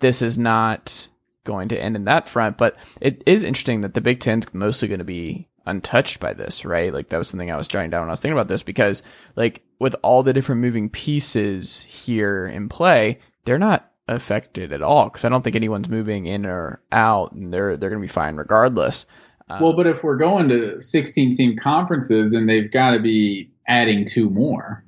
this 0.00 0.20
is 0.20 0.36
not 0.36 1.08
going 1.44 1.68
to 1.68 1.80
end 1.80 1.96
in 1.96 2.04
that 2.04 2.28
front. 2.28 2.58
But 2.58 2.76
it 3.00 3.22
is 3.24 3.44
interesting 3.44 3.80
that 3.80 3.94
the 3.94 4.02
Big 4.02 4.20
Ten's 4.20 4.52
mostly 4.52 4.88
going 4.88 4.98
to 4.98 5.04
be 5.04 5.48
untouched 5.64 6.20
by 6.20 6.34
this, 6.34 6.66
right? 6.66 6.92
Like 6.92 7.08
that 7.08 7.16
was 7.16 7.28
something 7.28 7.50
I 7.50 7.56
was 7.56 7.66
jotting 7.66 7.88
down 7.88 8.02
when 8.02 8.10
I 8.10 8.12
was 8.12 8.20
thinking 8.20 8.36
about 8.36 8.48
this 8.48 8.62
because 8.62 9.02
like 9.36 9.62
with 9.78 9.96
all 10.02 10.22
the 10.22 10.34
different 10.34 10.60
moving 10.60 10.90
pieces 10.90 11.82
here 11.82 12.46
in 12.46 12.68
play, 12.68 13.20
they're 13.46 13.58
not 13.58 13.90
affected 14.08 14.72
at 14.72 14.82
all 14.82 15.06
because 15.06 15.24
I 15.24 15.28
don't 15.28 15.42
think 15.42 15.56
anyone's 15.56 15.88
moving 15.88 16.26
in 16.26 16.44
or 16.44 16.80
out 16.92 17.32
and 17.32 17.52
they're 17.52 17.76
they're 17.76 17.90
going 17.90 18.02
to 18.02 18.06
be 18.06 18.12
fine 18.12 18.36
regardless. 18.36 19.06
Um, 19.48 19.62
well, 19.62 19.72
but 19.72 19.86
if 19.86 20.02
we're 20.02 20.16
going 20.16 20.48
to 20.48 20.82
16 20.82 21.36
team 21.36 21.56
conferences 21.56 22.34
and 22.34 22.48
they've 22.48 22.70
got 22.70 22.90
to 22.90 23.00
be 23.00 23.50
adding 23.66 24.04
two 24.04 24.28
more. 24.28 24.84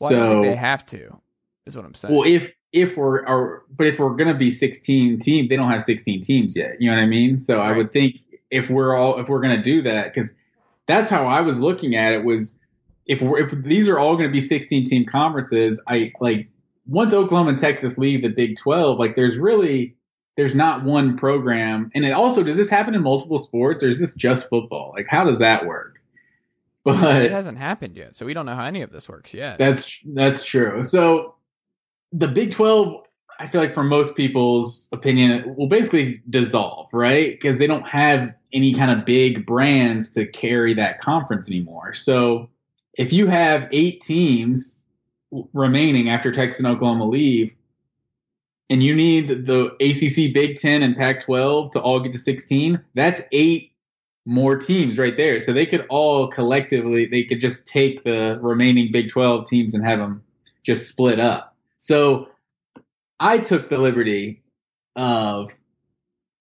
Well, 0.00 0.10
so 0.10 0.42
they 0.42 0.54
have 0.54 0.86
to. 0.86 1.20
Is 1.66 1.76
what 1.76 1.84
I'm 1.84 1.94
saying. 1.94 2.14
Well, 2.14 2.26
if 2.26 2.50
if 2.72 2.96
we're 2.96 3.26
or 3.26 3.64
but 3.70 3.86
if 3.86 3.98
we're 3.98 4.16
gonna 4.16 4.36
be 4.36 4.50
16 4.50 5.18
teams, 5.18 5.48
they 5.48 5.56
don't 5.56 5.70
have 5.70 5.84
16 5.84 6.22
teams 6.22 6.56
yet. 6.56 6.80
You 6.80 6.90
know 6.90 6.96
what 6.96 7.02
I 7.02 7.06
mean? 7.06 7.38
So 7.38 7.58
right. 7.58 7.70
I 7.70 7.76
would 7.76 7.92
think 7.92 8.16
if 8.50 8.70
we're 8.70 8.96
all 8.96 9.20
if 9.20 9.28
we're 9.28 9.42
gonna 9.42 9.62
do 9.62 9.82
that 9.82 10.12
because 10.12 10.34
that's 10.86 11.10
how 11.10 11.26
I 11.26 11.42
was 11.42 11.58
looking 11.58 11.94
at 11.94 12.12
it 12.12 12.24
was 12.24 12.58
if 13.06 13.20
we're, 13.20 13.40
if 13.40 13.50
these 13.64 13.88
are 13.88 13.98
all 13.98 14.16
going 14.16 14.28
to 14.28 14.32
be 14.32 14.40
16 14.40 14.84
team 14.84 15.04
conferences, 15.04 15.82
I 15.88 16.12
like 16.20 16.48
once 16.86 17.14
Oklahoma 17.14 17.50
and 17.50 17.58
Texas 17.58 17.98
leave 17.98 18.22
the 18.22 18.28
Big 18.28 18.56
12, 18.56 18.98
like 18.98 19.16
there's 19.16 19.36
really 19.36 19.96
there's 20.36 20.54
not 20.54 20.84
one 20.84 21.16
program. 21.16 21.90
And 21.94 22.04
it 22.04 22.12
also 22.12 22.42
does 22.42 22.56
this 22.56 22.70
happen 22.70 22.94
in 22.94 23.02
multiple 23.02 23.38
sports 23.38 23.82
or 23.82 23.88
is 23.88 23.98
this 23.98 24.14
just 24.14 24.48
football? 24.48 24.92
Like 24.96 25.06
how 25.08 25.24
does 25.24 25.38
that 25.38 25.66
work? 25.66 25.96
But 26.82 27.22
it 27.22 27.30
hasn't 27.30 27.58
happened 27.58 27.94
yet, 27.94 28.16
so 28.16 28.24
we 28.24 28.32
don't 28.32 28.46
know 28.46 28.54
how 28.54 28.64
any 28.64 28.80
of 28.80 28.90
this 28.90 29.06
works 29.06 29.34
yet. 29.34 29.58
That's 29.58 30.00
that's 30.02 30.42
true. 30.42 30.82
So 30.82 31.34
the 32.10 32.26
Big 32.26 32.52
12 32.52 33.04
I 33.38 33.46
feel 33.46 33.62
like 33.62 33.74
for 33.74 33.82
most 33.82 34.16
people's 34.16 34.86
opinion 34.92 35.56
will 35.56 35.66
basically 35.66 36.22
dissolve, 36.28 36.88
right? 36.92 37.32
Because 37.32 37.58
they 37.58 37.66
don't 37.66 37.86
have 37.86 38.34
any 38.52 38.74
kind 38.74 38.90
of 38.90 39.06
big 39.06 39.46
brands 39.46 40.10
to 40.10 40.26
carry 40.26 40.74
that 40.74 41.00
conference 41.00 41.48
anymore. 41.48 41.94
So 41.94 42.50
if 42.94 43.14
you 43.14 43.26
have 43.28 43.68
eight 43.72 44.02
teams 44.02 44.79
remaining 45.52 46.08
after 46.08 46.32
Texas 46.32 46.64
and 46.64 46.68
Oklahoma 46.68 47.06
leave, 47.06 47.54
and 48.68 48.82
you 48.82 48.94
need 48.94 49.46
the 49.46 49.72
ACC, 49.80 50.32
Big 50.32 50.58
Ten, 50.58 50.82
and 50.82 50.96
Pac 50.96 51.24
12 51.24 51.72
to 51.72 51.80
all 51.80 52.00
get 52.00 52.12
to 52.12 52.18
16, 52.18 52.80
that's 52.94 53.20
eight 53.32 53.72
more 54.26 54.56
teams 54.56 54.96
right 54.98 55.16
there. 55.16 55.40
So 55.40 55.52
they 55.52 55.66
could 55.66 55.86
all 55.88 56.28
collectively, 56.28 57.06
they 57.06 57.24
could 57.24 57.40
just 57.40 57.66
take 57.66 58.04
the 58.04 58.38
remaining 58.40 58.92
Big 58.92 59.10
12 59.10 59.48
teams 59.48 59.74
and 59.74 59.84
have 59.84 59.98
them 59.98 60.22
just 60.62 60.88
split 60.88 61.18
up. 61.18 61.56
So 61.80 62.28
I 63.18 63.38
took 63.38 63.68
the 63.68 63.78
liberty 63.78 64.42
of 64.94 65.50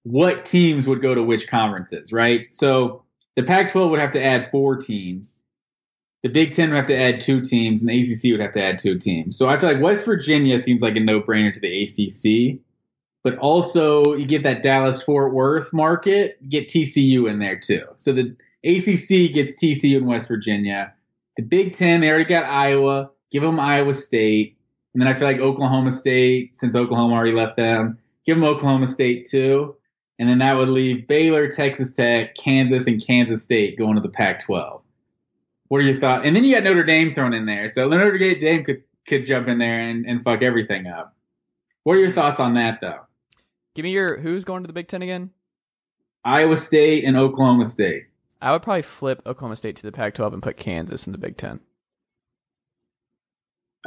what 0.03 0.45
teams 0.45 0.87
would 0.87 1.01
go 1.01 1.15
to 1.15 1.23
which 1.23 1.47
conferences, 1.47 2.11
right? 2.11 2.47
So 2.51 3.03
the 3.35 3.43
Pac 3.43 3.71
12 3.71 3.89
would 3.89 3.99
have 3.99 4.11
to 4.11 4.23
add 4.23 4.51
four 4.51 4.75
teams. 4.75 5.35
The 6.23 6.29
Big 6.29 6.53
Ten 6.53 6.69
would 6.69 6.77
have 6.77 6.87
to 6.87 6.97
add 6.97 7.21
two 7.21 7.41
teams, 7.41 7.81
and 7.81 7.89
the 7.89 7.99
ACC 7.99 8.31
would 8.31 8.41
have 8.41 8.53
to 8.53 8.63
add 8.63 8.79
two 8.79 8.97
teams. 8.97 9.37
So 9.37 9.47
I 9.47 9.59
feel 9.59 9.71
like 9.71 9.81
West 9.81 10.05
Virginia 10.05 10.59
seems 10.59 10.81
like 10.81 10.95
a 10.95 10.99
no 10.99 11.21
brainer 11.21 11.53
to 11.53 11.59
the 11.59 11.83
ACC 11.83 12.59
but 13.23 13.37
also 13.37 14.15
you 14.15 14.25
get 14.25 14.43
that 14.43 14.63
Dallas 14.63 15.01
Fort 15.01 15.33
Worth 15.33 15.73
market, 15.73 16.37
get 16.49 16.69
TCU 16.69 17.29
in 17.29 17.39
there 17.39 17.59
too. 17.59 17.83
So 17.97 18.13
the 18.13 18.35
ACC 18.63 19.33
gets 19.33 19.55
TCU 19.55 19.97
in 19.97 20.05
West 20.05 20.27
Virginia. 20.27 20.93
The 21.37 21.43
Big 21.43 21.75
Ten, 21.75 22.01
they 22.01 22.09
already 22.09 22.25
got 22.25 22.45
Iowa. 22.45 23.11
Give 23.31 23.43
them 23.43 23.59
Iowa 23.59 23.93
State. 23.93 24.57
And 24.93 25.01
then 25.01 25.07
I 25.07 25.13
feel 25.13 25.27
like 25.27 25.39
Oklahoma 25.39 25.91
State, 25.91 26.57
since 26.57 26.75
Oklahoma 26.75 27.13
already 27.13 27.35
left 27.35 27.57
them, 27.57 27.99
give 28.25 28.37
them 28.37 28.43
Oklahoma 28.43 28.87
State 28.87 29.27
too. 29.29 29.75
And 30.17 30.27
then 30.27 30.39
that 30.39 30.57
would 30.57 30.67
leave 30.67 31.07
Baylor, 31.07 31.49
Texas 31.49 31.93
Tech, 31.93 32.35
Kansas, 32.35 32.87
and 32.87 33.05
Kansas 33.05 33.43
State 33.43 33.77
going 33.77 33.95
to 33.95 34.01
the 34.01 34.09
Pac 34.09 34.43
12. 34.43 34.81
What 35.69 35.77
are 35.77 35.81
your 35.81 35.99
thoughts? 35.99 36.23
And 36.25 36.35
then 36.35 36.43
you 36.43 36.53
got 36.53 36.63
Notre 36.63 36.83
Dame 36.83 37.13
thrown 37.13 37.33
in 37.33 37.45
there. 37.45 37.67
So 37.67 37.87
the 37.87 37.97
Notre 37.97 38.17
Dame 38.35 38.63
could, 38.63 38.83
could 39.07 39.25
jump 39.25 39.47
in 39.47 39.59
there 39.59 39.79
and, 39.79 40.05
and 40.05 40.23
fuck 40.23 40.41
everything 40.41 40.87
up. 40.87 41.15
What 41.83 41.93
are 41.93 41.99
your 41.99 42.11
thoughts 42.11 42.39
on 42.39 42.55
that, 42.55 42.79
though? 42.81 42.99
Give 43.75 43.83
me 43.83 43.91
your 43.91 44.17
who's 44.17 44.43
going 44.43 44.63
to 44.63 44.67
the 44.67 44.73
Big 44.73 44.87
Ten 44.87 45.01
again? 45.01 45.29
Iowa 46.25 46.57
State 46.57 47.05
and 47.05 47.15
Oklahoma 47.15 47.65
State. 47.65 48.07
I 48.41 48.51
would 48.51 48.63
probably 48.63 48.81
flip 48.81 49.21
Oklahoma 49.25 49.55
State 49.55 49.75
to 49.77 49.83
the 49.83 49.91
Pac-12 49.91 50.33
and 50.33 50.43
put 50.43 50.57
Kansas 50.57 51.05
in 51.05 51.11
the 51.11 51.17
Big 51.17 51.37
Ten. 51.37 51.59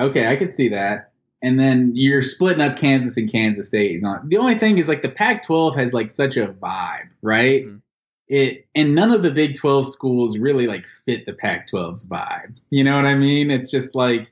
Okay, 0.01 0.27
I 0.27 0.37
could 0.37 0.53
see 0.53 0.69
that. 0.71 1.13
And 1.43 1.59
then 1.59 1.93
you're 1.95 2.23
splitting 2.23 2.63
up 2.63 2.77
Kansas 2.77 3.17
and 3.17 3.31
Kansas 3.31 3.67
State. 3.67 4.01
The 4.01 4.37
only 4.39 4.59
thing 4.59 4.79
is 4.79 4.89
like 4.89 5.03
the 5.03 5.09
Pac-12 5.09 5.77
has 5.77 5.93
like 5.93 6.11
such 6.11 6.37
a 6.37 6.47
vibe, 6.47 7.09
right? 7.21 7.65
Mm-hmm. 7.65 7.77
It 8.33 8.67
and 8.75 8.95
none 8.95 9.11
of 9.11 9.23
the 9.23 9.31
Big 9.31 9.57
12 9.57 9.91
schools 9.91 10.39
really 10.39 10.67
like 10.67 10.87
fit 11.05 11.27
the 11.27 11.35
Pac-12's 11.35 12.07
vibe. 12.07 12.59
You 12.71 12.83
know 12.83 12.97
what 12.97 13.05
I 13.05 13.15
mean? 13.15 13.51
It's 13.51 13.71
just 13.71 13.95
like 13.95 14.29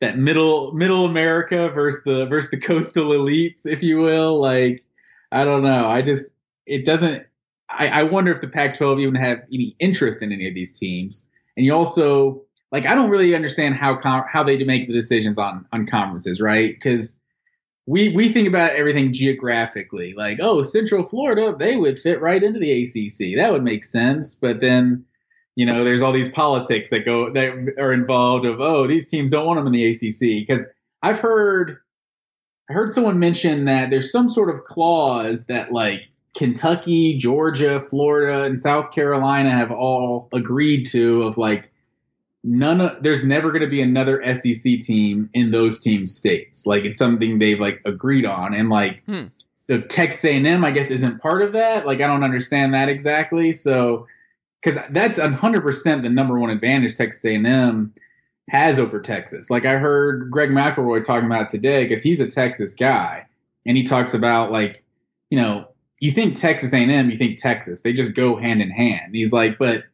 that 0.00 0.18
middle 0.18 0.72
middle 0.72 1.06
America 1.06 1.68
versus 1.68 2.02
the 2.02 2.26
versus 2.26 2.50
the 2.50 2.58
coastal 2.58 3.10
elites, 3.10 3.64
if 3.64 3.80
you 3.80 3.98
will. 3.98 4.40
Like, 4.40 4.82
I 5.30 5.44
don't 5.44 5.62
know. 5.62 5.86
I 5.86 6.02
just 6.02 6.32
it 6.66 6.84
doesn't. 6.84 7.22
I, 7.70 7.86
I 7.86 8.02
wonder 8.02 8.34
if 8.34 8.40
the 8.40 8.48
Pac-12 8.48 9.00
even 9.00 9.14
have 9.14 9.38
any 9.52 9.76
interest 9.78 10.20
in 10.20 10.32
any 10.32 10.48
of 10.48 10.54
these 10.54 10.76
teams. 10.76 11.24
And 11.56 11.64
you 11.64 11.72
also 11.74 12.42
like 12.72 12.86
I 12.86 12.96
don't 12.96 13.08
really 13.08 13.36
understand 13.36 13.76
how 13.76 14.00
how 14.02 14.42
they 14.42 14.56
do 14.56 14.64
make 14.64 14.88
the 14.88 14.94
decisions 14.94 15.38
on 15.38 15.64
on 15.72 15.86
conferences, 15.86 16.40
right? 16.40 16.74
Because 16.74 17.20
we 17.86 18.10
we 18.10 18.32
think 18.32 18.48
about 18.48 18.74
everything 18.74 19.12
geographically, 19.12 20.14
like 20.16 20.38
oh 20.40 20.62
Central 20.62 21.06
Florida, 21.06 21.54
they 21.58 21.76
would 21.76 21.98
fit 21.98 22.20
right 22.20 22.42
into 22.42 22.58
the 22.58 22.82
ACC. 22.82 23.36
That 23.36 23.52
would 23.52 23.64
make 23.64 23.84
sense. 23.84 24.34
But 24.34 24.60
then 24.60 25.04
you 25.54 25.66
know, 25.66 25.84
there's 25.84 26.00
all 26.00 26.12
these 26.12 26.30
politics 26.30 26.90
that 26.90 27.04
go 27.04 27.32
that 27.32 27.74
are 27.78 27.92
involved 27.92 28.46
of 28.46 28.60
oh 28.60 28.86
these 28.86 29.08
teams 29.08 29.30
don't 29.30 29.46
want 29.46 29.58
them 29.58 29.66
in 29.66 29.72
the 29.72 29.90
ACC 29.90 30.46
because 30.46 30.68
I've 31.02 31.18
heard 31.18 31.78
I 32.70 32.74
heard 32.74 32.92
someone 32.92 33.18
mention 33.18 33.64
that 33.64 33.90
there's 33.90 34.12
some 34.12 34.28
sort 34.28 34.48
of 34.48 34.64
clause 34.64 35.46
that 35.46 35.72
like 35.72 36.08
Kentucky, 36.34 37.18
Georgia, 37.18 37.84
Florida, 37.90 38.44
and 38.44 38.58
South 38.58 38.92
Carolina 38.92 39.50
have 39.50 39.70
all 39.70 40.28
agreed 40.32 40.86
to 40.86 41.24
of 41.24 41.36
like 41.36 41.71
none 42.44 42.80
of 42.80 43.02
there's 43.02 43.24
never 43.24 43.50
going 43.50 43.62
to 43.62 43.68
be 43.68 43.82
another 43.82 44.22
SEC 44.34 44.80
team 44.80 45.30
in 45.32 45.50
those 45.50 45.78
team 45.78 46.06
states. 46.06 46.66
Like 46.66 46.84
it's 46.84 46.98
something 46.98 47.38
they've 47.38 47.60
like 47.60 47.80
agreed 47.84 48.24
on 48.24 48.54
and 48.54 48.68
like 48.68 49.04
hmm. 49.04 49.26
so 49.58 49.80
Texas 49.80 50.24
A&M, 50.24 50.64
I 50.64 50.70
guess, 50.70 50.90
isn't 50.90 51.20
part 51.20 51.42
of 51.42 51.52
that. 51.52 51.86
Like, 51.86 52.00
I 52.00 52.06
don't 52.06 52.24
understand 52.24 52.74
that 52.74 52.88
exactly. 52.88 53.52
So, 53.52 54.06
because 54.62 54.80
that's 54.90 55.18
100% 55.18 56.02
the 56.02 56.08
number 56.08 56.38
one 56.38 56.50
advantage 56.50 56.96
Texas 56.96 57.24
A&M 57.24 57.92
has 58.48 58.78
over 58.78 59.00
Texas. 59.00 59.50
Like, 59.50 59.64
I 59.64 59.76
heard 59.76 60.30
Greg 60.30 60.50
McElroy 60.50 61.04
talking 61.04 61.26
about 61.26 61.42
it 61.42 61.50
today 61.50 61.84
because 61.84 62.02
he's 62.02 62.20
a 62.20 62.28
Texas 62.28 62.74
guy, 62.74 63.26
and 63.66 63.76
he 63.76 63.84
talks 63.84 64.14
about 64.14 64.52
like, 64.52 64.84
you 65.30 65.40
know, 65.40 65.68
you 65.98 66.10
think 66.10 66.36
Texas 66.36 66.72
A&M, 66.72 67.10
you 67.10 67.16
think 67.16 67.38
Texas. 67.38 67.82
They 67.82 67.92
just 67.92 68.14
go 68.14 68.36
hand 68.36 68.60
in 68.60 68.70
hand. 68.70 69.06
And 69.06 69.14
he's 69.14 69.32
like, 69.32 69.58
but 69.58 69.84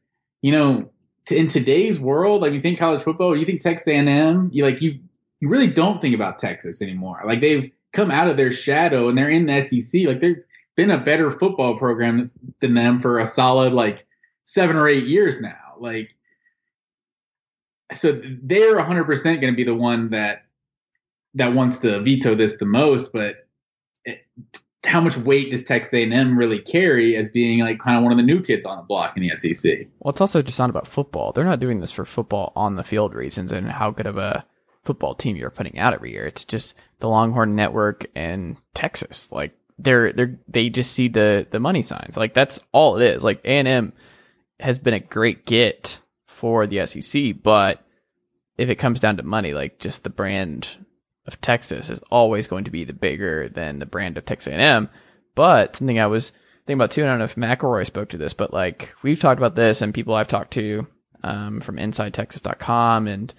you 0.40 0.52
know, 0.52 0.90
in 1.30 1.48
today's 1.48 1.98
world, 1.98 2.42
like 2.42 2.52
you 2.52 2.60
think 2.60 2.78
college 2.78 3.02
football, 3.02 3.36
you 3.36 3.46
think 3.46 3.60
Texas 3.60 3.88
A&M, 3.88 4.50
you 4.52 4.64
like 4.64 4.80
you 4.80 5.00
you 5.40 5.48
really 5.48 5.68
don't 5.68 6.00
think 6.00 6.14
about 6.14 6.38
Texas 6.38 6.82
anymore. 6.82 7.22
Like 7.24 7.40
they've 7.40 7.70
come 7.92 8.10
out 8.10 8.28
of 8.28 8.36
their 8.36 8.52
shadow 8.52 9.08
and 9.08 9.16
they're 9.16 9.30
in 9.30 9.46
the 9.46 9.62
SEC. 9.62 10.02
Like 10.04 10.20
they've 10.20 10.42
been 10.76 10.90
a 10.90 10.98
better 10.98 11.30
football 11.30 11.78
program 11.78 12.30
than 12.60 12.74
them 12.74 12.98
for 12.98 13.18
a 13.18 13.26
solid 13.26 13.72
like 13.72 14.06
seven 14.44 14.76
or 14.76 14.88
eight 14.88 15.06
years 15.06 15.40
now. 15.40 15.74
Like, 15.78 16.10
so 17.94 18.20
they're 18.42 18.76
100% 18.76 19.22
going 19.24 19.52
to 19.52 19.56
be 19.56 19.64
the 19.64 19.74
one 19.74 20.10
that 20.10 20.44
that 21.34 21.54
wants 21.54 21.78
to 21.80 22.00
veto 22.00 22.34
this 22.34 22.58
the 22.58 22.66
most. 22.66 23.12
But 23.12 23.46
it, 24.04 24.26
how 24.84 25.00
much 25.00 25.16
weight 25.16 25.50
does 25.50 25.64
Texas 25.64 25.92
A&M 25.94 26.38
really 26.38 26.60
carry 26.60 27.16
as 27.16 27.30
being 27.30 27.60
like 27.60 27.80
kind 27.80 27.96
of 27.96 28.04
one 28.04 28.12
of 28.12 28.18
the 28.18 28.22
new 28.22 28.40
kids 28.40 28.64
on 28.64 28.76
the 28.76 28.84
block 28.84 29.16
in 29.16 29.22
the 29.22 29.34
SEC? 29.34 29.86
Well, 29.98 30.10
it's 30.10 30.20
also 30.20 30.40
just 30.42 30.58
not 30.58 30.70
about 30.70 30.86
football. 30.86 31.32
They're 31.32 31.44
not 31.44 31.60
doing 31.60 31.80
this 31.80 31.90
for 31.90 32.04
football 32.04 32.52
on 32.54 32.76
the 32.76 32.84
field 32.84 33.14
reasons 33.14 33.52
and 33.52 33.70
how 33.70 33.90
good 33.90 34.06
of 34.06 34.16
a 34.18 34.44
football 34.82 35.14
team 35.14 35.36
you're 35.36 35.50
putting 35.50 35.78
out 35.78 35.94
every 35.94 36.12
year. 36.12 36.26
It's 36.26 36.44
just 36.44 36.74
the 37.00 37.08
Longhorn 37.08 37.56
Network 37.56 38.06
and 38.14 38.56
Texas. 38.74 39.32
Like 39.32 39.52
they're 39.78 40.12
they're 40.12 40.38
they 40.46 40.68
just 40.68 40.92
see 40.92 41.08
the 41.08 41.46
the 41.50 41.60
money 41.60 41.82
signs. 41.82 42.16
Like 42.16 42.34
that's 42.34 42.60
all 42.72 42.96
it 42.96 43.02
is. 43.02 43.24
Like 43.24 43.40
A 43.44 43.58
and 43.58 43.68
M 43.68 43.92
has 44.60 44.78
been 44.78 44.94
a 44.94 45.00
great 45.00 45.44
get 45.44 46.00
for 46.26 46.66
the 46.66 46.86
SEC, 46.86 47.42
but 47.42 47.84
if 48.56 48.68
it 48.68 48.76
comes 48.76 49.00
down 49.00 49.16
to 49.16 49.22
money, 49.22 49.54
like 49.54 49.78
just 49.78 50.04
the 50.04 50.10
brand 50.10 50.68
of 51.28 51.40
Texas 51.40 51.90
is 51.90 52.00
always 52.10 52.48
going 52.48 52.64
to 52.64 52.70
be 52.72 52.84
the 52.84 52.92
bigger 52.92 53.48
than 53.48 53.78
the 53.78 53.86
brand 53.86 54.18
of 54.18 54.24
Texas 54.24 54.52
A&M. 54.52 54.88
But 55.36 55.76
something 55.76 56.00
I 56.00 56.08
was 56.08 56.32
thinking 56.66 56.80
about 56.80 56.90
too, 56.90 57.02
and 57.02 57.10
I 57.10 57.12
don't 57.12 57.18
know 57.20 57.24
if 57.24 57.36
McElroy 57.36 57.86
spoke 57.86 58.08
to 58.08 58.18
this, 58.18 58.32
but 58.32 58.52
like 58.52 58.92
we've 59.02 59.20
talked 59.20 59.38
about 59.38 59.54
this, 59.54 59.80
and 59.80 59.94
people 59.94 60.14
I've 60.14 60.26
talked 60.26 60.54
to 60.54 60.86
um, 61.22 61.60
from 61.60 61.76
InsideTexas.com 61.76 63.06
and 63.06 63.32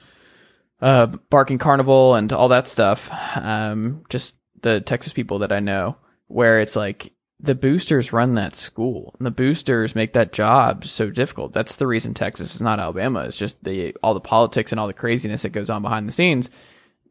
uh, 0.81 1.07
Barking 1.29 1.57
Carnival 1.57 2.15
and 2.15 2.31
all 2.31 2.47
that 2.49 2.67
stuff. 2.67 3.09
Um, 3.35 4.03
just 4.09 4.35
the 4.61 4.79
Texas 4.79 5.11
people 5.11 5.39
that 5.39 5.51
I 5.51 5.59
know, 5.59 5.97
where 6.27 6.61
it's 6.61 6.75
like 6.75 7.11
the 7.39 7.55
boosters 7.55 8.11
run 8.11 8.35
that 8.35 8.55
school 8.55 9.15
and 9.17 9.25
the 9.25 9.31
boosters 9.31 9.95
make 9.95 10.13
that 10.13 10.33
job 10.33 10.85
so 10.85 11.09
difficult. 11.09 11.53
That's 11.53 11.77
the 11.77 11.87
reason 11.87 12.13
Texas 12.13 12.53
is 12.55 12.61
not 12.61 12.79
Alabama. 12.79 13.21
It's 13.21 13.35
just 13.35 13.63
the 13.63 13.95
all 14.03 14.13
the 14.13 14.19
politics 14.19 14.71
and 14.71 14.79
all 14.79 14.87
the 14.87 14.93
craziness 14.93 15.43
that 15.43 15.49
goes 15.49 15.69
on 15.69 15.81
behind 15.81 16.07
the 16.07 16.11
scenes. 16.11 16.49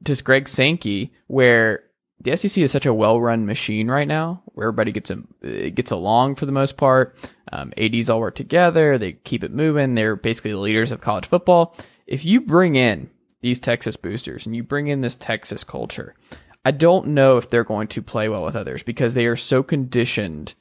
Just 0.03 0.25
Greg 0.25 0.49
Sankey, 0.49 1.13
where 1.27 1.85
the 2.21 2.37
SEC 2.37 2.63
is 2.63 2.73
such 2.73 2.87
a 2.87 2.95
well-run 2.95 3.47
machine 3.47 3.89
right 3.89 4.09
now, 4.09 4.43
where 4.47 4.69
everybody 4.69 4.93
gets 4.93 5.11
a, 5.11 5.71
gets 5.71 5.91
along 5.91 6.35
for 6.35 6.47
the 6.47 6.53
most 6.53 6.77
part. 6.77 7.17
Um, 7.53 7.73
ADs 7.77 8.11
all 8.11 8.21
work 8.21 8.35
together. 8.35 8.99
They 8.99 9.13
keep 9.13 9.45
it 9.45 9.53
moving. 9.53 9.95
They're 9.95 10.17
basically 10.17 10.51
the 10.51 10.59
leaders 10.59 10.91
of 10.91 11.01
college 11.01 11.27
football. 11.27 11.77
If 12.07 12.25
you 12.25 12.41
bring 12.41 12.75
in 12.75 13.11
these 13.41 13.61
Texas 13.61 13.97
boosters 13.97 14.47
and 14.47 14.57
you 14.57 14.63
bring 14.63 14.89
in 14.89 15.01
this 15.01 15.17
Texas 15.17 15.63
culture, 15.63 16.15
I 16.65 16.73
don't 16.73 17.09
know 17.09 17.37
if 17.37 17.49
they're 17.49 17.65
going 17.65 17.89
to 17.89 18.03
play 18.03 18.29
well 18.29 18.45
with 18.45 18.57
others 18.57 18.83
because 18.83 19.15
they 19.15 19.27
are 19.27 19.37
so 19.37 19.63
conditioned 19.63 20.55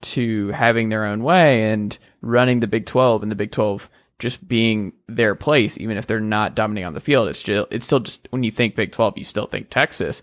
to 0.00 0.48
having 0.48 0.88
their 0.88 1.04
own 1.04 1.22
way 1.22 1.70
and 1.70 1.96
running 2.20 2.60
the 2.60 2.66
Big 2.66 2.86
12 2.86 3.22
and 3.22 3.30
the 3.30 3.36
Big 3.36 3.52
12 3.52 3.88
just 4.22 4.46
being 4.46 4.92
their 5.08 5.34
place, 5.34 5.76
even 5.78 5.96
if 5.96 6.06
they're 6.06 6.20
not 6.20 6.54
dominating 6.54 6.86
on 6.86 6.94
the 6.94 7.00
field. 7.00 7.26
It's 7.26 7.40
still, 7.40 7.66
it's 7.72 7.84
still 7.84 7.98
just 7.98 8.28
when 8.30 8.44
you 8.44 8.52
think 8.52 8.76
Big 8.76 8.92
12, 8.92 9.18
you 9.18 9.24
still 9.24 9.46
think 9.46 9.68
Texas. 9.68 10.22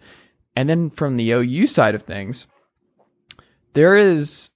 And 0.55 0.69
then 0.69 0.89
from 0.89 1.17
the 1.17 1.31
OU 1.31 1.65
side 1.65 1.95
of 1.95 2.03
things, 2.03 2.47
there 3.73 3.97
is 3.97 4.51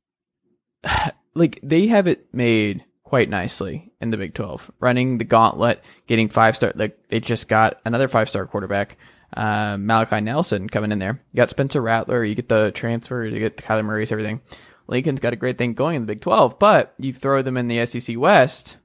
like 1.36 1.60
they 1.62 1.88
have 1.88 2.08
it 2.08 2.34
made 2.34 2.86
quite 3.04 3.30
nicely 3.30 3.92
in 4.00 4.12
the 4.12 4.18
Big 4.18 4.34
12, 4.34 4.72
running 4.80 5.18
the 5.18 5.26
gauntlet, 5.26 5.84
getting 6.08 6.30
five 6.30 6.56
star. 6.56 6.72
Like 6.74 6.98
they 7.10 7.20
just 7.20 7.50
got 7.50 7.82
another 7.84 8.08
five 8.08 8.30
star 8.30 8.46
quarterback, 8.48 8.98
uh, 9.36 9.76
Malachi 9.78 10.22
Nelson 10.22 10.70
coming 10.70 10.94
in 10.94 11.00
there. 11.00 11.22
You 11.34 11.38
got 11.38 11.50
Spencer 11.50 11.82
Rattler, 11.82 12.24
you 12.24 12.34
get 12.34 12.48
the 12.48 12.72
transfer, 12.72 13.26
you 13.26 13.40
get 13.40 13.58
Kyler 13.58 13.84
Murray's 13.84 14.14
everything. 14.14 14.40
Lincoln's 14.88 15.20
got 15.20 15.34
a 15.34 15.38
great 15.38 15.58
thing 15.58 15.74
going 15.74 15.98
in 15.98 16.02
the 16.04 16.08
Big 16.08 16.22
12, 16.22 16.60
but 16.60 16.94
you 16.98 17.12
throw 17.12 17.42
them 17.42 17.58
in 17.58 17.68
the 17.68 17.86
SEC 17.86 18.18
West, 18.18 18.78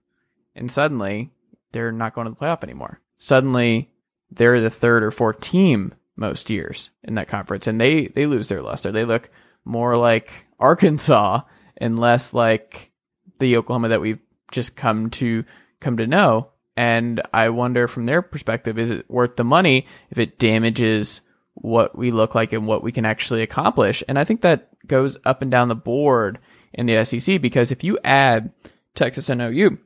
and 0.59 0.71
suddenly 0.71 1.31
they're 1.73 1.93
not 1.93 2.15
going 2.15 2.27
to 2.27 2.31
the 2.31 2.37
playoff 2.37 2.63
anymore. 2.63 3.01
Suddenly 3.17 3.91
they're 4.31 4.61
the 4.61 4.71
third 4.71 5.03
or 5.03 5.11
fourth 5.11 5.41
team 5.41 5.95
most 6.17 6.51
years 6.51 6.91
in 7.05 7.15
that 7.15 7.29
conference, 7.29 7.67
and 7.67 7.81
they 7.81 8.09
they 8.09 8.27
lose 8.27 8.49
their 8.49 8.63
luster. 8.63 8.93
They 8.93 9.05
look 9.05 9.31
more 9.65 9.95
like 9.95 10.47
Arkansas 10.59 11.43
and 11.77 11.99
less 11.99 12.35
like 12.35 12.91
the 13.39 13.57
Oklahoma 13.57 13.89
that 13.89 14.01
we've 14.01 14.19
just 14.51 14.77
come 14.77 15.11
to 15.11 15.45
come 15.81 15.97
to 15.97 16.07
know. 16.07 16.51
And 16.77 17.21
I 17.33 17.49
wonder 17.49 17.89
from 17.89 18.07
their 18.07 18.23
perspective, 18.23 18.79
is 18.79 18.91
it 18.91 19.11
worth 19.11 19.37
the 19.37 19.45
money 19.45 19.87
if 20.11 20.19
it 20.19 20.39
damages 20.39 21.23
what 21.55 21.99
we 21.99 22.13
look 22.13 22.37
like 22.37 22.53
and 22.53 22.69
what 22.69 22.85
we 22.85 22.93
can 22.93 23.05
actually 23.05 23.43
accomplish? 23.43 24.03
And 24.07 24.17
I 24.17 24.25
think 24.25 24.43
that 24.43 24.69
goes 24.87 25.17
up 25.25 25.43
and 25.43 25.51
down 25.51 25.69
the 25.69 25.75
board 25.75 26.39
in 26.73 26.87
the 26.87 27.05
SEC 27.05 27.41
because 27.41 27.73
if 27.73 27.83
you 27.83 27.99
add 28.05 28.53
Texas 28.95 29.29
and 29.29 29.43
OU, 29.43 29.79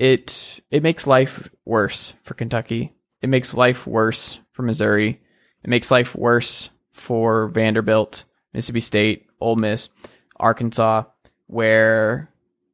it 0.00 0.60
it 0.70 0.82
makes 0.82 1.06
life 1.06 1.50
worse 1.66 2.14
for 2.24 2.32
Kentucky. 2.32 2.94
It 3.20 3.28
makes 3.28 3.52
life 3.52 3.86
worse 3.86 4.40
for 4.50 4.62
Missouri. 4.62 5.20
It 5.62 5.68
makes 5.68 5.90
life 5.90 6.16
worse 6.16 6.70
for 6.94 7.48
Vanderbilt, 7.48 8.24
Mississippi 8.54 8.80
State, 8.80 9.26
Ole 9.40 9.56
Miss, 9.56 9.90
Arkansas, 10.38 11.04
where 11.48 12.30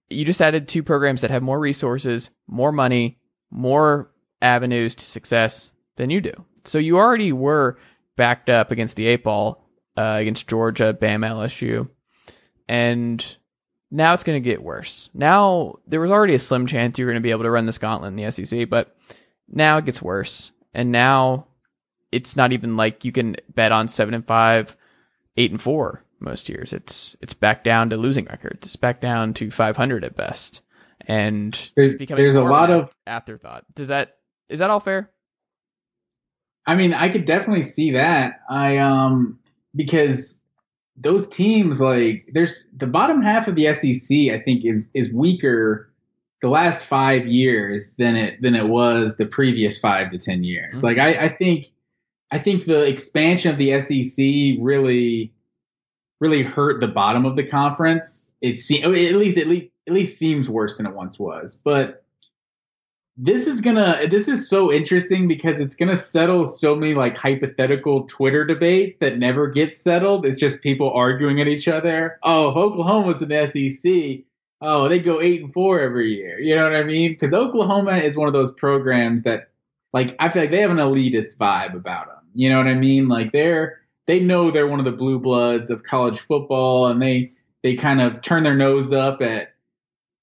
you 0.08 0.24
just 0.24 0.40
added 0.40 0.68
two 0.68 0.84
programs 0.84 1.22
that 1.22 1.32
have 1.32 1.42
more 1.42 1.58
resources, 1.58 2.30
more 2.46 2.70
money, 2.70 3.18
more 3.50 4.12
avenues 4.40 4.94
to 4.94 5.04
success 5.04 5.72
than 5.96 6.10
you 6.10 6.20
do. 6.20 6.32
So 6.64 6.78
you 6.78 6.96
already 6.96 7.32
were 7.32 7.76
backed 8.14 8.48
up 8.48 8.70
against 8.70 8.94
the 8.94 9.08
eight 9.08 9.24
ball 9.24 9.68
uh, 9.96 10.18
against 10.20 10.46
Georgia, 10.46 10.96
Bama, 10.98 11.28
LSU, 11.30 11.88
and 12.68 13.36
now 13.96 14.12
it's 14.12 14.24
going 14.24 14.40
to 14.40 14.46
get 14.46 14.62
worse. 14.62 15.08
Now 15.14 15.76
there 15.86 16.00
was 16.00 16.10
already 16.10 16.34
a 16.34 16.38
slim 16.38 16.66
chance 16.66 16.98
you 16.98 17.06
were 17.06 17.12
going 17.12 17.22
to 17.22 17.26
be 17.26 17.30
able 17.30 17.44
to 17.44 17.50
run 17.50 17.64
this 17.64 17.78
gauntlet 17.78 18.12
in 18.12 18.16
the 18.16 18.30
SEC, 18.30 18.68
but 18.68 18.94
now 19.48 19.78
it 19.78 19.86
gets 19.86 20.02
worse, 20.02 20.50
and 20.74 20.92
now 20.92 21.46
it's 22.12 22.36
not 22.36 22.52
even 22.52 22.76
like 22.76 23.04
you 23.04 23.12
can 23.12 23.36
bet 23.54 23.72
on 23.72 23.88
seven 23.88 24.12
and 24.12 24.26
five, 24.26 24.76
eight 25.38 25.50
and 25.50 25.62
four 25.62 26.04
most 26.20 26.48
years. 26.50 26.74
It's 26.74 27.16
it's 27.22 27.32
back 27.32 27.64
down 27.64 27.88
to 27.90 27.96
losing 27.96 28.26
records. 28.26 28.66
It's 28.66 28.76
back 28.76 29.00
down 29.00 29.32
to 29.34 29.50
500 29.50 30.04
at 30.04 30.14
best, 30.14 30.60
and 31.06 31.70
there's, 31.74 31.96
there's 32.06 32.36
a 32.36 32.44
lot 32.44 32.70
of 32.70 32.90
afterthought. 33.06 33.64
Does 33.74 33.88
that 33.88 34.18
is 34.50 34.58
that 34.58 34.68
all 34.68 34.80
fair? 34.80 35.10
I 36.66 36.74
mean, 36.74 36.92
I 36.92 37.08
could 37.08 37.24
definitely 37.24 37.62
see 37.62 37.92
that. 37.92 38.40
I 38.50 38.76
um 38.76 39.38
because 39.74 40.42
those 40.96 41.28
teams 41.28 41.80
like 41.80 42.28
there's 42.32 42.66
the 42.76 42.86
bottom 42.86 43.22
half 43.22 43.48
of 43.48 43.54
the 43.54 43.72
SEC. 43.74 44.34
I 44.34 44.40
think 44.40 44.64
is 44.64 44.90
is 44.94 45.12
weaker 45.12 45.90
the 46.42 46.48
last 46.48 46.84
five 46.84 47.26
years 47.26 47.96
than 47.96 48.16
it 48.16 48.40
than 48.42 48.54
it 48.54 48.68
was 48.68 49.16
the 49.16 49.26
previous 49.26 49.78
five 49.78 50.10
to 50.10 50.18
ten 50.18 50.44
years. 50.44 50.78
Mm-hmm. 50.78 50.86
Like 50.86 50.98
I, 50.98 51.26
I 51.26 51.28
think 51.28 51.66
I 52.30 52.38
think 52.38 52.64
the 52.64 52.82
expansion 52.82 53.52
of 53.52 53.58
the 53.58 53.80
SEC 53.80 54.62
really 54.62 55.32
really 56.20 56.42
hurt 56.42 56.80
the 56.80 56.88
bottom 56.88 57.26
of 57.26 57.36
the 57.36 57.44
conference. 57.46 58.32
It 58.40 58.58
seems 58.58 58.84
at 58.84 58.90
least 58.90 59.38
at 59.38 59.46
least 59.46 59.70
at 59.86 59.92
least 59.92 60.18
seems 60.18 60.48
worse 60.48 60.76
than 60.78 60.86
it 60.86 60.94
once 60.94 61.18
was. 61.18 61.60
But 61.62 62.04
this 63.16 63.46
is 63.46 63.62
gonna 63.62 64.06
this 64.10 64.28
is 64.28 64.48
so 64.48 64.70
interesting 64.70 65.26
because 65.26 65.58
it's 65.60 65.74
gonna 65.74 65.96
settle 65.96 66.44
so 66.44 66.74
many 66.76 66.94
like 66.94 67.16
hypothetical 67.16 68.06
Twitter 68.06 68.44
debates 68.44 68.98
that 68.98 69.18
never 69.18 69.48
get 69.48 69.74
settled. 69.74 70.26
It's 70.26 70.38
just 70.38 70.62
people 70.62 70.92
arguing 70.92 71.40
at 71.40 71.48
each 71.48 71.66
other. 71.66 72.18
Oh, 72.22 72.50
if 72.50 72.56
Oklahoma's 72.56 73.22
an 73.22 73.48
SEC, 73.48 74.24
oh, 74.60 74.88
they 74.88 74.98
go 74.98 75.20
eight 75.20 75.42
and 75.42 75.52
four 75.52 75.80
every 75.80 76.14
year. 76.14 76.38
You 76.38 76.56
know 76.56 76.64
what 76.64 76.76
I 76.76 76.82
mean? 76.82 77.12
Because 77.12 77.32
Oklahoma 77.32 77.96
is 77.96 78.16
one 78.18 78.28
of 78.28 78.34
those 78.34 78.52
programs 78.54 79.22
that 79.22 79.48
like 79.94 80.14
I 80.18 80.28
feel 80.28 80.42
like 80.42 80.50
they 80.50 80.60
have 80.60 80.70
an 80.70 80.76
elitist 80.76 81.38
vibe 81.38 81.74
about 81.74 82.08
them. 82.08 82.16
You 82.34 82.50
know 82.50 82.58
what 82.58 82.66
I 82.66 82.74
mean? 82.74 83.08
Like 83.08 83.32
they're 83.32 83.80
they 84.06 84.20
know 84.20 84.50
they're 84.50 84.68
one 84.68 84.78
of 84.78 84.84
the 84.84 84.92
blue 84.92 85.18
bloods 85.18 85.70
of 85.70 85.84
college 85.84 86.20
football, 86.20 86.88
and 86.88 87.00
they 87.00 87.32
they 87.62 87.76
kind 87.76 88.02
of 88.02 88.20
turn 88.20 88.42
their 88.42 88.56
nose 88.56 88.92
up 88.92 89.22
at 89.22 89.54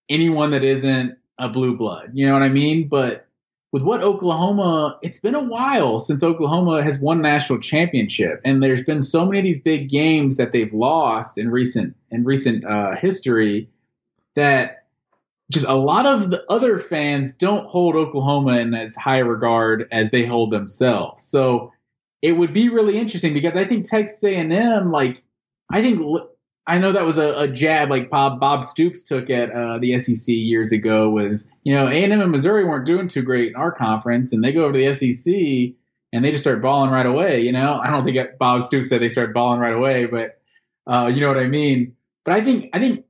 anyone 0.09 0.51
that 0.51 0.63
isn't 0.63 1.17
a 1.43 1.49
blue 1.49 1.77
blood. 1.77 2.11
You 2.13 2.25
know 2.25 2.33
what 2.33 2.41
I 2.41 2.49
mean? 2.49 2.87
But 2.87 3.27
with 3.71 3.81
what 3.81 4.03
Oklahoma, 4.03 4.99
it's 5.01 5.19
been 5.19 5.35
a 5.35 5.43
while 5.43 5.99
since 5.99 6.23
Oklahoma 6.23 6.83
has 6.83 6.99
won 6.99 7.21
national 7.21 7.59
championship, 7.59 8.39
and 8.45 8.61
there's 8.61 8.83
been 8.83 9.01
so 9.01 9.25
many 9.25 9.39
of 9.39 9.43
these 9.43 9.61
big 9.61 9.89
games 9.89 10.37
that 10.37 10.51
they've 10.51 10.73
lost 10.73 11.37
in 11.37 11.49
recent 11.49 11.95
in 12.11 12.23
recent 12.23 12.63
uh, 12.65 12.95
history 12.95 13.69
that 14.35 14.85
just 15.51 15.65
a 15.65 15.73
lot 15.73 16.05
of 16.05 16.29
the 16.29 16.43
other 16.49 16.79
fans 16.79 17.35
don't 17.35 17.67
hold 17.67 17.95
Oklahoma 17.95 18.57
in 18.57 18.73
as 18.73 18.95
high 18.95 19.19
regard 19.19 19.87
as 19.91 20.11
they 20.11 20.25
hold 20.25 20.51
themselves. 20.51 21.23
So 21.23 21.71
it 22.21 22.31
would 22.31 22.53
be 22.53 22.69
really 22.69 22.97
interesting 22.97 23.33
because 23.33 23.57
I 23.57 23.65
think 23.65 23.89
Texas 23.89 24.23
A&M, 24.23 24.91
like 24.91 25.23
I 25.71 25.81
think 25.81 25.99
I 26.65 26.77
know 26.77 26.93
that 26.93 27.05
was 27.05 27.17
a, 27.17 27.39
a 27.39 27.47
jab 27.47 27.89
like 27.89 28.09
Bob 28.09 28.39
Bob 28.39 28.63
Stoops 28.63 29.03
took 29.03 29.29
at 29.29 29.51
uh, 29.51 29.79
the 29.79 29.99
SEC 29.99 30.27
years 30.27 30.71
ago. 30.71 31.09
Was 31.09 31.49
you 31.63 31.75
know 31.75 31.87
A 31.87 32.03
and 32.03 32.13
M 32.13 32.21
and 32.21 32.31
Missouri 32.31 32.63
weren't 32.63 32.85
doing 32.85 33.07
too 33.07 33.21
great 33.21 33.49
in 33.49 33.55
our 33.55 33.71
conference, 33.71 34.31
and 34.31 34.43
they 34.43 34.53
go 34.53 34.63
over 34.63 34.73
to 34.73 34.79
the 34.79 34.93
SEC 34.93 35.75
and 36.13 36.23
they 36.23 36.31
just 36.31 36.43
start 36.43 36.61
balling 36.61 36.91
right 36.91 37.05
away. 37.05 37.41
You 37.41 37.51
know, 37.51 37.79
I 37.83 37.89
don't 37.89 38.05
think 38.05 38.17
Bob 38.37 38.63
Stoops 38.63 38.87
said 38.87 39.01
they 39.01 39.09
start 39.09 39.33
balling 39.33 39.59
right 39.59 39.73
away, 39.73 40.05
but 40.05 40.39
uh, 40.89 41.07
you 41.07 41.19
know 41.19 41.27
what 41.27 41.37
I 41.37 41.47
mean. 41.47 41.95
But 42.23 42.35
I 42.35 42.43
think 42.45 42.69
I 42.71 42.79
think 42.79 43.05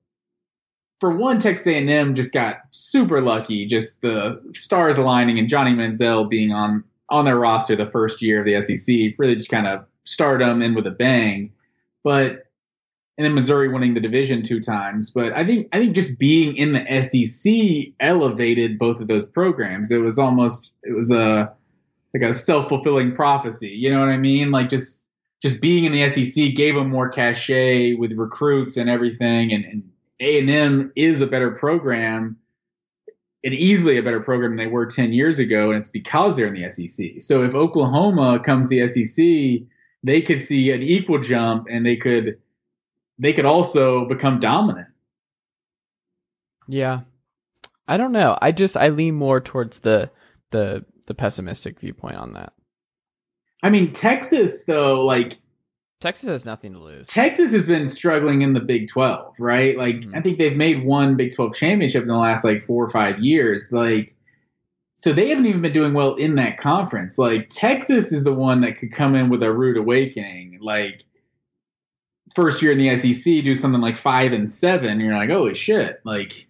for 1.00 1.16
one, 1.16 1.39
Texas 1.39 1.68
A 1.68 1.78
and 1.78 1.89
M 1.89 2.16
just 2.16 2.34
got 2.34 2.62
super 2.72 3.22
lucky, 3.22 3.68
just 3.68 4.02
the 4.02 4.42
stars 4.56 4.98
aligning 4.98 5.38
and 5.38 5.50
Johnny 5.50 5.72
Manziel 5.72 6.28
being 6.28 6.54
on 6.54 6.86
on 7.10 7.26
their 7.26 7.38
roster 7.38 7.76
the 7.76 7.92
first 7.92 8.22
year 8.22 8.39
of 8.39 8.46
the 8.46 8.62
SEC 8.62 9.20
really 9.20 9.36
just 9.36 9.52
kind 9.52 9.68
of 9.68 9.86
started 10.06 10.48
them 10.48 10.62
in 10.62 10.74
with 10.74 10.88
a 10.88 10.92
bang. 10.92 11.52
But 12.04 12.46
and 13.17 13.26
then 13.26 13.36
Missouri 13.36 13.69
winning 13.71 13.93
the 13.93 13.99
division 13.99 14.43
two 14.43 14.60
times. 14.60 15.12
But 15.12 15.34
I 15.34 15.45
think 15.45 15.69
I 15.71 15.80
think 15.80 15.95
just 15.95 16.17
being 16.17 16.58
in 16.58 16.73
the 16.73 17.04
SEC 17.04 17.93
elevated 17.99 18.80
both 18.80 18.99
of 18.99 19.08
those 19.08 19.28
programs. 19.28 19.91
It 19.91 19.99
was 19.99 20.17
almost 20.17 20.71
it 20.84 20.95
was 20.95 21.12
a 21.12 21.54
like 22.13 22.23
a 22.23 22.34
self 22.34 22.69
fulfilling 22.69 23.15
prophecy. 23.15 23.69
You 23.69 23.91
know 23.91 23.99
what 23.99 24.10
I 24.10 24.17
mean? 24.17 24.52
Like 24.52 24.69
just 24.69 25.06
just 25.41 25.62
being 25.62 25.86
in 25.86 25.91
the 25.91 26.10
SEC 26.10 26.56
gave 26.56 26.76
them 26.76 26.89
more 26.89 27.10
cachet 27.10 27.95
with 27.95 28.13
recruits 28.13 28.78
and 28.78 28.89
everything. 28.89 29.52
And 29.52 29.91
A 30.19 30.39
and 30.39 30.49
M 30.49 30.91
is 30.95 31.21
a 31.21 31.28
better 31.28 31.52
program. 31.52 32.38
And 33.45 33.54
easily 33.54 33.97
a 33.97 34.04
better 34.04 34.21
program 34.21 34.56
than 34.56 34.65
they 34.65 34.71
were 34.71 34.86
10 34.86 35.12
years 35.12 35.38
ago, 35.38 35.71
and 35.71 35.82
it's 35.82 35.89
because 35.89 36.38
they're 36.38 36.47
in 36.47 36.54
the 36.54 36.71
SEC. 36.71 37.21
So 37.21 37.43
if 37.43 37.54
Oklahoma 37.54 38.39
comes 38.39 38.69
the 38.69 38.88
SEC, 38.88 39.67
they 40.02 40.21
could 40.21 40.41
see 40.41 40.71
an 40.71 40.82
equal 40.82 41.19
jump 41.19 41.67
and 41.69 41.86
they 41.86 41.97
could 41.97 42.38
they 43.19 43.34
could 43.34 43.45
also 43.45 44.06
become 44.06 44.39
dominant. 44.39 44.88
Yeah. 46.67 47.02
I 47.88 47.97
don't 47.97 48.12
know. 48.13 48.38
I 48.41 48.52
just 48.52 48.78
I 48.78 48.89
lean 48.89 49.15
more 49.15 49.41
towards 49.41 49.80
the 49.80 50.10
the 50.52 50.86
the 51.08 51.13
pessimistic 51.13 51.80
viewpoint 51.80 52.15
on 52.15 52.34
that. 52.34 52.54
I 53.62 53.69
mean, 53.69 53.93
Texas 53.93 54.65
though, 54.65 55.04
like 55.06 55.38
Texas 55.99 56.30
has 56.30 56.45
nothing 56.45 56.73
to 56.73 56.80
lose. 56.80 57.08
Texas 57.08 57.52
has 57.54 57.65
been 57.65 57.88
struggling 57.88 58.41
in 58.41 58.54
the 58.54 58.60
Big 58.60 58.89
12, 58.89 59.36
right? 59.39 59.78
Like 59.78 59.95
mm-hmm. 59.95 60.15
I 60.15 60.21
think 60.21 60.38
they've 60.38 60.56
made 60.56 60.86
one 60.86 61.15
Big 61.15 61.36
12 61.36 61.56
championship 61.56 62.02
in 62.02 62.08
the 62.08 62.15
last 62.15 62.43
like 62.43 62.63
4 62.63 62.86
or 62.86 62.89
5 62.89 63.19
years. 63.19 63.71
Like 63.71 64.15
so 64.97 65.12
they 65.12 65.30
haven't 65.30 65.45
even 65.45 65.62
been 65.62 65.73
doing 65.73 65.93
well 65.93 66.15
in 66.15 66.36
that 66.36 66.58
conference. 66.58 67.17
Like 67.17 67.49
Texas 67.49 68.12
is 68.13 68.23
the 68.23 68.34
one 68.34 68.62
that 68.62 68.78
could 68.78 68.93
come 68.93 69.15
in 69.15 69.30
with 69.30 69.43
a 69.43 69.52
rude 69.52 69.78
awakening. 69.78 70.60
Like 70.62 71.04
first 72.34 72.62
year 72.62 72.72
in 72.72 72.78
the 72.78 72.98
SEC 72.98 73.43
do 73.43 73.56
something 73.56 73.82
like 73.82 73.98
five 73.98 74.34
and 74.34 74.52
seven, 74.52 74.89
and 74.89 75.02
you're 75.02 75.15
like, 75.15 75.30
holy 75.30 75.54
shit! 75.54 76.02
Like, 76.04 76.48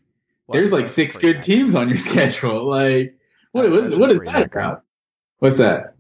well, 0.48 0.54
there's 0.54 0.72
like 0.72 0.90
six 0.90 1.18
good 1.18 1.38
accurate. 1.38 1.46
teams 1.46 1.76
on 1.76 1.90
your 1.90 1.98
schedule. 2.10 2.70
Like, 2.70 3.18
what, 3.52 3.70
what 3.70 3.86
is, 3.86 3.96
what 3.96 4.12
is 4.12 4.22
that 4.22 4.46
about? 4.46 4.84
What's 5.40 5.58
that? 5.58 5.96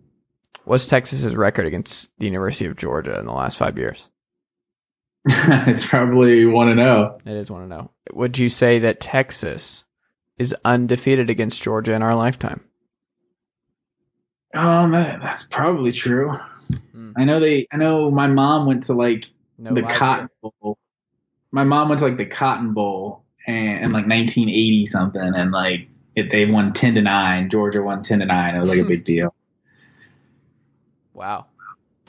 What's 0.66 0.88
Texas's 0.88 1.36
record 1.36 1.66
against 1.66 2.18
the 2.20 2.26
University 2.26 2.66
of 2.66 2.78
Georgia 2.78 3.20
in 3.20 3.26
the 3.26 3.34
last 3.34 3.58
five 3.58 3.78
years? 3.78 4.10
it's 5.26 5.86
probably 5.86 6.46
one 6.46 6.68
to 6.68 6.76
know. 6.76 7.18
It 7.26 7.34
is 7.34 7.52
one 7.52 7.62
to 7.62 7.68
know. 7.68 7.92
Would 8.12 8.38
you 8.38 8.50
say 8.50 8.80
that 8.80 9.02
Texas 9.02 9.84
is 10.38 10.56
undefeated 10.66 11.30
against 11.30 11.62
Georgia 11.62 11.94
in 11.94 12.02
our 12.02 12.16
lifetime? 12.16 12.62
Um, 14.54 14.92
that's 14.92 15.44
probably 15.44 15.92
true. 15.92 16.32
Mm. 16.96 17.14
I 17.18 17.26
know 17.26 17.40
they. 17.40 17.68
I 17.72 17.78
know 17.78 18.12
my 18.12 18.28
mom 18.28 18.66
went 18.66 18.84
to 18.86 18.94
like 18.94 19.26
no 19.64 19.74
the 19.74 19.84
Cotton 19.84 20.30
Bowl. 20.42 20.78
My 21.52 21.64
mom 21.64 21.90
went 21.90 22.00
to 22.00 22.06
like 22.06 22.18
the 22.18 22.26
Cotton 22.26 22.74
Bowl 22.74 23.24
and, 23.48 23.86
and 23.86 23.94
like 23.94 24.08
1980 24.08 24.86
something, 24.88 25.22
and 25.22 25.52
like 25.52 25.88
it, 26.16 26.32
they 26.32 26.46
won 26.46 26.74
10 26.74 26.96
to 26.96 27.02
nine. 27.02 27.50
Georgia 27.50 27.82
won 27.82 28.04
10 28.04 28.20
to 28.20 28.26
nine. 28.26 28.56
It 28.56 28.60
was 28.60 28.70
like 28.70 28.80
a 28.80 28.84
big 28.88 29.04
deal. 29.04 29.34
Wow. 31.14 31.48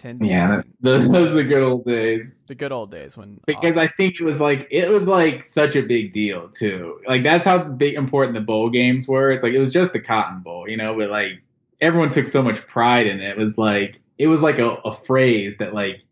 10 0.05 0.23
yeah, 0.23 0.61
those, 0.83 1.09
those 1.13 1.31
are 1.31 1.37
the 1.37 1.45
good 1.45 1.63
old 1.63 1.87
days. 1.87 2.45
The 2.47 2.55
good 2.55 2.73
old 2.73 2.91
days 2.91 3.17
when 3.17 3.41
because 3.47 3.79
uh, 3.79 3.81
I 3.81 3.87
think 3.97 4.21
it 4.21 4.25
was 4.25 4.39
like 4.39 4.69
it 4.71 4.91
was 4.91 5.07
like 5.09 5.43
such 5.43 5.77
a 5.77 5.83
big 5.83 6.13
deal 6.13 6.49
too. 6.49 7.01
Like 7.09 7.23
that's 7.23 7.45
how 7.45 7.59
big 7.59 7.95
important 7.95 8.35
the 8.35 8.43
bowl 8.43 8.69
games 8.69 9.09
were. 9.09 9.31
It's 9.31 9.43
like 9.43 9.55
it 9.55 9.61
was 9.61 9.73
just 9.73 9.95
the 9.95 10.01
Cotton 10.01 10.41
Bowl, 10.41 10.69
you 10.69 10.77
know, 10.77 10.95
but 10.95 11.09
like 11.09 11.43
everyone 11.81 12.11
took 12.11 12.27
so 12.27 12.43
much 12.43 12.67
pride 12.67 13.07
in 13.07 13.21
it. 13.21 13.31
It 13.31 13.39
was 13.39 13.57
like 13.57 14.01
it 14.19 14.27
was 14.27 14.43
like 14.43 14.59
a, 14.59 14.73
a 14.85 14.93
phrase 14.93 15.57
that 15.59 15.73
like 15.73 16.03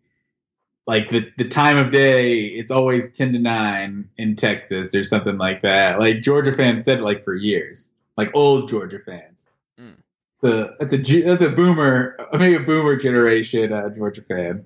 like 0.86 1.08
the 1.10 1.30
the 1.38 1.48
time 1.48 1.78
of 1.78 1.92
day, 1.92 2.46
it's 2.46 2.70
always 2.70 3.12
ten 3.12 3.32
to 3.32 3.38
nine 3.38 4.08
in 4.18 4.36
Texas 4.36 4.94
or 4.94 5.04
something 5.04 5.38
like 5.38 5.62
that. 5.62 5.98
Like 5.98 6.22
Georgia 6.22 6.52
fans 6.52 6.84
said 6.84 6.98
it 6.98 7.02
like 7.02 7.22
for 7.22 7.34
years, 7.34 7.88
like 8.16 8.30
old 8.34 8.68
Georgia 8.68 8.98
fans. 9.04 9.46
Mm. 9.80 9.94
So 10.38 10.74
that's 10.80 10.92
a 10.92 11.22
that's 11.22 11.42
a 11.42 11.50
boomer, 11.50 12.16
maybe 12.32 12.56
a 12.56 12.60
boomer 12.60 12.96
generation 12.96 13.72
uh, 13.72 13.90
Georgia 13.90 14.22
fan. 14.22 14.64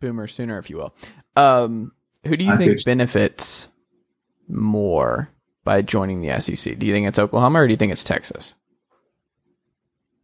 Boomer 0.00 0.26
sooner, 0.26 0.58
if 0.58 0.70
you 0.70 0.76
will. 0.76 0.94
Um, 1.36 1.92
who 2.26 2.36
do 2.36 2.44
you 2.44 2.52
I 2.52 2.56
think 2.56 2.84
benefits 2.84 3.68
more 4.48 5.30
by 5.64 5.82
joining 5.82 6.20
the 6.20 6.40
SEC? 6.40 6.78
Do 6.78 6.86
you 6.86 6.94
think 6.94 7.06
it's 7.06 7.18
Oklahoma 7.18 7.60
or 7.60 7.66
do 7.66 7.72
you 7.72 7.76
think 7.76 7.92
it's 7.92 8.04
Texas? 8.04 8.54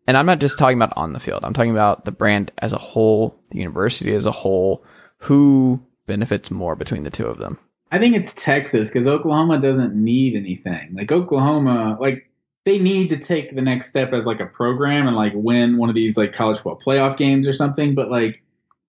And 0.06 0.16
I'm 0.16 0.26
not 0.26 0.38
just 0.38 0.58
talking 0.58 0.76
about 0.76 0.92
on 0.96 1.12
the 1.12 1.20
field. 1.20 1.44
I'm 1.44 1.54
talking 1.54 1.70
about 1.70 2.04
the 2.04 2.12
brand 2.12 2.52
as 2.58 2.72
a 2.72 2.78
whole, 2.78 3.40
the 3.50 3.58
university 3.58 4.12
as 4.12 4.26
a 4.26 4.32
whole, 4.32 4.84
who 5.18 5.80
benefits 6.06 6.50
more 6.50 6.76
between 6.76 7.04
the 7.04 7.10
two 7.10 7.26
of 7.26 7.38
them? 7.38 7.58
I 7.90 7.98
think 7.98 8.16
it's 8.16 8.34
Texas 8.34 8.88
because 8.88 9.06
Oklahoma 9.06 9.60
doesn't 9.60 9.94
need 9.94 10.34
anything. 10.34 10.94
Like 10.94 11.12
Oklahoma, 11.12 11.96
like 12.00 12.28
they 12.64 12.78
need 12.78 13.08
to 13.10 13.16
take 13.18 13.54
the 13.54 13.62
next 13.62 13.88
step 13.88 14.12
as 14.12 14.26
like 14.26 14.40
a 14.40 14.46
program 14.46 15.06
and 15.06 15.16
like 15.16 15.32
win 15.34 15.76
one 15.76 15.88
of 15.88 15.94
these 15.94 16.16
like 16.16 16.32
college 16.32 16.56
football 16.56 16.80
playoff 16.80 17.16
games 17.16 17.46
or 17.46 17.52
something. 17.52 17.94
But 17.94 18.10
like 18.10 18.42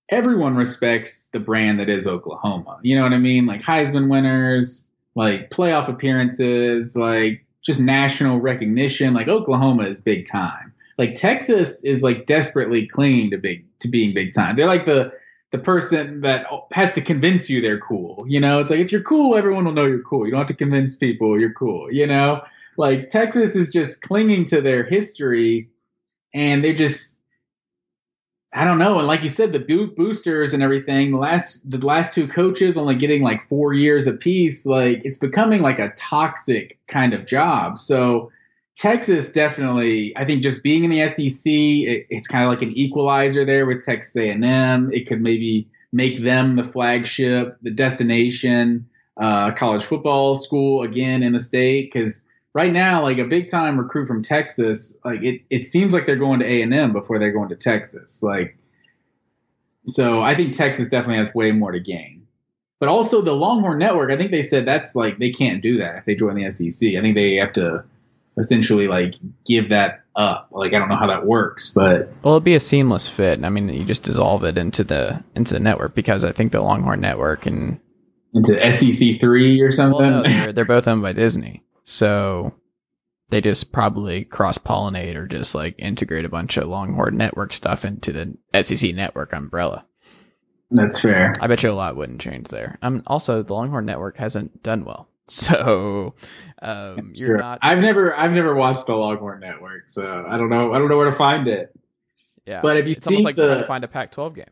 everyone 0.10 0.56
respects 0.56 1.28
the 1.28 1.40
brand 1.40 1.80
that 1.80 1.90
is 1.90 2.08
Oklahoma. 2.08 2.80
You 2.82 2.96
know 2.96 3.04
what 3.04 3.14
I 3.14 3.18
mean? 3.18 3.46
Like 3.46 3.62
Heisman 3.62 4.10
winners, 4.10 4.88
like 5.16 5.50
playoff 5.50 5.88
appearances, 5.88 6.96
like 6.96 7.46
just 7.64 7.80
national 7.80 8.40
recognition. 8.40 9.14
Like 9.14 9.28
Oklahoma 9.28 9.88
is 9.88 10.00
big 10.00 10.28
time. 10.28 10.74
Like 10.98 11.16
Texas 11.16 11.84
is 11.84 12.02
like 12.02 12.26
desperately 12.26 12.88
clinging 12.88 13.32
to 13.32 13.38
big 13.38 13.66
to 13.80 13.90
being 13.90 14.14
big 14.14 14.34
time. 14.34 14.56
They're 14.56 14.68
like 14.68 14.86
the 14.86 15.12
the 15.56 15.64
person 15.64 16.20
that 16.20 16.48
has 16.74 16.92
to 16.92 17.02
convince 17.02 17.50
you 17.50 17.62
they're 17.62 17.80
cool. 17.80 18.26
You 18.28 18.42
know, 18.42 18.60
it's 18.60 18.70
like 18.70 18.82
if 18.82 18.92
you're 18.92 19.02
cool, 19.02 19.38
everyone 19.38 19.64
will 19.64 19.72
know 19.72 19.86
you're 19.86 20.04
cool. 20.04 20.26
You 20.26 20.32
don't 20.32 20.42
have 20.42 20.48
to 20.48 20.54
convince 20.54 20.98
people 20.98 21.40
you're 21.40 21.54
cool. 21.54 21.90
You 21.90 22.08
know, 22.08 22.42
like 22.76 23.10
Texas 23.10 23.56
is 23.56 23.72
just 23.72 24.02
clinging 24.02 24.44
to 24.48 24.60
their 24.60 24.84
history, 24.84 25.70
and 26.34 26.62
they 26.62 26.74
just, 26.74 27.22
I 28.54 28.66
don't 28.66 28.80
know. 28.80 28.98
And 29.00 29.08
like 29.08 29.24
you 29.24 29.30
said, 29.30 29.54
the 29.54 29.60
boosters 29.96 30.54
and 30.54 30.62
everything. 30.62 31.14
The 31.14 31.20
last 31.20 31.70
the 31.70 31.78
last 31.78 32.14
two 32.14 32.28
coaches 32.28 32.76
only 32.76 32.96
getting 32.96 33.22
like 33.22 33.48
four 33.48 33.72
years 33.72 34.08
apiece. 34.08 34.66
Like 34.66 35.04
it's 35.06 35.18
becoming 35.18 35.62
like 35.62 35.80
a 35.80 35.94
toxic 35.96 36.80
kind 36.90 37.14
of 37.14 37.26
job. 37.26 37.80
So 37.80 38.30
Texas 38.78 39.32
definitely, 39.32 40.14
I 40.18 40.26
think 40.26 40.44
just 40.44 40.62
being 40.62 40.84
in 40.84 40.90
the 40.90 41.08
SEC, 41.08 41.52
it, 41.52 42.08
it's 42.10 42.28
kind 42.28 42.44
of 42.44 42.50
like 42.50 42.62
an 42.62 42.78
equalizer 42.78 43.46
there 43.46 43.66
with 43.66 43.86
Texas 43.86 44.16
A&M. 44.18 44.92
It 44.92 45.08
could 45.08 45.22
maybe 45.22 45.70
make 45.94 46.24
them 46.24 46.58
the 46.58 46.64
flagship, 46.64 47.58
the 47.62 47.72
destination 47.72 48.88
uh, 49.18 49.52
college 49.52 49.84
football 49.84 50.36
school 50.36 50.82
again 50.84 51.24
in 51.24 51.32
the 51.32 51.40
state. 51.40 51.90
Because 51.92 52.26
right 52.54 52.74
now, 52.74 53.02
like 53.02 53.18
a 53.18 53.24
big 53.24 53.50
time 53.50 53.80
recruit 53.80 54.08
from 54.08 54.22
Texas, 54.22 54.98
like 55.06 55.24
it, 55.24 55.42
it 55.50 55.68
seems 55.70 55.94
like 55.94 56.06
they're 56.06 56.18
going 56.18 56.42
to 56.42 56.46
A&M 56.46 56.92
before 56.92 57.18
they're 57.18 57.32
going 57.32 57.50
to 57.50 57.56
Texas. 57.56 58.22
Like, 58.22 58.58
so 59.88 60.22
I 60.22 60.36
think 60.36 60.54
Texas 60.54 60.90
definitely 60.90 61.20
has 61.20 61.34
way 61.34 61.52
more 61.54 61.72
to 61.72 61.80
gain. 61.80 62.28
But 62.82 62.90
also 62.90 63.22
the 63.22 63.32
Longhorn 63.32 63.80
Network, 63.80 64.12
I 64.12 64.18
think 64.18 64.32
they 64.32 64.42
said 64.42 64.68
that's 64.68 64.96
like 64.96 65.18
they 65.18 65.32
can't 65.32 65.62
do 65.62 65.78
that 65.78 66.00
if 66.00 66.06
they 66.06 66.16
join 66.16 66.36
the 66.36 66.52
SEC. 66.52 66.90
I 66.90 67.02
think 67.02 67.16
they 67.16 67.36
have 67.36 67.54
to 67.54 67.86
essentially 68.38 68.88
like 68.88 69.16
give 69.46 69.70
that 69.70 70.04
up. 70.16 70.50
Like 70.52 70.74
I 70.74 70.80
don't 70.80 70.90
know 70.90 70.98
how 70.98 71.08
that 71.08 71.26
works, 71.26 71.72
but 71.74 72.12
well, 72.24 72.36
it'd 72.36 72.44
be 72.44 72.56
a 72.56 72.60
seamless 72.60 73.08
fit. 73.08 73.44
I 73.44 73.50
mean, 73.50 73.70
you 73.70 73.86
just 73.86 74.04
dissolve 74.04 74.44
it 74.44 74.58
into 74.58 74.84
the 74.84 75.24
into 75.36 75.54
the 75.54 75.60
network 75.60 75.96
because 75.96 76.24
I 76.24 76.32
think 76.32 76.52
the 76.52 76.62
Longhorn 76.62 77.02
Network 77.02 77.46
and 77.46 77.80
into 78.34 78.72
SEC 78.72 79.20
three 79.20 79.62
or 79.62 79.72
something. 79.72 80.02
Well, 80.02 80.24
no, 80.24 80.30
they're, 80.30 80.54
they're 80.54 80.66
both 80.66 80.88
owned 80.88 81.02
by 81.02 81.14
Disney, 81.14 81.64
so 81.84 82.54
they 83.30 83.42
just 83.42 83.72
probably 83.72 84.24
cross 84.24 84.58
pollinate 84.58 85.16
or 85.16 85.28
just 85.28 85.56
like 85.56 85.76
integrate 85.80 86.26
a 86.26 86.30
bunch 86.30 86.58
of 86.58 86.68
Longhorn 86.68 87.18
Network 87.18 87.54
stuff 87.54 87.86
into 87.86 88.12
the 88.12 88.64
SEC 88.64 88.94
Network 88.94 89.34
umbrella. 89.34 89.86
That's 90.72 91.02
fair. 91.02 91.36
I 91.40 91.48
bet 91.48 91.64
you 91.64 91.72
a 91.72 91.74
lot 91.74 91.96
wouldn't 91.96 92.22
change 92.22 92.48
there. 92.48 92.78
Um, 92.82 93.04
also, 93.08 93.44
the 93.44 93.54
Longhorn 93.54 93.86
Network 93.86 94.18
hasn't 94.18 94.64
done 94.64 94.84
well, 94.84 95.08
so 95.28 96.16
um, 96.62 97.10
you're 97.14 97.38
not. 97.38 97.60
I've 97.62 97.80
never 97.80 98.16
I've 98.16 98.34
never 98.34 98.54
watched 98.56 98.86
the 98.88 98.96
Longhorn 98.96 99.40
Network, 99.40 99.90
so 99.90 100.26
I 100.28 100.38
don't 100.38 100.50
know 100.50 100.74
I 100.74 100.80
don't 100.80 100.90
know 100.90 100.98
where 100.98 101.10
to 101.10 101.16
find 101.18 101.48
it. 101.48 101.72
Yeah, 102.46 102.62
But 102.62 102.76
have 102.78 102.86
you 102.86 102.92
it's 102.92 103.06
almost 103.08 103.26
like 103.26 103.36
trying 103.36 103.50
to 103.50 103.56
the- 103.62 103.66
find 103.68 103.84
a 103.84 103.88
Pac-12 103.88 104.36
game. 104.36 104.46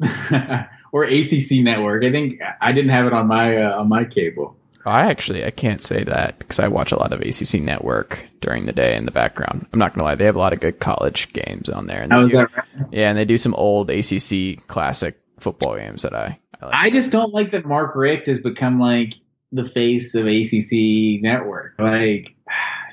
or 0.92 1.04
ACC 1.04 1.62
Network. 1.62 2.04
I 2.04 2.10
think 2.10 2.40
I 2.60 2.72
didn't 2.72 2.90
have 2.90 3.06
it 3.06 3.12
on 3.12 3.26
my 3.28 3.56
uh, 3.58 3.78
on 3.80 3.88
my 3.88 4.04
cable. 4.04 4.56
I 4.86 5.10
actually 5.10 5.44
I 5.44 5.50
can't 5.50 5.84
say 5.84 6.04
that 6.04 6.38
because 6.38 6.58
I 6.58 6.68
watch 6.68 6.90
a 6.90 6.96
lot 6.98 7.12
of 7.12 7.20
ACC 7.20 7.60
Network 7.60 8.26
during 8.40 8.64
the 8.66 8.72
day 8.72 8.96
in 8.96 9.04
the 9.04 9.10
background. 9.10 9.66
I'm 9.72 9.78
not 9.78 9.94
gonna 9.94 10.04
lie, 10.04 10.14
they 10.14 10.24
have 10.24 10.36
a 10.36 10.40
lot 10.40 10.52
of 10.54 10.60
good 10.60 10.80
college 10.80 11.32
games 11.32 11.68
on 11.68 11.86
there. 11.86 12.00
And 12.02 12.12
is 12.24 12.30
do- 12.32 12.38
that? 12.38 12.56
Right? 12.56 12.86
Yeah, 12.90 13.10
and 13.10 13.18
they 13.18 13.24
do 13.26 13.36
some 13.36 13.54
old 13.54 13.90
ACC 13.90 14.66
classic 14.68 15.18
football 15.38 15.76
games 15.76 16.02
that 16.02 16.14
I, 16.14 16.38
I 16.60 16.64
like. 16.66 16.74
I 16.74 16.90
just 16.90 17.12
don't 17.12 17.32
like 17.34 17.50
that 17.52 17.66
Mark 17.66 17.94
Richt 17.94 18.26
has 18.26 18.40
become 18.40 18.80
like 18.80 19.14
the 19.52 19.64
face 19.64 20.14
of 20.14 20.26
ACC 20.26 21.22
Network. 21.22 21.74
Like 21.78 22.34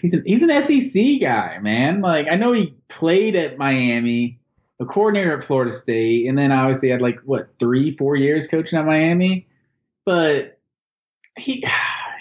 he's 0.02 0.14
an 0.14 0.24
he's 0.26 0.44
an 0.44 0.64
SEC 0.64 1.20
guy, 1.22 1.60
man. 1.62 2.02
Like 2.02 2.28
I 2.30 2.36
know 2.36 2.52
he 2.52 2.76
played 2.88 3.36
at 3.36 3.58
Miami, 3.58 4.40
a 4.80 4.86
coordinator 4.86 5.38
at 5.38 5.44
Florida 5.44 5.72
State, 5.72 6.28
and 6.28 6.38
then 6.38 6.52
obviously 6.52 6.90
had 6.90 7.02
like 7.02 7.20
what 7.22 7.50
three 7.60 7.96
four 7.96 8.16
years 8.16 8.48
coaching 8.48 8.80
at 8.80 8.86
Miami, 8.86 9.48
but 10.06 10.60
he. 11.38 11.66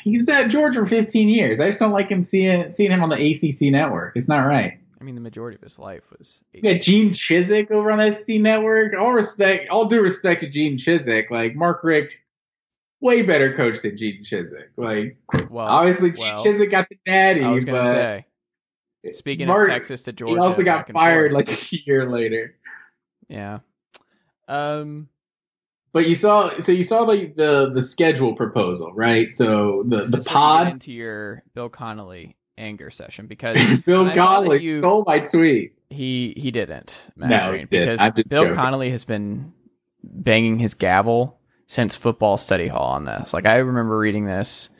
He 0.05 0.17
was 0.17 0.29
at 0.29 0.51
Georgia 0.51 0.79
for 0.79 0.87
15 0.87 1.29
years. 1.29 1.59
I 1.59 1.67
just 1.67 1.81
don't 1.81 1.91
like 1.91 2.09
him 2.09 2.23
seeing 2.23 2.71
seeing 2.71 2.93
him 2.93 3.03
on 3.03 3.09
the 3.09 3.17
ACC 3.17 3.73
network. 3.73 4.13
It's 4.15 4.29
not 4.29 4.47
right. 4.47 4.79
I 5.01 5.05
mean, 5.05 5.17
the 5.17 5.21
majority 5.21 5.57
of 5.57 5.63
his 5.63 5.79
life 5.79 6.05
was. 6.17 6.43
You 6.53 6.63
got 6.63 6.81
Gene 6.81 7.11
Chizik 7.11 7.71
over 7.71 7.91
on 7.91 7.99
the 7.99 8.13
SEC 8.13 8.41
network. 8.41 8.95
All 8.99 9.13
respect, 9.13 9.69
all 9.69 9.87
due 9.87 10.01
respect 10.01 10.41
to 10.43 10.49
Gene 10.49 10.79
Chizik. 10.79 11.31
Like 11.31 11.55
Mark 11.55 11.83
Richt, 11.85 12.21
way 13.01 13.23
better 13.23 13.53
coach 13.55 13.83
than 13.83 13.97
Gene 13.97 14.23
Chizik. 14.25 14.69
Like 14.77 15.19
Well, 15.51 15.67
obviously 15.67 16.11
Gene 16.13 16.27
well, 16.35 16.45
Chizik 16.45 16.71
got 16.71 16.89
the 16.89 16.97
natty, 17.07 17.43
I 17.43 17.51
was 17.51 17.65
gonna 17.65 17.83
but 17.83 17.91
say. 17.93 18.27
Speaking 19.13 19.49
of 19.49 19.67
Texas 19.67 20.03
to 20.05 20.13
Georgia, 20.13 20.33
he 20.35 20.39
also 20.39 20.63
got 20.65 20.91
fired 20.91 21.31
forth. 21.33 21.49
like 21.49 21.63
a 21.73 21.77
year 21.87 22.11
later. 22.11 22.57
yeah. 23.29 23.59
Um. 24.49 25.09
But 25.93 26.07
you 26.09 26.15
saw, 26.15 26.59
so 26.61 26.73
you 26.73 26.83
saw 26.83 27.01
like 27.03 27.37
the 27.37 27.71
the 27.73 27.81
schedule 27.83 28.35
proposal, 28.35 28.93
right? 28.95 29.33
So 29.33 29.83
the 29.87 30.05
the 30.05 30.05
this 30.05 30.11
where 30.13 30.19
you 30.19 30.25
get 30.25 30.33
pod. 30.33 30.69
into 30.69 30.93
your 30.93 31.43
Bill 31.55 31.69
Connelly 31.71 32.37
anger 32.59 32.91
session 32.91 33.27
because 33.27 33.81
Bill 33.87 34.13
Connelly 34.13 34.63
you- 34.63 34.79
stole 34.79 35.05
my 35.07 35.21
tweet. 35.21 35.75
he 35.89 36.35
he 36.37 36.51
didn't. 36.51 37.11
Matt 37.17 37.31
No, 37.31 37.51
Green, 37.51 37.69
he 37.71 37.79
didn't. 37.79 38.15
because 38.15 38.29
Bill 38.29 38.43
joking. 38.45 38.57
Connelly 38.57 38.91
has 38.91 39.05
been 39.05 39.53
banging 40.05 40.59
his 40.59 40.75
gavel 40.75 41.39
since 41.67 41.95
football 41.95 42.37
study 42.37 42.69
hall 42.69 42.89
on 42.93 43.05
this. 43.05 43.33
Like 43.35 43.47
I 43.47 43.57
remember 43.57 43.99
reading 43.99 44.27
this 44.27 44.71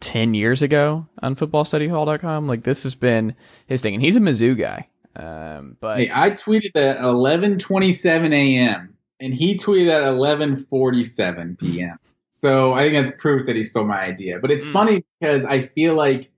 10 0.00 0.34
years 0.34 0.62
ago 0.62 1.06
on 1.22 1.36
footballstudyhall.com. 1.36 2.46
Like 2.46 2.62
this 2.64 2.82
has 2.84 2.94
been 2.94 3.34
his 3.66 3.82
thing 3.82 3.94
and 3.94 4.02
he's 4.02 4.16
a 4.16 4.20
Mizzou 4.20 4.58
guy. 4.58 4.88
Um 5.16 5.76
but 5.80 5.98
Hey, 5.98 6.10
I 6.14 6.30
tweeted 6.30 6.76
at 6.76 6.98
11:27 6.98 8.32
a.m. 8.32 8.94
and 9.20 9.34
he 9.34 9.56
tweeted 9.58 9.90
at 9.90 10.02
11:47 10.14 11.58
p.m. 11.58 11.98
So 12.32 12.72
I 12.72 12.82
think 12.88 13.04
that's 13.04 13.16
proof 13.20 13.46
that 13.46 13.56
he 13.56 13.64
stole 13.64 13.84
my 13.86 14.00
idea. 14.00 14.38
But 14.40 14.50
it's 14.52 14.68
Mm. 14.68 14.72
funny 14.72 15.04
because 15.18 15.44
I 15.44 15.62
feel 15.62 15.94
like 15.94 16.30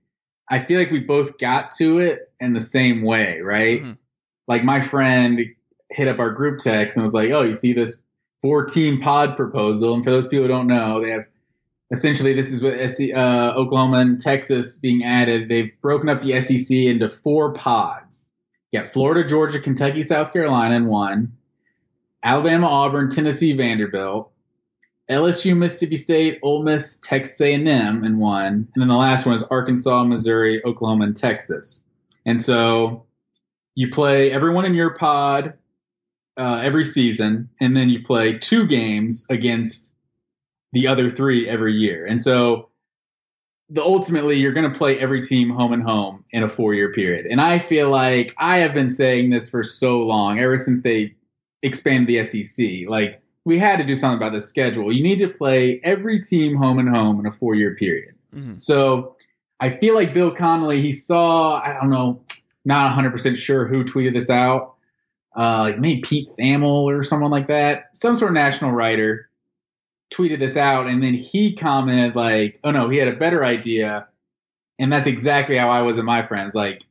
I 0.49 0.63
feel 0.65 0.79
like 0.79 0.91
we 0.91 0.99
both 0.99 1.37
got 1.37 1.71
to 1.77 1.99
it 1.99 2.31
in 2.39 2.53
the 2.53 2.61
same 2.61 3.03
way, 3.03 3.39
right? 3.41 3.81
Mhm. 3.83 3.97
Like 4.47 4.63
my 4.65 4.81
friend 4.81 5.39
hit 5.91 6.07
up 6.07 6.19
our 6.19 6.31
group 6.31 6.59
text 6.59 6.97
and 6.97 7.03
was 7.03 7.13
like, 7.13 7.29
"Oh, 7.31 7.43
you 7.43 7.53
see 7.53 7.71
this 7.73 8.03
four-team 8.41 9.01
pod 9.01 9.35
proposal?" 9.35 9.93
And 9.93 10.03
for 10.03 10.11
those 10.11 10.27
people 10.27 10.43
who 10.43 10.49
don't 10.49 10.67
know, 10.67 11.01
they 11.01 11.11
have 11.11 11.25
essentially 11.91 12.33
this 12.33 12.51
is 12.51 12.63
what 12.63 12.73
SC, 12.89 13.13
uh, 13.13 13.53
Oklahoma 13.55 13.99
and 13.99 14.19
Texas 14.19 14.77
being 14.77 15.03
added. 15.03 15.49
They've 15.49 15.71
broken 15.81 16.09
up 16.09 16.21
the 16.21 16.41
SEC 16.41 16.75
into 16.75 17.09
four 17.09 17.53
pods. 17.53 18.27
You 18.71 18.79
got 18.79 18.93
Florida, 18.93 19.27
Georgia, 19.27 19.59
Kentucky, 19.59 20.03
South 20.03 20.31
Carolina 20.31 20.75
in 20.75 20.87
one, 20.87 21.33
Alabama, 22.23 22.67
Auburn, 22.67 23.09
Tennessee, 23.09 23.53
Vanderbilt, 23.53 24.31
LSU, 25.09 25.57
Mississippi 25.57 25.97
State, 25.97 26.39
Ole 26.41 26.63
Miss, 26.63 26.99
Texas 26.99 27.41
A&M 27.41 28.03
in 28.05 28.17
one, 28.17 28.45
and 28.45 28.67
then 28.75 28.87
the 28.87 28.95
last 28.95 29.25
one 29.25 29.35
is 29.35 29.43
Arkansas, 29.43 30.03
Missouri, 30.05 30.63
Oklahoma, 30.63 31.05
and 31.05 31.17
Texas. 31.17 31.83
And 32.25 32.41
so 32.41 33.05
you 33.75 33.89
play 33.89 34.31
everyone 34.31 34.63
in 34.63 34.73
your 34.73 34.91
pod 34.91 35.55
uh, 36.41 36.59
every 36.63 36.83
season, 36.83 37.47
and 37.59 37.77
then 37.77 37.87
you 37.87 38.03
play 38.03 38.39
two 38.39 38.65
games 38.65 39.27
against 39.29 39.93
the 40.73 40.87
other 40.87 41.11
three 41.11 41.47
every 41.47 41.75
year. 41.75 42.07
And 42.07 42.19
so 42.19 42.69
the 43.69 43.83
ultimately 43.83 44.37
you're 44.37 44.51
going 44.51 44.69
to 44.71 44.75
play 44.75 44.97
every 44.97 45.23
team 45.23 45.51
home 45.51 45.71
and 45.71 45.83
home 45.83 46.25
in 46.31 46.41
a 46.41 46.49
four 46.49 46.73
year 46.73 46.91
period. 46.93 47.27
And 47.27 47.39
I 47.39 47.59
feel 47.59 47.91
like 47.91 48.33
I 48.39 48.57
have 48.57 48.73
been 48.73 48.89
saying 48.89 49.29
this 49.29 49.51
for 49.51 49.63
so 49.63 49.99
long, 49.99 50.39
ever 50.39 50.57
since 50.57 50.81
they 50.81 51.13
expanded 51.61 52.07
the 52.07 52.43
SEC. 52.43 52.89
Like 52.89 53.21
we 53.45 53.59
had 53.59 53.77
to 53.77 53.85
do 53.85 53.95
something 53.95 54.17
about 54.17 54.33
the 54.33 54.41
schedule. 54.41 54.95
You 54.95 55.03
need 55.03 55.19
to 55.19 55.27
play 55.27 55.79
every 55.83 56.23
team 56.23 56.55
home 56.55 56.79
and 56.79 56.89
home 56.89 57.19
in 57.19 57.27
a 57.27 57.31
four 57.31 57.53
year 57.53 57.75
period. 57.75 58.15
Mhm. 58.33 58.59
So 58.59 59.15
I 59.59 59.77
feel 59.77 59.93
like 59.93 60.11
Bill 60.11 60.31
Connelly, 60.31 60.81
he 60.81 60.91
saw, 60.91 61.61
I 61.61 61.77
don't 61.79 61.91
know, 61.91 62.23
not 62.65 62.91
100% 62.91 63.37
sure 63.37 63.67
who 63.67 63.83
tweeted 63.83 64.13
this 64.13 64.31
out, 64.31 64.75
uh, 65.37 65.61
like 65.61 65.79
maybe 65.79 66.01
Pete 66.01 66.29
Thamel 66.37 66.83
or 66.83 67.03
someone 67.03 67.31
like 67.31 67.47
that, 67.47 67.89
some 67.93 68.17
sort 68.17 68.31
of 68.31 68.35
national 68.35 68.71
writer 68.71 69.29
tweeted 70.11 70.39
this 70.39 70.57
out, 70.57 70.87
and 70.87 71.01
then 71.01 71.13
he 71.13 71.55
commented 71.55 72.15
like, 72.15 72.59
"Oh 72.63 72.71
no, 72.71 72.89
he 72.89 72.97
had 72.97 73.07
a 73.07 73.15
better 73.15 73.43
idea," 73.43 74.07
and 74.79 74.91
that's 74.91 75.07
exactly 75.07 75.57
how 75.57 75.69
I 75.69 75.81
was 75.81 75.95
with 75.97 76.05
my 76.05 76.23
friends. 76.23 76.53
Like, 76.53 76.83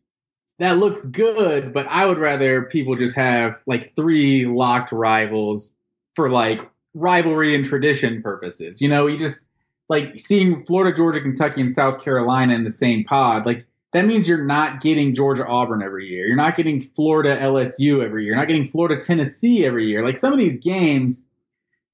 that 0.59 0.79
looks 0.79 1.05
good, 1.05 1.73
but 1.73 1.87
I 1.89 2.07
would 2.07 2.19
rather 2.19 2.63
people 2.63 2.97
just 2.97 3.17
have 3.17 3.61
like 3.67 3.95
three 3.97 4.47
locked 4.47 4.93
rivals 4.93 5.75
for 6.15 6.31
like 6.31 6.61
rivalry 6.95 7.55
and 7.55 7.65
tradition 7.65 8.23
purposes. 8.23 8.81
You 8.81 8.89
know, 8.89 9.07
you 9.07 9.19
just 9.19 9.49
like 9.89 10.19
seeing 10.19 10.65
Florida, 10.65 10.97
Georgia, 10.97 11.21
Kentucky, 11.21 11.61
and 11.61 11.75
South 11.75 12.03
Carolina 12.03 12.55
in 12.55 12.65
the 12.65 12.71
same 12.71 13.05
pod, 13.05 13.45
like 13.45 13.67
that 13.93 14.07
means 14.07 14.29
you're 14.29 14.45
not 14.45 14.81
getting 14.81 15.15
Georgia 15.15 15.47
Auburn 15.47 15.83
every 15.83 16.07
year. 16.07 16.27
You're 16.27 16.37
not 16.37 16.57
getting 16.57 16.81
Florida 16.81 17.37
LSU 17.37 18.05
every 18.05 18.23
year. 18.25 18.33
You're 18.33 18.37
not 18.37 18.47
getting 18.47 18.67
Florida 18.67 19.03
Tennessee 19.03 19.65
every 19.65 19.87
year. 19.87 20.05
Like 20.05 20.17
some 20.17 20.33
of 20.33 20.39
these 20.39 20.61
games 20.61 21.27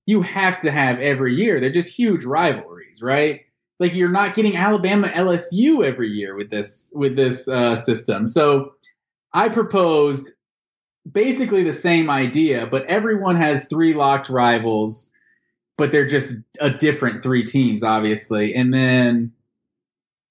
you 0.06 0.22
have 0.22 0.60
to 0.60 0.70
have 0.70 1.00
every 1.00 1.34
year. 1.34 1.58
They're 1.58 1.70
just 1.70 1.88
huge 1.88 2.24
rivalries, 2.24 3.02
right? 3.02 3.40
Like 3.80 3.94
you're 3.94 4.08
not 4.08 4.34
getting 4.34 4.56
Alabama 4.56 5.08
LSU 5.08 5.84
every 5.84 6.10
year 6.10 6.34
with 6.34 6.50
this 6.50 6.90
with 6.94 7.16
this 7.16 7.48
uh, 7.48 7.76
system. 7.76 8.28
So 8.28 8.74
I 9.32 9.48
proposed 9.48 10.32
basically 11.10 11.64
the 11.64 11.72
same 11.72 12.08
idea, 12.08 12.66
but 12.70 12.86
everyone 12.86 13.36
has 13.36 13.68
three 13.68 13.92
locked 13.92 14.28
rivals, 14.28 15.10
but 15.76 15.92
they're 15.92 16.06
just 16.06 16.34
a 16.60 16.70
different 16.70 17.22
three 17.22 17.44
teams, 17.44 17.82
obviously. 17.82 18.54
And 18.54 18.72
then 18.72 19.32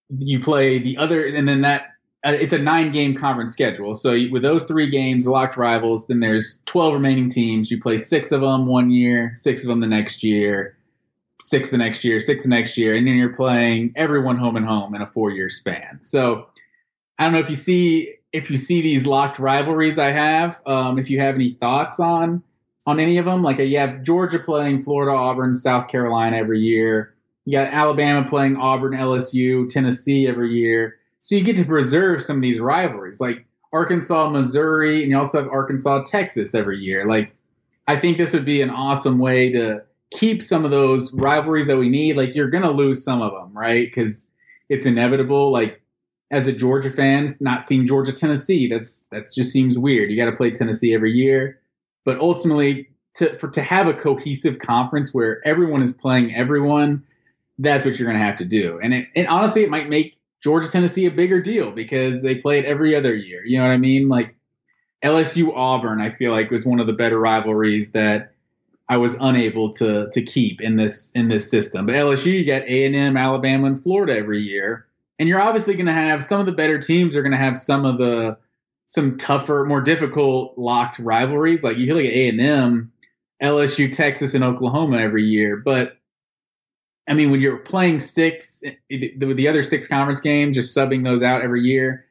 you 0.09 0.39
play 0.39 0.79
the 0.79 0.97
other, 0.97 1.25
and 1.25 1.47
then 1.47 1.61
that 1.61 1.87
uh, 2.25 2.31
it's 2.31 2.53
a 2.53 2.57
nine 2.57 2.91
game 2.91 3.15
conference 3.15 3.53
schedule. 3.53 3.93
So 3.93 4.15
with 4.31 4.41
those 4.41 4.65
three 4.65 4.89
games, 4.89 5.27
locked 5.27 5.57
rivals, 5.57 6.07
then 6.07 6.19
there's 6.19 6.59
12 6.65 6.95
remaining 6.95 7.29
teams. 7.29 7.69
You 7.69 7.79
play 7.79 7.97
six 7.97 8.31
of 8.31 8.41
them 8.41 8.65
one 8.65 8.89
year, 8.89 9.33
six 9.35 9.61
of 9.63 9.67
them 9.67 9.79
the 9.79 9.87
next 9.87 10.23
year, 10.23 10.77
six 11.41 11.69
the 11.69 11.77
next 11.77 12.03
year, 12.03 12.19
six 12.19 12.43
the 12.43 12.49
next 12.49 12.77
year, 12.77 12.95
and 12.95 13.05
then 13.05 13.15
you're 13.15 13.35
playing 13.35 13.93
everyone 13.95 14.37
home 14.37 14.55
and 14.55 14.65
home 14.65 14.95
in 14.95 15.01
a 15.01 15.07
four 15.07 15.31
year 15.31 15.49
span. 15.49 15.99
So 16.01 16.47
I 17.19 17.25
don't 17.25 17.33
know 17.33 17.39
if 17.39 17.49
you 17.49 17.55
see 17.55 18.15
if 18.33 18.49
you 18.49 18.57
see 18.57 18.81
these 18.81 19.05
locked 19.05 19.39
rivalries 19.39 19.99
I 19.99 20.11
have. 20.11 20.59
Um, 20.65 20.99
if 20.99 21.09
you 21.09 21.21
have 21.21 21.35
any 21.35 21.53
thoughts 21.53 21.99
on 21.99 22.43
on 22.87 22.99
any 22.99 23.17
of 23.17 23.25
them, 23.25 23.43
like 23.43 23.59
you 23.59 23.79
have 23.79 24.03
Georgia 24.03 24.39
playing 24.39 24.83
Florida, 24.83 25.11
Auburn, 25.11 25.53
South 25.53 25.87
Carolina 25.87 26.37
every 26.37 26.59
year. 26.59 27.14
You 27.45 27.57
got 27.57 27.73
Alabama 27.73 28.27
playing 28.27 28.57
Auburn, 28.57 28.93
LSU, 28.93 29.69
Tennessee 29.69 30.27
every 30.27 30.51
year. 30.53 30.97
So 31.21 31.35
you 31.35 31.43
get 31.43 31.55
to 31.57 31.65
preserve 31.65 32.23
some 32.23 32.37
of 32.37 32.41
these 32.41 32.59
rivalries, 32.59 33.19
like 33.19 33.45
Arkansas, 33.71 34.29
Missouri, 34.29 35.03
and 35.03 35.11
you 35.11 35.17
also 35.17 35.41
have 35.41 35.51
Arkansas, 35.51 36.03
Texas 36.03 36.55
every 36.55 36.79
year. 36.79 37.05
Like, 37.05 37.35
I 37.87 37.99
think 37.99 38.17
this 38.17 38.33
would 38.33 38.45
be 38.45 38.61
an 38.61 38.69
awesome 38.69 39.19
way 39.19 39.51
to 39.51 39.83
keep 40.11 40.41
some 40.41 40.65
of 40.65 40.71
those 40.71 41.13
rivalries 41.13 41.67
that 41.67 41.77
we 41.77 41.89
need. 41.89 42.17
Like, 42.17 42.35
you're 42.35 42.49
going 42.49 42.63
to 42.63 42.71
lose 42.71 43.03
some 43.03 43.21
of 43.21 43.31
them, 43.31 43.55
right? 43.55 43.87
Because 43.87 44.27
it's 44.69 44.85
inevitable. 44.85 45.51
Like, 45.51 45.81
as 46.31 46.47
a 46.47 46.51
Georgia 46.51 46.91
fan, 46.91 47.27
not 47.39 47.67
seeing 47.67 47.85
Georgia, 47.85 48.11
Tennessee, 48.11 48.67
that's 48.67 49.07
that's 49.11 49.35
just 49.35 49.51
seems 49.51 49.77
weird. 49.77 50.09
You 50.09 50.17
got 50.17 50.29
to 50.29 50.35
play 50.35 50.51
Tennessee 50.51 50.93
every 50.93 51.11
year, 51.11 51.59
but 52.03 52.19
ultimately, 52.19 52.89
to 53.15 53.37
for, 53.37 53.49
to 53.49 53.61
have 53.61 53.87
a 53.87 53.93
cohesive 53.93 54.59
conference 54.59 55.13
where 55.13 55.45
everyone 55.47 55.83
is 55.83 55.93
playing 55.93 56.35
everyone, 56.35 57.03
that's 57.57 57.85
what 57.85 57.97
you're 57.97 58.07
going 58.07 58.19
to 58.19 58.25
have 58.25 58.37
to 58.37 58.45
do. 58.45 58.79
And 58.81 58.93
it, 58.93 59.07
and 59.15 59.27
honestly, 59.27 59.63
it 59.63 59.69
might 59.69 59.89
make 59.89 60.19
Georgia 60.43 60.67
Tennessee 60.67 61.05
a 61.05 61.11
bigger 61.11 61.41
deal 61.41 61.71
because 61.71 62.21
they 62.21 62.35
play 62.35 62.59
it 62.59 62.65
every 62.65 62.95
other 62.95 63.15
year. 63.15 63.45
You 63.45 63.57
know 63.57 63.63
what 63.63 63.73
I 63.73 63.77
mean? 63.77 64.09
Like 64.09 64.35
LSU 65.03 65.51
Auburn, 65.55 66.01
I 66.01 66.09
feel 66.09 66.31
like 66.31 66.51
was 66.51 66.65
one 66.65 66.79
of 66.79 66.87
the 66.87 66.93
better 66.93 67.19
rivalries 67.19 67.91
that 67.91 68.33
I 68.87 68.97
was 68.97 69.15
unable 69.19 69.73
to 69.75 70.09
to 70.11 70.21
keep 70.21 70.61
in 70.61 70.75
this 70.75 71.11
in 71.13 71.27
this 71.27 71.49
system. 71.49 71.85
But 71.85 71.95
LSU, 71.95 72.27
you 72.27 72.45
got 72.45 72.63
A 72.63 72.85
and 72.85 72.95
M, 72.95 73.17
Alabama, 73.17 73.67
and 73.67 73.81
Florida 73.81 74.15
every 74.15 74.41
year, 74.41 74.85
and 75.17 75.27
you're 75.27 75.41
obviously 75.41 75.73
going 75.73 75.87
to 75.87 75.93
have 75.93 76.23
some 76.23 76.39
of 76.39 76.45
the 76.45 76.51
better 76.51 76.79
teams 76.79 77.15
are 77.15 77.23
going 77.23 77.31
to 77.31 77.37
have 77.37 77.57
some 77.57 77.85
of 77.85 77.97
the 77.97 78.37
some 78.87 79.17
tougher, 79.17 79.65
more 79.65 79.81
difficult 79.81 80.57
locked 80.57 80.99
rivalries. 80.99 81.63
Like 81.63 81.77
you 81.77 81.87
look 81.87 82.05
at 82.05 82.13
A 82.13 82.29
and 82.29 82.41
M, 82.41 82.91
LSU, 83.41 83.95
Texas, 83.95 84.35
and 84.35 84.43
Oklahoma 84.43 84.97
every 84.97 85.23
year, 85.23 85.57
but 85.57 85.97
I 87.07 87.13
mean, 87.13 87.31
when 87.31 87.41
you're 87.41 87.57
playing 87.57 87.99
six, 87.99 88.63
eh, 88.63 88.71
eh, 88.91 89.09
the, 89.17 89.33
the 89.33 89.47
other 89.47 89.63
six 89.63 89.87
conference 89.87 90.19
games, 90.19 90.55
just 90.55 90.75
subbing 90.75 91.03
those 91.03 91.21
out 91.21 91.41
every 91.41 91.61
year, 91.61 92.05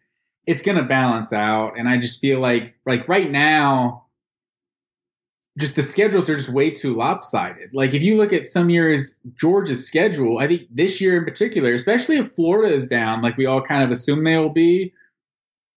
it's 0.47 0.63
going 0.63 0.77
to 0.79 0.85
balance 0.85 1.33
out. 1.33 1.79
And 1.79 1.89
I 1.89 1.99
just 1.99 2.21
feel 2.21 2.41
like, 2.41 2.77
like 2.87 3.09
right 3.09 3.31
now, 3.31 4.05
just 5.59 5.77
the 5.77 5.83
schedules 5.83 6.29
are 6.29 6.37
just 6.37 6.49
way 6.49 6.71
too 6.71 6.97
lopsided. 6.97 7.71
Like 7.73 7.95
if 7.95 8.03
you 8.03 8.17
look 8.17 8.33
at 8.33 8.49
some 8.49 8.71
years 8.71 9.17
Georgia's 9.37 9.87
schedule, 9.87 10.39
I 10.39 10.49
think 10.49 10.63
this 10.71 11.01
year 11.01 11.17
in 11.17 11.25
particular, 11.25 11.73
especially 11.73 12.17
if 12.17 12.35
Florida 12.35 12.75
is 12.75 12.87
down, 12.87 13.23
like 13.23 13.37
we 13.37 13.47
all 13.47 13.63
kind 13.63 13.83
of 13.85 13.91
assume 13.91 14.25
they 14.25 14.37
will 14.37 14.51
be, 14.51 14.93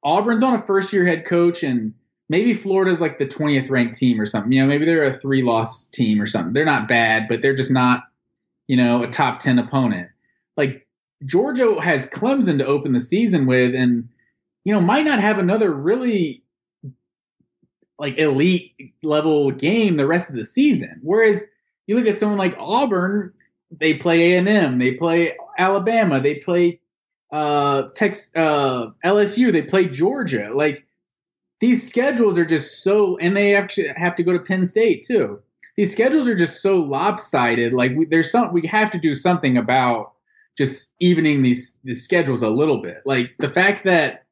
Auburn's 0.03 0.43
on 0.43 0.55
a 0.55 0.65
first 0.65 0.93
year 0.93 1.05
head 1.05 1.25
coach 1.25 1.63
and 1.63 1.93
maybe 2.29 2.53
Florida's 2.53 3.01
like 3.01 3.17
the 3.17 3.25
20th 3.25 3.69
ranked 3.69 3.97
team 3.97 4.19
or 4.19 4.25
something. 4.25 4.51
You 4.51 4.61
know, 4.61 4.67
maybe 4.67 4.85
they're 4.85 5.03
a 5.03 5.13
three 5.13 5.43
loss 5.43 5.85
team 5.87 6.21
or 6.21 6.27
something. 6.27 6.53
They're 6.53 6.65
not 6.65 6.87
bad, 6.87 7.27
but 7.27 7.41
they're 7.41 7.55
just 7.55 7.71
not 7.71 8.06
you 8.67 8.77
know, 8.77 9.03
a 9.03 9.07
top 9.07 9.39
10 9.39 9.59
opponent. 9.59 10.09
Like 10.55 10.87
Georgia 11.25 11.81
has 11.81 12.05
Clemson 12.07 12.59
to 12.59 12.65
open 12.65 12.93
the 12.93 12.99
season 12.99 13.45
with 13.45 13.73
and, 13.73 14.09
you 14.63 14.73
know, 14.73 14.81
might 14.81 15.05
not 15.05 15.19
have 15.19 15.39
another 15.39 15.71
really 15.73 16.43
like 17.97 18.19
elite 18.19 18.93
level 19.01 19.49
game 19.49 19.97
the 19.97 20.05
rest 20.05 20.29
of 20.29 20.35
the 20.35 20.45
season. 20.45 20.99
Whereas 21.01 21.43
you 21.87 21.95
look 21.95 22.05
at 22.05 22.19
someone 22.19 22.37
like 22.37 22.55
Auburn, 22.59 23.33
they 23.71 23.95
play 23.95 24.33
A&M, 24.33 24.77
they 24.77 24.93
play 24.93 25.35
Alabama, 25.57 26.21
they 26.21 26.35
play 26.35 26.79
uh, 27.31 27.83
Tex, 27.95 28.31
uh, 28.35 28.87
LSU, 29.03 29.51
they 29.51 29.63
play 29.63 29.87
Georgia. 29.87 30.51
Like 30.53 30.85
these 31.59 31.87
schedules 31.87 32.37
are 32.37 32.45
just 32.45 32.83
so, 32.83 33.17
and 33.17 33.35
they 33.35 33.55
actually 33.55 33.87
have 33.95 34.17
to 34.17 34.23
go 34.23 34.33
to 34.33 34.39
Penn 34.39 34.65
State 34.65 35.05
too 35.05 35.41
these 35.77 35.91
schedules 35.91 36.27
are 36.27 36.35
just 36.35 36.61
so 36.61 36.77
lopsided. 36.77 37.71
Like 37.71 37.93
we, 37.95 38.05
there's 38.05 38.31
some 38.31 38.51
we 38.51 38.67
have 38.67 38.91
to 38.91 38.97
do 38.97 39.13
something 39.15 39.57
about 39.57 40.13
just 40.57 40.93
evening 40.99 41.43
these 41.43 41.77
these 41.83 42.03
schedules 42.03 42.41
a 42.41 42.49
little 42.49 42.81
bit. 42.81 43.03
Like 43.05 43.35
the 43.39 43.49
fact 43.49 43.85
that 43.85 44.25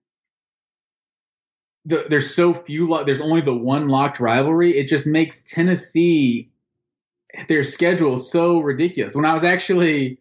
the, 1.85 2.05
there's 2.09 2.33
so 2.33 2.53
few 2.53 2.87
lo- 2.87 3.05
there's 3.05 3.21
only 3.21 3.41
the 3.41 3.53
one 3.53 3.87
locked 3.89 4.19
rivalry. 4.19 4.77
It 4.77 4.87
just 4.87 5.05
makes 5.05 5.43
Tennessee 5.43 6.49
their 7.47 7.63
schedule 7.63 8.17
so 8.17 8.59
ridiculous. 8.59 9.15
When 9.15 9.25
I 9.25 9.35
was 9.35 9.43
actually 9.43 10.19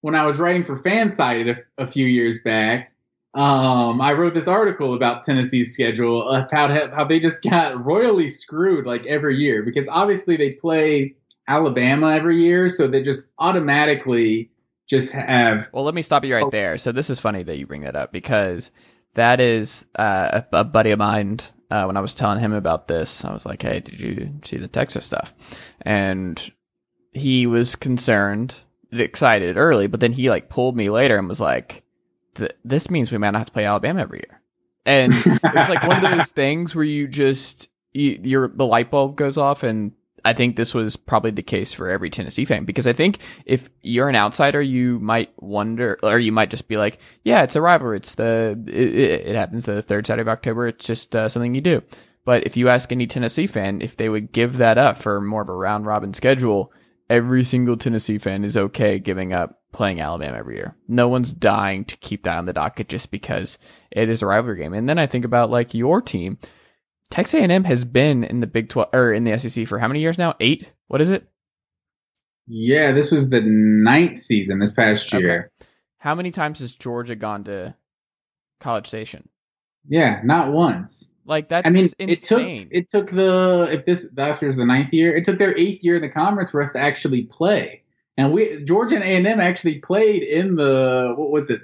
when 0.00 0.14
I 0.14 0.24
was 0.24 0.38
writing 0.38 0.64
for 0.64 0.78
Fansided 0.78 1.58
a, 1.76 1.84
a 1.84 1.90
few 1.90 2.06
years 2.06 2.40
back, 2.42 2.91
um, 3.34 4.00
I 4.00 4.12
wrote 4.12 4.34
this 4.34 4.46
article 4.46 4.94
about 4.94 5.24
Tennessee's 5.24 5.72
schedule 5.72 6.28
about 6.28 6.92
how 6.92 7.04
they 7.04 7.18
just 7.18 7.42
got 7.42 7.82
royally 7.84 8.28
screwed 8.28 8.86
like 8.86 9.06
every 9.06 9.36
year 9.36 9.62
because 9.62 9.88
obviously 9.88 10.36
they 10.36 10.50
play 10.50 11.16
Alabama 11.48 12.14
every 12.14 12.42
year, 12.42 12.68
so 12.68 12.86
they 12.86 13.02
just 13.02 13.32
automatically 13.38 14.50
just 14.86 15.12
have. 15.12 15.68
Well, 15.72 15.84
let 15.84 15.94
me 15.94 16.02
stop 16.02 16.24
you 16.24 16.34
right 16.34 16.50
there. 16.50 16.76
So 16.76 16.92
this 16.92 17.08
is 17.08 17.20
funny 17.20 17.42
that 17.42 17.58
you 17.58 17.66
bring 17.66 17.82
that 17.82 17.96
up 17.96 18.12
because 18.12 18.70
that 19.14 19.40
is 19.40 19.84
uh, 19.98 20.42
a, 20.52 20.58
a, 20.58 20.64
buddy 20.64 20.90
of 20.90 20.98
mine. 20.98 21.40
Uh, 21.70 21.84
when 21.84 21.96
I 21.96 22.00
was 22.00 22.12
telling 22.12 22.38
him 22.38 22.52
about 22.52 22.86
this, 22.86 23.24
I 23.24 23.32
was 23.32 23.46
like, 23.46 23.62
"Hey, 23.62 23.80
did 23.80 23.98
you 23.98 24.40
see 24.44 24.58
the 24.58 24.68
Texas 24.68 25.06
stuff?" 25.06 25.32
And 25.80 26.52
he 27.12 27.46
was 27.46 27.76
concerned, 27.76 28.58
excited 28.90 29.56
early, 29.56 29.86
but 29.86 30.00
then 30.00 30.12
he 30.12 30.28
like 30.28 30.50
pulled 30.50 30.76
me 30.76 30.90
later 30.90 31.16
and 31.16 31.28
was 31.28 31.40
like 31.40 31.82
th- 32.34 32.52
this 32.64 32.90
means 32.90 33.10
we 33.10 33.18
might 33.18 33.30
not 33.30 33.38
have 33.38 33.46
to 33.48 33.52
play 33.52 33.64
Alabama 33.64 34.00
every 34.00 34.18
year. 34.18 34.40
And 34.84 35.12
it's 35.14 35.68
like 35.68 35.86
one 35.86 36.04
of 36.04 36.10
those 36.10 36.28
things 36.32 36.74
where 36.74 36.84
you 36.84 37.06
just 37.06 37.68
you, 37.92 38.18
your 38.22 38.48
the 38.48 38.66
light 38.66 38.90
bulb 38.90 39.16
goes 39.16 39.38
off, 39.38 39.62
and 39.62 39.92
I 40.24 40.32
think 40.32 40.56
this 40.56 40.74
was 40.74 40.96
probably 40.96 41.30
the 41.30 41.42
case 41.42 41.72
for 41.72 41.88
every 41.88 42.10
Tennessee 42.10 42.44
fan 42.44 42.64
because 42.64 42.86
I 42.86 42.92
think 42.92 43.18
if 43.44 43.68
you're 43.80 44.08
an 44.08 44.16
outsider, 44.16 44.60
you 44.60 44.98
might 44.98 45.30
wonder, 45.36 45.98
or 46.02 46.18
you 46.18 46.32
might 46.32 46.50
just 46.50 46.68
be 46.68 46.76
like, 46.76 46.98
"Yeah, 47.22 47.42
it's 47.42 47.56
a 47.56 47.60
rivalry. 47.60 47.98
It's 47.98 48.14
the 48.14 48.60
it, 48.66 48.94
it 49.28 49.36
happens 49.36 49.64
the 49.64 49.82
third 49.82 50.06
Saturday 50.06 50.22
of 50.22 50.28
October. 50.28 50.68
It's 50.68 50.86
just 50.86 51.14
uh, 51.14 51.28
something 51.28 51.54
you 51.54 51.60
do." 51.60 51.82
But 52.24 52.46
if 52.46 52.56
you 52.56 52.68
ask 52.68 52.90
any 52.92 53.06
Tennessee 53.06 53.46
fan 53.46 53.82
if 53.82 53.96
they 53.96 54.08
would 54.08 54.32
give 54.32 54.58
that 54.58 54.78
up 54.78 54.98
for 54.98 55.20
more 55.20 55.42
of 55.42 55.48
a 55.48 55.54
round 55.54 55.86
robin 55.86 56.14
schedule, 56.14 56.72
every 57.10 57.44
single 57.44 57.76
Tennessee 57.76 58.18
fan 58.18 58.44
is 58.44 58.56
okay 58.56 58.98
giving 58.98 59.32
up 59.32 59.61
playing 59.72 60.00
Alabama 60.00 60.36
every 60.36 60.56
year. 60.56 60.76
No 60.86 61.08
one's 61.08 61.32
dying 61.32 61.84
to 61.86 61.96
keep 61.96 62.24
that 62.24 62.36
on 62.36 62.46
the 62.46 62.52
docket 62.52 62.88
just 62.88 63.10
because 63.10 63.58
it 63.90 64.08
is 64.08 64.22
a 64.22 64.26
rivalry 64.26 64.58
game. 64.58 64.74
And 64.74 64.88
then 64.88 64.98
I 64.98 65.06
think 65.06 65.24
about 65.24 65.50
like 65.50 65.74
your 65.74 66.00
team. 66.00 66.38
Texas 67.10 67.40
A&M 67.40 67.64
has 67.64 67.84
been 67.84 68.24
in 68.24 68.40
the 68.40 68.46
Big 68.46 68.68
12 68.68 68.88
or 68.92 69.12
in 69.12 69.24
the 69.24 69.36
SEC 69.38 69.66
for 69.66 69.78
how 69.78 69.88
many 69.88 70.00
years 70.00 70.18
now? 70.18 70.34
8? 70.40 70.70
What 70.88 71.00
is 71.00 71.10
it? 71.10 71.26
Yeah, 72.46 72.92
this 72.92 73.10
was 73.10 73.30
the 73.30 73.40
ninth 73.40 74.20
season 74.20 74.58
this 74.58 74.72
past 74.72 75.12
year. 75.12 75.50
Okay. 75.60 75.66
How 75.98 76.14
many 76.14 76.30
times 76.30 76.60
has 76.60 76.74
Georgia 76.74 77.14
gone 77.14 77.44
to 77.44 77.74
College 78.60 78.86
Station? 78.86 79.28
Yeah, 79.88 80.20
not 80.24 80.52
once. 80.52 81.08
Like 81.24 81.48
that's 81.48 81.66
I 81.66 81.70
mean, 81.70 81.88
insane. 81.98 82.08
it 82.72 82.88
took 82.90 83.06
it 83.06 83.10
took 83.10 83.10
the 83.14 83.68
if 83.70 83.84
this 83.84 84.10
last 84.16 84.42
year's 84.42 84.56
the 84.56 84.66
ninth 84.66 84.92
year, 84.92 85.16
it 85.16 85.24
took 85.24 85.38
their 85.38 85.56
eighth 85.56 85.84
year 85.84 85.96
in 85.96 86.02
the 86.02 86.08
conference 86.08 86.50
for 86.50 86.60
us 86.60 86.72
to 86.72 86.80
actually 86.80 87.22
play. 87.22 87.82
And 88.16 88.32
we 88.32 88.62
Georgia 88.64 88.96
and 88.96 89.04
A 89.04 89.16
and 89.16 89.26
M 89.26 89.40
actually 89.40 89.78
played 89.78 90.22
in 90.22 90.56
the 90.56 91.14
what 91.16 91.30
was 91.30 91.50
it? 91.50 91.60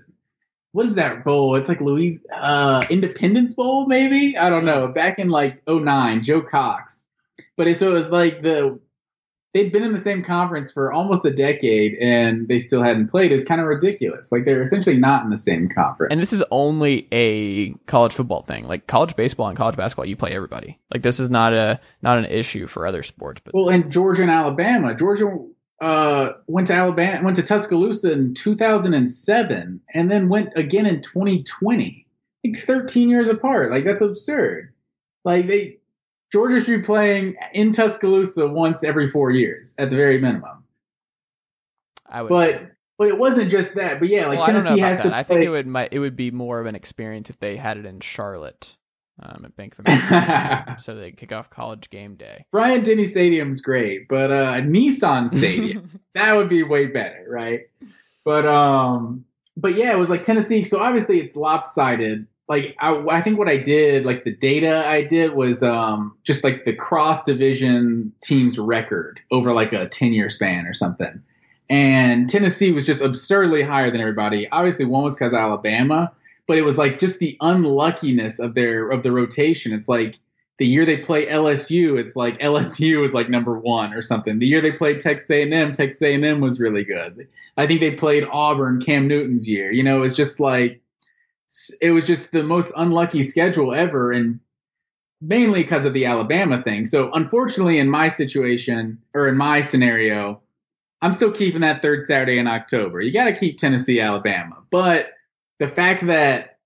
What 0.72 0.86
is 0.86 0.94
that 0.94 1.24
bowl? 1.24 1.56
It's 1.56 1.68
like 1.68 1.80
Louise 1.80 2.24
uh, 2.34 2.84
Independence 2.90 3.54
Bowl, 3.54 3.86
maybe 3.86 4.36
I 4.36 4.48
don't 4.48 4.64
know. 4.64 4.88
Back 4.88 5.18
in 5.18 5.28
like 5.28 5.62
09, 5.66 6.22
Joe 6.22 6.42
Cox. 6.42 7.04
But 7.56 7.66
it, 7.66 7.76
so 7.76 7.94
it 7.94 7.98
was 7.98 8.10
like 8.10 8.42
the 8.42 8.78
they'd 9.54 9.72
been 9.72 9.82
in 9.82 9.92
the 9.92 10.00
same 10.00 10.22
conference 10.22 10.70
for 10.70 10.92
almost 10.92 11.24
a 11.24 11.30
decade 11.30 11.94
and 11.94 12.46
they 12.48 12.58
still 12.58 12.82
hadn't 12.82 13.08
played 13.08 13.32
is 13.32 13.44
kind 13.44 13.60
of 13.60 13.66
ridiculous. 13.66 14.30
Like 14.30 14.44
they're 14.44 14.62
essentially 14.62 14.96
not 14.96 15.24
in 15.24 15.30
the 15.30 15.36
same 15.36 15.68
conference. 15.68 16.12
And 16.12 16.20
this 16.20 16.32
is 16.32 16.44
only 16.50 17.08
a 17.12 17.70
college 17.86 18.12
football 18.12 18.42
thing. 18.42 18.66
Like 18.66 18.86
college 18.86 19.16
baseball 19.16 19.48
and 19.48 19.56
college 19.56 19.76
basketball, 19.76 20.06
you 20.06 20.16
play 20.16 20.32
everybody. 20.32 20.78
Like 20.92 21.02
this 21.02 21.18
is 21.18 21.30
not 21.30 21.52
a 21.52 21.80
not 22.02 22.18
an 22.18 22.26
issue 22.26 22.66
for 22.66 22.86
other 22.86 23.02
sports. 23.02 23.40
But 23.44 23.54
well, 23.54 23.68
and 23.68 23.90
Georgia 23.90 24.22
and 24.22 24.30
Alabama, 24.30 24.94
Georgia 24.94 25.26
uh, 25.80 26.32
went 26.46 26.66
to 26.68 26.74
Alabama, 26.74 27.24
went 27.24 27.36
to 27.36 27.42
Tuscaloosa 27.42 28.12
in 28.12 28.34
2007, 28.34 29.80
and 29.94 30.10
then 30.10 30.28
went 30.28 30.50
again 30.56 30.86
in 30.86 31.02
2020. 31.02 32.06
Like 32.44 32.56
13 32.56 33.08
years 33.08 33.28
apart. 33.28 33.70
Like 33.70 33.84
that's 33.84 34.02
absurd. 34.02 34.72
Like 35.24 35.46
they 35.48 35.78
Georgia 36.32 36.62
should 36.62 36.80
be 36.80 36.84
playing 36.84 37.36
in 37.52 37.72
Tuscaloosa 37.72 38.46
once 38.46 38.84
every 38.84 39.08
four 39.08 39.30
years 39.30 39.74
at 39.78 39.90
the 39.90 39.96
very 39.96 40.20
minimum. 40.20 40.64
I 42.06 42.22
would, 42.22 42.28
but 42.28 42.62
but 42.96 43.08
it 43.08 43.18
wasn't 43.18 43.50
just 43.50 43.74
that. 43.74 44.00
But 44.00 44.08
yeah, 44.08 44.26
like 44.26 44.38
well, 44.38 44.46
Tennessee 44.46 44.80
has 44.80 44.98
that. 44.98 45.10
to. 45.10 45.14
I 45.14 45.22
play... 45.22 45.36
think 45.36 45.46
it 45.46 45.50
would 45.50 45.66
might 45.66 45.92
it 45.92 45.98
would 45.98 46.16
be 46.16 46.30
more 46.30 46.60
of 46.60 46.66
an 46.66 46.74
experience 46.74 47.30
if 47.30 47.38
they 47.38 47.56
had 47.56 47.76
it 47.76 47.86
in 47.86 48.00
Charlotte. 48.00 48.76
Um, 49.20 49.44
at 49.44 49.56
Bank 49.56 49.74
of 49.76 49.84
America, 49.84 50.76
so 50.80 50.94
they 50.94 51.10
kick 51.10 51.32
off 51.32 51.50
college 51.50 51.90
game 51.90 52.14
day. 52.14 52.44
Bryant 52.52 52.84
Denny 52.84 53.08
Stadium's 53.08 53.60
great, 53.60 54.06
but 54.08 54.30
uh, 54.30 54.60
Nissan 54.60 55.28
Stadium 55.28 56.00
that 56.14 56.34
would 56.34 56.48
be 56.48 56.62
way 56.62 56.86
better, 56.86 57.24
right? 57.28 57.62
But 58.24 58.46
um, 58.46 59.24
but 59.56 59.74
yeah, 59.74 59.92
it 59.92 59.98
was 59.98 60.08
like 60.08 60.22
Tennessee. 60.22 60.62
So 60.62 60.78
obviously 60.78 61.18
it's 61.18 61.34
lopsided 61.34 62.28
like 62.48 62.76
I, 62.80 62.96
I, 63.10 63.22
think 63.22 63.38
what 63.38 63.48
I 63.48 63.58
did, 63.58 64.06
like 64.06 64.24
the 64.24 64.34
data 64.34 64.82
I 64.86 65.04
did 65.04 65.34
was 65.34 65.62
um, 65.62 66.16
just 66.24 66.42
like 66.42 66.64
the 66.64 66.72
cross 66.72 67.24
division 67.24 68.12
teams 68.22 68.58
record 68.58 69.20
over 69.30 69.52
like 69.52 69.72
a 69.72 69.86
10 69.86 70.14
year 70.14 70.30
span 70.30 70.66
or 70.66 70.72
something. 70.72 71.22
And 71.68 72.30
Tennessee 72.30 72.72
was 72.72 72.86
just 72.86 73.02
absurdly 73.02 73.62
higher 73.62 73.90
than 73.90 74.00
everybody. 74.00 74.48
Obviously, 74.50 74.86
one 74.86 75.04
was 75.04 75.14
because 75.14 75.34
Alabama, 75.34 76.12
but 76.48 76.56
it 76.56 76.62
was 76.62 76.78
like 76.78 76.98
just 76.98 77.20
the 77.20 77.36
unluckiness 77.40 78.40
of 78.40 78.54
their 78.54 78.90
of 78.90 79.04
the 79.04 79.12
rotation. 79.12 79.72
It's 79.72 79.88
like 79.88 80.18
the 80.58 80.66
year 80.66 80.84
they 80.84 80.96
play 80.96 81.26
LSU, 81.26 82.00
it's 82.00 82.16
like 82.16 82.38
LSU 82.40 83.04
is 83.04 83.14
like 83.14 83.28
number 83.28 83.56
one 83.56 83.92
or 83.92 84.02
something. 84.02 84.40
The 84.40 84.46
year 84.46 84.60
they 84.60 84.72
played 84.72 84.98
Texas 84.98 85.30
A&M, 85.30 85.72
Texas 85.72 86.02
A&M 86.02 86.40
was 86.40 86.58
really 86.58 86.82
good. 86.82 87.28
I 87.56 87.68
think 87.68 87.80
they 87.80 87.92
played 87.92 88.24
Auburn, 88.32 88.80
Cam 88.80 89.06
Newton's 89.06 89.46
year. 89.46 89.70
You 89.70 89.84
know, 89.84 90.02
it's 90.02 90.16
just 90.16 90.40
like 90.40 90.80
it 91.80 91.92
was 91.92 92.04
just 92.04 92.32
the 92.32 92.42
most 92.42 92.72
unlucky 92.76 93.22
schedule 93.22 93.72
ever, 93.72 94.10
and 94.10 94.40
mainly 95.20 95.62
because 95.62 95.84
of 95.84 95.92
the 95.92 96.06
Alabama 96.06 96.62
thing. 96.62 96.86
So 96.86 97.12
unfortunately, 97.12 97.78
in 97.78 97.90
my 97.90 98.08
situation 98.08 98.98
or 99.14 99.28
in 99.28 99.36
my 99.36 99.60
scenario, 99.60 100.40
I'm 101.02 101.12
still 101.12 101.30
keeping 101.30 101.60
that 101.60 101.82
third 101.82 102.06
Saturday 102.06 102.38
in 102.38 102.46
October. 102.46 103.00
You 103.00 103.12
got 103.12 103.24
to 103.24 103.36
keep 103.36 103.58
Tennessee, 103.58 104.00
Alabama, 104.00 104.56
but 104.70 105.10
the 105.58 105.68
fact 105.68 106.06
that 106.06 106.58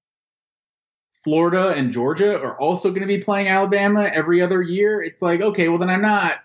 Florida 1.25 1.69
and 1.69 1.93
Georgia 1.93 2.35
are 2.39 2.59
also 2.61 2.91
going 2.91 3.03
to 3.03 3.07
be 3.07 3.19
playing 3.19 3.49
Alabama 3.49 4.11
every 4.13 4.43
other 4.43 4.61
year, 4.61 5.03
it's 5.03 5.23
like, 5.23 5.41
okay, 5.41 5.69
well 5.69 5.79
then 5.79 5.91
I'm 5.91 6.03
not 6.03 6.39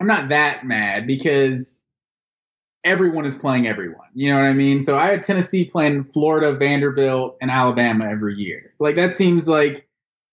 I'm 0.00 0.06
not 0.06 0.30
that 0.30 0.64
mad 0.64 1.06
because 1.06 1.82
everyone 2.84 3.26
is 3.26 3.34
playing 3.34 3.66
everyone. 3.66 4.08
You 4.14 4.30
know 4.30 4.36
what 4.36 4.46
I 4.46 4.54
mean? 4.54 4.80
So 4.80 4.96
I 4.96 5.08
had 5.08 5.22
Tennessee 5.22 5.64
playing 5.64 6.04
Florida, 6.04 6.56
Vanderbilt, 6.56 7.36
and 7.40 7.50
Alabama 7.50 8.08
every 8.08 8.36
year. 8.36 8.72
Like 8.78 8.96
that 8.96 9.14
seems 9.14 9.46
like 9.46 9.86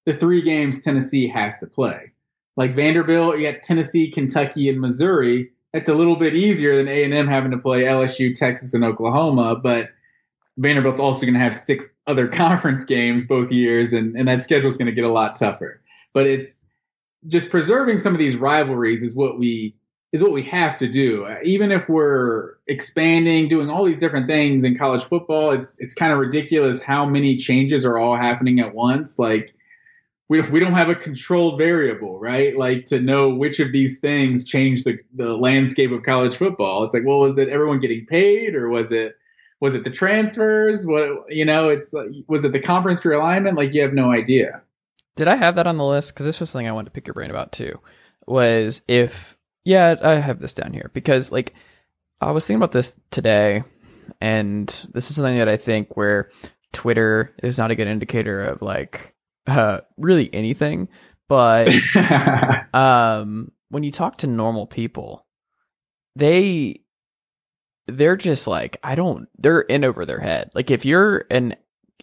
the 0.05 0.13
three 0.13 0.41
games 0.41 0.82
Tennessee 0.82 1.28
has 1.28 1.57
to 1.59 1.68
play. 1.68 2.11
Like 2.55 2.76
Vanderbilt, 2.76 3.38
you 3.38 3.51
got 3.51 3.63
Tennessee, 3.63 4.09
Kentucky, 4.09 4.70
and 4.70 4.80
Missouri. 4.80 5.51
That's 5.74 5.89
a 5.89 5.95
little 5.95 6.15
bit 6.15 6.34
easier 6.34 6.78
than 6.78 6.88
A 6.88 7.03
and 7.03 7.13
M 7.13 7.28
having 7.28 7.51
to 7.51 7.57
play 7.57 7.84
LSU, 7.84 8.34
Texas, 8.34 8.74
and 8.74 8.86
Oklahoma, 8.86 9.57
but 9.61 9.89
Vanderbilt's 10.58 10.99
also 10.99 11.22
going 11.22 11.34
to 11.34 11.39
have 11.39 11.55
six 11.55 11.89
other 12.08 12.28
conference 12.43 12.86
games 12.86 13.26
both 13.26 13.51
years, 13.51 13.93
and, 13.93 14.16
and 14.16 14.28
that 14.28 14.43
schedule 14.43 14.70
is 14.70 14.78
going 14.78 14.88
to 14.88 14.91
get 14.91 15.03
a 15.03 15.12
lot 15.12 15.36
tougher. 15.36 15.82
But 16.14 16.28
it's 16.28 16.64
just 17.28 17.49
preserving 17.49 17.99
some 17.99 18.14
of 18.14 18.20
these 18.20 18.36
rivalries 18.36 19.03
is 19.03 19.16
what 19.16 19.38
we 19.39 19.76
is 20.14 20.24
what 20.24 20.32
we 20.32 20.43
have 20.43 20.78
to 20.78 20.88
do. 20.88 21.26
Uh, 21.26 21.36
even 21.43 21.72
if 21.72 21.89
we're 21.89 22.53
expanding, 22.68 23.49
doing 23.49 23.70
all 23.70 23.84
these 23.84 23.99
different 23.99 24.26
things 24.26 24.64
in 24.64 24.78
college 24.78 25.03
football, 25.03 25.51
it's 25.51 25.80
it's 25.80 25.93
kind 25.93 26.12
of 26.12 26.20
ridiculous 26.20 26.82
how 26.82 27.05
many 27.05 27.38
changes 27.38 27.86
are 27.86 27.97
all 27.97 28.16
happening 28.16 28.60
at 28.60 28.74
once. 28.74 29.20
Like 29.20 29.53
we 30.30 30.41
we 30.41 30.60
don't 30.60 30.74
have 30.74 30.89
a 30.89 30.95
controlled 30.95 31.58
variable, 31.58 32.20
right? 32.20 32.58
Like 32.58 32.86
to 32.88 32.99
know 32.99 33.30
which 33.30 33.60
of 33.60 33.72
these 33.72 33.99
things 33.99 34.45
change 34.45 34.84
the 34.84 34.97
the 35.16 35.36
landscape 35.36 35.91
of 35.91 36.03
college 36.03 36.36
football. 36.36 36.84
It's 36.84 36.93
like, 36.93 37.05
well, 37.05 37.20
was 37.20 37.38
it 37.38 37.49
everyone 37.49 37.80
getting 37.80 38.05
paid, 38.05 38.55
or 38.55 38.70
was 38.70 38.91
it 38.91 39.18
was 39.60 39.74
it 39.74 39.84
the 39.84 39.89
transfers? 39.89 40.86
What 40.86 41.34
you 41.34 41.45
know? 41.45 41.70
It's 41.70 41.93
like, 41.93 42.10
was 42.28 42.43
it 42.43 42.51
the 42.51 42.60
conference 42.60 43.01
realignment? 43.01 43.58
Like 43.58 43.74
you 43.74 43.82
have 43.82 43.93
no 43.93 44.12
idea. 44.12 44.62
Did 45.16 45.28
I 45.28 45.36
have 45.36 45.55
that 45.55 45.68
on 45.68 45.78
the 45.78 45.86
list? 45.86 46.14
Because 46.14 46.26
this 46.26 46.39
was 46.39 46.49
something 46.49 46.68
I 46.68 46.72
wanted 46.72 46.86
to 46.86 46.91
pick 46.91 47.08
your 47.08 47.16
brain 47.16 47.32
about 47.32 47.51
too. 47.51 47.80
Was 48.28 48.82
if 48.88 49.38
yeah, 49.64 49.95
I 50.01 50.16
have 50.16 50.39
this 50.39 50.53
down 50.53 50.74
here 50.74 50.91
because 50.93 51.32
like 51.32 51.53
I 52.22 52.32
was 52.32 52.45
thinking 52.45 52.62
about 52.62 52.72
this 52.72 52.95
today, 53.12 53.64
and 54.22 54.68
this 54.93 55.10
is 55.10 55.16
something 55.16 55.38
that 55.38 55.49
I 55.49 55.58
think 55.58 55.97
where 55.97 56.30
Twitter 56.74 57.34
is 57.41 57.58
not 57.58 57.72
a 57.72 57.76
good 57.76 57.88
indicator 57.88 58.43
of 58.43 58.62
like 58.62 59.16
uh, 59.47 59.82
really 59.97 60.34
anything, 60.34 60.88
but 61.28 61.74
um, 62.74 63.51
when 63.70 63.84
you 63.84 63.91
talk 63.91 64.20
to 64.20 64.28
normal 64.28 64.68
people, 64.68 65.26
they 66.16 66.82
they're 67.88 68.18
just 68.18 68.48
like 68.48 68.78
I 68.84 68.96
don't. 68.96 69.28
They're 69.38 69.62
in 69.62 69.84
over 69.84 70.06
their 70.06 70.20
head. 70.20 70.52
Like 70.54 70.72
if 70.72 70.86
you're 70.86 71.26
an 71.32 71.56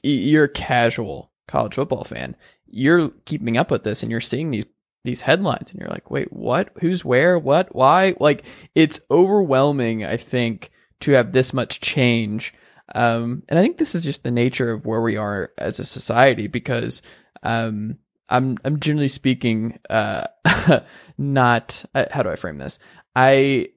you're 0.03 0.45
a 0.45 0.49
casual 0.49 1.31
college 1.47 1.75
football 1.75 2.05
fan, 2.05 2.37
you're 2.67 3.11
keeping 3.25 3.57
up 3.57 3.71
with 3.71 3.85
this 3.85 4.03
and 4.03 4.11
you're 4.11 4.21
seeing 4.21 4.51
these 4.51 4.67
these 5.05 5.21
headlines 5.21 5.71
and 5.71 5.79
you're 5.79 5.91
like, 5.91 6.11
wait, 6.11 6.33
what? 6.33 6.71
Who's 6.81 7.05
where? 7.05 7.39
What? 7.39 7.75
Why? 7.75 8.15
Like 8.19 8.45
it's 8.75 9.01
overwhelming. 9.11 10.05
I 10.05 10.17
think 10.17 10.71
to 11.01 11.13
have 11.13 11.33
this 11.33 11.53
much 11.53 11.81
change. 11.81 12.55
Um, 12.95 13.43
and 13.49 13.59
I 13.59 13.63
think 13.63 13.77
this 13.77 13.95
is 13.95 14.03
just 14.03 14.23
the 14.23 14.31
nature 14.31 14.73
of 14.73 14.87
where 14.87 15.03
we 15.03 15.17
are 15.17 15.53
as 15.59 15.79
a 15.79 15.85
society 15.85 16.47
because 16.47 17.03
um, 17.43 17.99
I'm 18.29 18.59
I'm 18.65 18.81
generally 18.81 19.09
speaking 19.09 19.79
uh, 19.91 20.27
not 21.19 21.85
uh, 21.95 22.07
how 22.11 22.23
do 22.23 22.31
I 22.31 22.37
frame 22.37 22.57
this? 22.57 22.79
I 23.15 23.69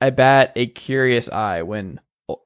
I 0.00 0.10
bat 0.10 0.52
a 0.56 0.66
curious 0.66 1.28
eye 1.28 1.62
when 1.62 2.00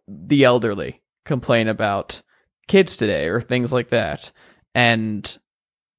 the 0.09 0.45
elderly 0.45 1.03
complain 1.25 1.69
about 1.69 2.23
kids 2.69 2.97
today 2.97 3.27
or 3.29 3.41
things 3.41 3.73
like 3.73 3.91
that. 3.91 4.33
And 4.75 5.39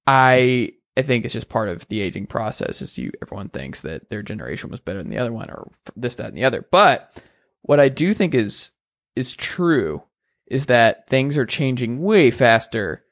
I 0.07 0.73
I 0.95 1.01
think 1.01 1.25
it's 1.25 1.33
just 1.33 1.49
part 1.49 1.69
of 1.69 1.87
the 1.87 2.01
aging 2.01 2.27
process 2.27 2.81
is 2.81 2.97
you 2.97 3.11
everyone 3.21 3.49
thinks 3.49 3.81
that 3.81 4.09
their 4.09 4.21
generation 4.21 4.69
was 4.69 4.79
better 4.79 5.01
than 5.01 5.09
the 5.09 5.17
other 5.17 5.33
one 5.33 5.49
or 5.49 5.71
this, 5.95 6.15
that, 6.15 6.27
and 6.27 6.37
the 6.37 6.45
other. 6.45 6.65
But 6.71 7.21
what 7.61 7.79
I 7.79 7.89
do 7.89 8.13
think 8.13 8.33
is 8.33 8.71
is 9.15 9.35
true 9.35 10.03
is 10.47 10.67
that 10.67 11.07
things 11.07 11.37
are 11.37 11.45
changing 11.45 12.01
way 12.01 12.29
faster 12.31 13.03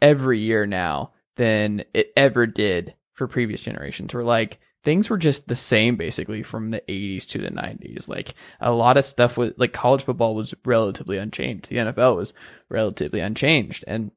every 0.00 0.40
year 0.40 0.66
now 0.66 1.12
than 1.36 1.84
it 1.94 2.12
ever 2.16 2.46
did 2.46 2.94
for 3.12 3.28
previous 3.28 3.60
generations. 3.60 4.14
We're 4.14 4.22
like 4.22 4.58
things 4.84 5.10
were 5.10 5.18
just 5.18 5.48
the 5.48 5.54
same 5.54 5.96
basically 5.96 6.42
from 6.42 6.70
the 6.70 6.82
80s 6.88 7.26
to 7.26 7.38
the 7.38 7.50
90s. 7.50 8.08
Like 8.08 8.34
a 8.60 8.72
lot 8.72 8.96
of 8.96 9.06
stuff 9.06 9.36
was 9.36 9.52
like 9.56 9.72
college 9.72 10.02
football 10.02 10.34
was 10.34 10.54
relatively 10.64 11.18
unchanged. 11.18 11.68
The 11.68 11.76
NFL 11.76 12.16
was 12.16 12.34
relatively 12.68 13.20
unchanged. 13.20 13.84
And 13.86 14.12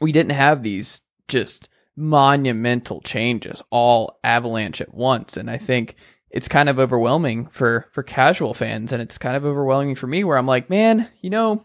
we 0.00 0.12
didn't 0.12 0.32
have 0.32 0.62
these 0.62 1.02
just 1.28 1.68
monumental 1.96 3.00
changes 3.02 3.62
all 3.70 4.18
avalanche 4.24 4.80
at 4.80 4.94
once. 4.94 5.36
And 5.36 5.50
I 5.50 5.58
think 5.58 5.96
it's 6.30 6.48
kind 6.48 6.68
of 6.68 6.78
overwhelming 6.78 7.48
for, 7.48 7.86
for 7.92 8.02
casual 8.02 8.54
fans. 8.54 8.92
And 8.92 9.02
it's 9.02 9.18
kind 9.18 9.36
of 9.36 9.44
overwhelming 9.44 9.94
for 9.94 10.06
me 10.06 10.24
where 10.24 10.38
I'm 10.38 10.46
like, 10.46 10.70
man, 10.70 11.08
you 11.20 11.28
know, 11.28 11.64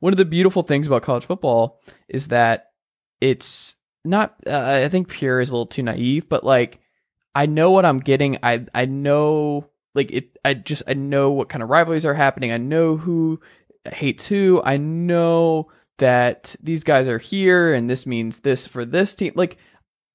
one 0.00 0.12
of 0.12 0.16
the 0.16 0.24
beautiful 0.24 0.62
things 0.64 0.86
about 0.86 1.02
college 1.02 1.24
football 1.24 1.80
is 2.08 2.28
that 2.28 2.72
it's 3.20 3.76
not, 4.04 4.34
uh, 4.46 4.80
I 4.84 4.88
think 4.88 5.08
pure 5.08 5.40
is 5.40 5.50
a 5.50 5.52
little 5.52 5.66
too 5.66 5.82
naive, 5.84 6.28
but 6.28 6.44
like, 6.44 6.80
I 7.34 7.46
know 7.46 7.70
what 7.70 7.84
I'm 7.84 8.00
getting. 8.00 8.38
I 8.42 8.66
I 8.74 8.86
know 8.86 9.68
like 9.94 10.10
it. 10.10 10.38
I 10.44 10.54
just 10.54 10.82
I 10.86 10.94
know 10.94 11.30
what 11.30 11.48
kind 11.48 11.62
of 11.62 11.68
rivalries 11.68 12.06
are 12.06 12.14
happening. 12.14 12.52
I 12.52 12.58
know 12.58 12.96
who 12.96 13.40
hates 13.92 14.26
who. 14.26 14.60
I 14.64 14.76
know 14.76 15.70
that 15.98 16.54
these 16.62 16.84
guys 16.84 17.08
are 17.08 17.18
here 17.18 17.74
and 17.74 17.88
this 17.88 18.06
means 18.06 18.40
this 18.40 18.66
for 18.66 18.84
this 18.84 19.14
team. 19.14 19.32
Like 19.34 19.58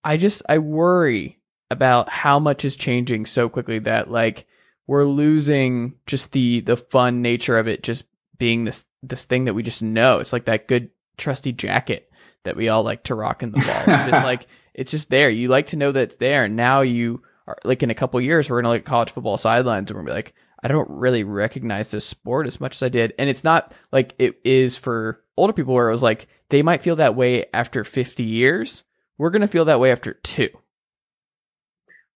I 0.03 0.18
just 0.18 0.41
I 0.49 0.57
worry 0.57 1.39
about 1.70 2.09
how 2.09 2.39
much 2.39 2.66
is 2.66 2.76
changing 2.76 3.26
so 3.26 3.49
quickly 3.49 3.80
that 3.80 4.09
like 4.09 4.45
we're 4.88 5.05
losing 5.05 5.95
just 6.05 6.32
the 6.32 6.61
the 6.61 6.78
fun 6.78 7.22
nature 7.22 7.57
of 7.57 7.68
it 7.68 7.84
just 7.84 8.05
being 8.38 8.64
this 8.64 8.86
this 9.01 9.26
thing 9.26 9.45
that 9.45 9.53
we 9.53 9.64
just 9.64 9.84
know. 9.84 10.20
It's 10.20 10.34
like 10.34 10.45
that 10.45 10.68
good 10.68 10.89
trusty 11.18 11.51
jacket 11.51 12.09
that 12.44 12.56
we 12.56 12.70
all 12.70 12.84
like 12.84 13.04
to 13.04 13.16
rock 13.16 13.44
in 13.44 13.52
the 13.52 13.62
fall. 13.62 13.96
It's 13.96 14.12
just 14.12 14.12
like 14.24 14.48
it's 14.74 14.91
just 14.91 15.10
there. 15.10 15.30
You 15.30 15.48
like 15.48 15.68
to 15.68 15.78
know 15.78 15.91
that 15.91 16.04
it's 16.04 16.16
there. 16.18 16.46
And 16.46 16.56
now 16.56 16.82
you 16.82 17.22
are 17.48 17.58
like 17.64 17.84
in 17.84 17.89
a 17.89 17.96
couple 17.96 18.20
years, 18.22 18.50
we're 18.50 18.62
gonna 18.62 18.74
look 18.74 18.82
at 18.82 18.86
college 18.86 19.12
football 19.12 19.38
sidelines 19.38 19.89
and 19.89 19.98
we're 19.98 20.04
gonna 20.04 20.12
be 20.12 20.16
like, 20.16 20.34
I 20.62 20.68
don't 20.68 20.89
really 20.89 21.24
recognize 21.24 21.91
this 21.91 22.06
sport 22.06 22.48
as 22.48 22.62
much 22.62 22.76
as 22.76 22.84
I 22.84 22.89
did. 22.89 23.14
And 23.20 23.30
it's 23.30 23.44
not 23.44 23.74
like 23.91 24.16
it 24.18 24.39
is 24.44 24.78
for 24.78 25.22
older 25.36 25.54
people 25.54 25.74
where 25.74 25.89
it 25.89 25.91
was 25.91 26.04
like 26.04 26.28
they 26.50 26.62
might 26.62 26.84
feel 26.84 26.96
that 26.98 27.16
way 27.16 27.46
after 27.54 27.84
50 27.84 28.24
years. 28.24 28.84
We're 29.18 29.30
gonna 29.30 29.48
feel 29.48 29.66
that 29.66 29.80
way 29.80 29.91
after 29.91 30.14
two. 30.14 30.50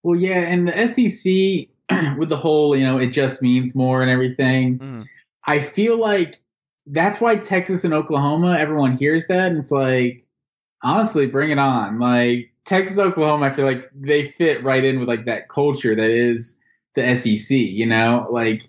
Well, 0.04 0.20
yeah, 0.20 0.40
and 0.40 0.68
the 0.68 0.88
SEC 0.88 2.18
with 2.18 2.30
the 2.30 2.38
whole, 2.38 2.78
you 2.78 2.86
know, 2.86 2.98
it 2.98 3.08
just 3.08 3.42
means 3.42 3.76
more 3.76 4.02
and 4.02 4.10
everything. 4.10 4.80
Mm. 4.80 5.06
I 5.46 5.60
feel 5.60 6.00
like 6.00 6.40
that's 6.88 7.20
why 7.20 7.36
Texas 7.36 7.84
and 7.84 7.94
Oklahoma, 7.94 8.58
everyone 8.58 8.98
hears 8.98 9.28
that 9.28 9.48
and 9.48 9.58
it's 9.58 9.72
like, 9.72 10.26
honestly, 10.82 11.26
bring 11.26 11.52
it 11.52 11.60
on. 11.60 12.00
Like 12.00 12.52
Texas, 12.66 12.98
Oklahoma, 12.98 13.48
I 13.48 13.54
feel 13.54 13.66
like 13.66 13.90
they 13.94 14.30
fit 14.38 14.64
right 14.64 14.84
in 14.84 15.00
with 15.00 15.08
like 15.08 15.26
that 15.26 15.50
culture 15.50 15.96
that 15.96 16.10
is 16.10 16.58
the 16.96 17.18
SEC. 17.18 17.58
You 17.58 17.86
know, 17.86 18.28
like 18.32 18.68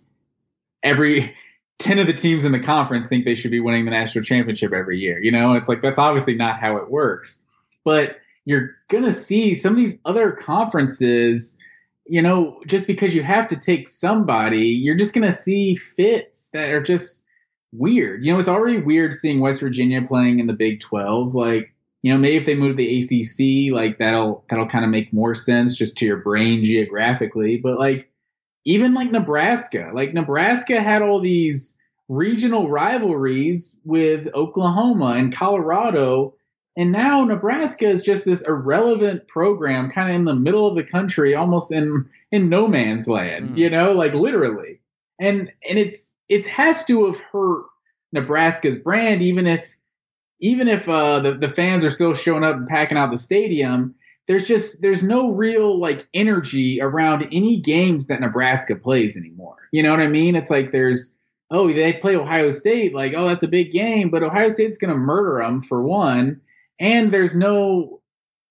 every 0.82 1.34
ten 1.78 1.98
of 1.98 2.06
the 2.06 2.12
teams 2.12 2.44
in 2.44 2.52
the 2.52 2.60
conference 2.60 3.08
think 3.08 3.24
they 3.24 3.34
should 3.34 3.50
be 3.50 3.60
winning 3.60 3.84
the 3.84 3.90
national 3.92 4.24
championship 4.24 4.72
every 4.72 4.98
year. 4.98 5.22
You 5.22 5.32
know, 5.32 5.54
it's 5.54 5.68
like 5.68 5.80
that's 5.80 5.98
obviously 5.98 6.34
not 6.34 6.60
how 6.60 6.76
it 6.76 6.90
works. 6.90 7.42
But 7.84 8.16
you're 8.44 8.76
gonna 8.88 9.12
see 9.12 9.54
some 9.54 9.72
of 9.72 9.78
these 9.78 9.98
other 10.04 10.32
conferences. 10.32 11.56
You 12.10 12.22
know, 12.22 12.62
just 12.66 12.86
because 12.86 13.14
you 13.14 13.22
have 13.22 13.48
to 13.48 13.56
take 13.56 13.86
somebody, 13.86 14.68
you're 14.68 14.96
just 14.96 15.14
gonna 15.14 15.32
see 15.32 15.74
fits 15.74 16.50
that 16.50 16.70
are 16.70 16.82
just 16.82 17.26
weird. 17.72 18.24
You 18.24 18.32
know, 18.32 18.38
it's 18.38 18.48
already 18.48 18.78
weird 18.78 19.14
seeing 19.14 19.40
West 19.40 19.60
Virginia 19.60 20.02
playing 20.06 20.38
in 20.38 20.46
the 20.46 20.52
Big 20.52 20.80
12. 20.80 21.34
Like, 21.34 21.74
you 22.02 22.12
know, 22.12 22.18
maybe 22.18 22.36
if 22.36 22.46
they 22.46 22.54
move 22.54 22.76
to 22.76 22.82
the 22.82 22.98
ACC, 22.98 23.74
like 23.74 23.98
that'll 23.98 24.44
that'll 24.48 24.68
kind 24.68 24.84
of 24.84 24.90
make 24.90 25.12
more 25.12 25.34
sense 25.34 25.76
just 25.76 25.98
to 25.98 26.06
your 26.06 26.18
brain 26.18 26.64
geographically. 26.64 27.58
But 27.58 27.78
like 27.78 28.08
even 28.64 28.94
like 28.94 29.10
Nebraska, 29.10 29.90
like 29.92 30.14
Nebraska 30.14 30.80
had 30.80 31.02
all 31.02 31.20
these 31.20 31.76
regional 32.08 32.68
rivalries 32.68 33.76
with 33.84 34.28
Oklahoma 34.34 35.14
and 35.18 35.34
Colorado, 35.34 36.34
and 36.76 36.92
now 36.92 37.24
Nebraska 37.24 37.88
is 37.88 38.02
just 38.02 38.24
this 38.24 38.42
irrelevant 38.42 39.26
program, 39.26 39.90
kind 39.90 40.10
of 40.10 40.16
in 40.16 40.24
the 40.24 40.34
middle 40.34 40.68
of 40.68 40.76
the 40.76 40.84
country, 40.84 41.34
almost 41.34 41.72
in 41.72 42.08
in 42.30 42.48
no 42.48 42.68
man's 42.68 43.08
land. 43.08 43.50
Mm. 43.50 43.58
You 43.58 43.70
know, 43.70 43.92
like 43.92 44.14
literally, 44.14 44.80
and 45.18 45.50
and 45.68 45.78
it's 45.78 46.12
it 46.28 46.46
has 46.46 46.84
to 46.86 47.06
have 47.06 47.20
hurt 47.20 47.66
Nebraska's 48.12 48.76
brand, 48.76 49.22
even 49.22 49.46
if 49.46 49.66
even 50.40 50.68
if 50.68 50.88
uh, 50.88 51.20
the 51.20 51.34
the 51.34 51.48
fans 51.48 51.84
are 51.84 51.90
still 51.90 52.14
showing 52.14 52.44
up 52.44 52.56
and 52.56 52.66
packing 52.66 52.98
out 52.98 53.10
the 53.10 53.18
stadium, 53.18 53.94
there's 54.26 54.46
just 54.46 54.80
there's 54.82 55.02
no 55.02 55.30
real 55.30 55.78
like 55.78 56.06
energy 56.14 56.80
around 56.80 57.28
any 57.32 57.60
games 57.60 58.06
that 58.06 58.20
Nebraska 58.20 58.76
plays 58.76 59.16
anymore. 59.16 59.68
You 59.72 59.82
know 59.82 59.90
what 59.90 60.00
I 60.00 60.08
mean? 60.08 60.36
It's 60.36 60.50
like 60.50 60.72
there's 60.72 61.16
oh, 61.50 61.72
they 61.72 61.94
play 61.94 62.16
Ohio 62.16 62.50
State, 62.50 62.94
like, 62.94 63.14
oh, 63.16 63.26
that's 63.28 63.42
a 63.42 63.48
big 63.48 63.72
game, 63.72 64.10
but 64.10 64.22
Ohio 64.22 64.48
State's 64.48 64.78
to 64.78 64.94
murder 64.94 65.42
them 65.42 65.62
for 65.62 65.82
one. 65.82 66.40
And 66.78 67.12
there's 67.12 67.34
no, 67.34 68.00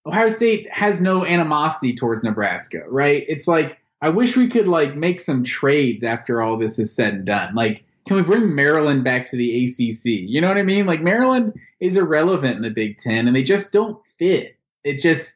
Ohio 0.06 0.30
State 0.30 0.68
has 0.72 1.00
no 1.00 1.26
animosity 1.26 1.96
towards 1.96 2.24
Nebraska, 2.24 2.82
right? 2.88 3.24
It's 3.28 3.48
like, 3.48 3.78
I 4.02 4.10
wish 4.10 4.38
we 4.38 4.48
could 4.48 4.68
like 4.68 4.96
make 4.96 5.20
some 5.20 5.44
trades 5.44 6.04
after 6.04 6.42
all 6.42 6.58
this 6.58 6.78
is 6.78 6.94
said 6.94 7.14
and 7.14 7.26
done. 7.26 7.56
Like, 7.56 7.84
can 8.08 8.18
we 8.18 8.24
bring 8.24 8.54
Maryland 8.54 9.04
back 9.04 9.26
to 9.30 9.36
the 9.36 9.66
ACC? 9.66 10.06
You 10.06 10.40
know 10.40 10.48
what 10.48 10.58
I 10.58 10.64
mean? 10.64 10.86
Like, 10.86 11.02
Maryland 11.02 11.60
is 11.80 11.98
irrelevant 11.98 12.56
in 12.56 12.62
the 12.62 12.70
Big 12.70 13.00
Ten 13.00 13.28
and 13.28 13.36
they 13.36 13.44
just 13.44 13.72
don't 13.72 14.02
fit. 14.18 14.56
It 14.84 15.00
just, 15.00 15.36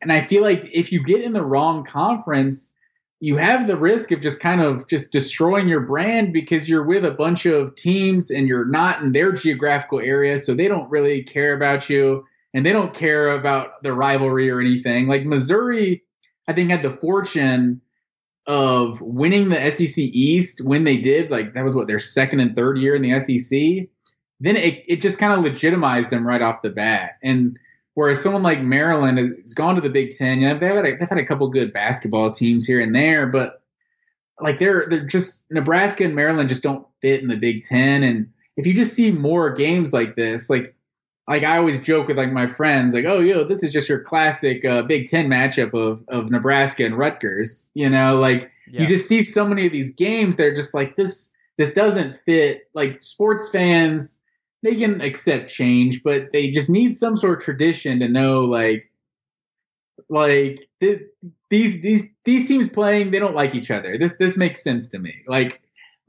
and 0.00 0.10
I 0.12 0.26
feel 0.26 0.42
like 0.42 0.68
if 0.72 0.92
you 0.92 1.04
get 1.04 1.20
in 1.20 1.32
the 1.32 1.44
wrong 1.44 1.84
conference, 1.84 2.74
you 3.20 3.36
have 3.36 3.66
the 3.66 3.76
risk 3.76 4.12
of 4.12 4.22
just 4.22 4.40
kind 4.40 4.62
of 4.62 4.88
just 4.88 5.12
destroying 5.12 5.68
your 5.68 5.82
brand 5.82 6.32
because 6.32 6.68
you're 6.68 6.86
with 6.86 7.04
a 7.04 7.10
bunch 7.10 7.44
of 7.44 7.76
teams 7.76 8.30
and 8.30 8.48
you're 8.48 8.64
not 8.64 9.02
in 9.02 9.12
their 9.12 9.30
geographical 9.30 10.00
area, 10.00 10.38
so 10.38 10.54
they 10.54 10.68
don't 10.68 10.90
really 10.90 11.22
care 11.22 11.54
about 11.54 11.90
you 11.90 12.26
and 12.54 12.64
they 12.64 12.72
don't 12.72 12.94
care 12.94 13.32
about 13.32 13.82
the 13.82 13.92
rivalry 13.92 14.50
or 14.50 14.58
anything. 14.58 15.06
Like 15.06 15.26
Missouri, 15.26 16.02
I 16.48 16.54
think 16.54 16.70
had 16.70 16.82
the 16.82 16.96
fortune 16.96 17.82
of 18.46 19.00
winning 19.00 19.48
the 19.48 19.70
SEC 19.70 19.98
East 19.98 20.62
when 20.64 20.84
they 20.84 20.96
did. 20.96 21.30
Like 21.30 21.54
that 21.54 21.64
was 21.64 21.74
what 21.74 21.86
their 21.86 21.98
second 21.98 22.40
and 22.40 22.54
third 22.56 22.78
year 22.78 22.94
in 22.94 23.02
the 23.02 23.20
SEC. 23.20 23.88
Then 24.40 24.56
it 24.56 24.84
it 24.88 25.02
just 25.02 25.18
kind 25.18 25.32
of 25.32 25.44
legitimized 25.44 26.10
them 26.10 26.26
right 26.26 26.42
off 26.42 26.62
the 26.62 26.70
bat 26.70 27.18
and 27.22 27.58
Whereas 27.94 28.22
someone 28.22 28.42
like 28.42 28.62
Maryland 28.62 29.18
has 29.42 29.52
gone 29.52 29.74
to 29.74 29.80
the 29.80 29.88
Big 29.88 30.16
Ten. 30.16 30.40
Yeah, 30.40 30.54
they've 30.54 30.74
had 30.74 30.86
a, 30.86 30.96
they've 30.96 31.08
had 31.08 31.18
a 31.18 31.26
couple 31.26 31.48
good 31.50 31.72
basketball 31.72 32.32
teams 32.32 32.64
here 32.64 32.80
and 32.80 32.94
there, 32.94 33.26
but 33.26 33.62
like 34.40 34.58
they're 34.58 34.86
they're 34.88 35.06
just 35.06 35.44
Nebraska 35.50 36.04
and 36.04 36.14
Maryland 36.14 36.48
just 36.48 36.62
don't 36.62 36.86
fit 37.02 37.20
in 37.20 37.28
the 37.28 37.36
Big 37.36 37.64
Ten. 37.64 38.02
And 38.02 38.32
if 38.56 38.66
you 38.66 38.74
just 38.74 38.94
see 38.94 39.10
more 39.10 39.52
games 39.52 39.92
like 39.92 40.14
this, 40.14 40.48
like 40.48 40.74
like 41.28 41.44
I 41.44 41.58
always 41.58 41.78
joke 41.78 42.08
with 42.08 42.16
like 42.16 42.32
my 42.32 42.46
friends, 42.46 42.94
like, 42.94 43.04
oh, 43.04 43.20
yo, 43.20 43.44
this 43.44 43.62
is 43.62 43.72
just 43.72 43.88
your 43.88 44.00
classic 44.00 44.64
uh, 44.64 44.82
Big 44.82 45.08
Ten 45.08 45.28
matchup 45.28 45.74
of 45.74 46.02
of 46.08 46.30
Nebraska 46.30 46.84
and 46.84 46.96
Rutgers. 46.96 47.70
You 47.74 47.88
know, 47.88 48.18
like 48.18 48.50
yeah. 48.68 48.82
you 48.82 48.86
just 48.86 49.08
see 49.08 49.22
so 49.22 49.46
many 49.46 49.66
of 49.66 49.72
these 49.72 49.92
games. 49.92 50.36
They're 50.36 50.54
just 50.54 50.74
like 50.74 50.96
this. 50.96 51.32
This 51.56 51.72
doesn't 51.74 52.18
fit. 52.20 52.68
Like 52.74 53.02
sports 53.02 53.48
fans 53.50 54.20
they 54.62 54.76
can 54.76 55.00
accept 55.00 55.50
change, 55.50 56.02
but 56.02 56.32
they 56.32 56.50
just 56.50 56.68
need 56.68 56.96
some 56.96 57.16
sort 57.16 57.38
of 57.38 57.44
tradition 57.44 58.00
to 58.00 58.08
know 58.08 58.42
like 58.42 58.90
like 60.08 60.68
th- 60.80 61.02
these 61.48 61.80
these 61.80 62.10
these 62.24 62.48
teams 62.48 62.68
playing 62.68 63.10
they 63.10 63.18
don't 63.18 63.34
like 63.34 63.54
each 63.54 63.70
other. 63.70 63.96
This 63.98 64.16
this 64.16 64.36
makes 64.36 64.62
sense 64.62 64.88
to 64.90 64.98
me. 64.98 65.22
Like 65.26 65.60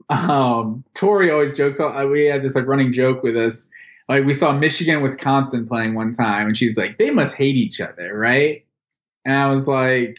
um 0.08 0.84
Tori 0.94 1.30
always 1.30 1.56
jokes 1.56 1.80
uh, 1.80 2.06
we 2.10 2.26
had 2.26 2.42
this 2.42 2.54
like 2.54 2.66
running 2.66 2.92
joke 2.92 3.22
with 3.22 3.36
us 3.36 3.70
like 4.08 4.24
we 4.24 4.32
saw 4.32 4.52
Michigan 4.52 5.02
Wisconsin 5.02 5.66
playing 5.66 5.94
one 5.94 6.12
time 6.12 6.48
and 6.48 6.56
she's 6.56 6.76
like 6.76 6.98
they 6.98 7.10
must 7.10 7.34
hate 7.34 7.56
each 7.56 7.80
other, 7.80 8.16
right? 8.16 8.64
And 9.24 9.34
I 9.34 9.48
was 9.48 9.68
like 9.68 10.18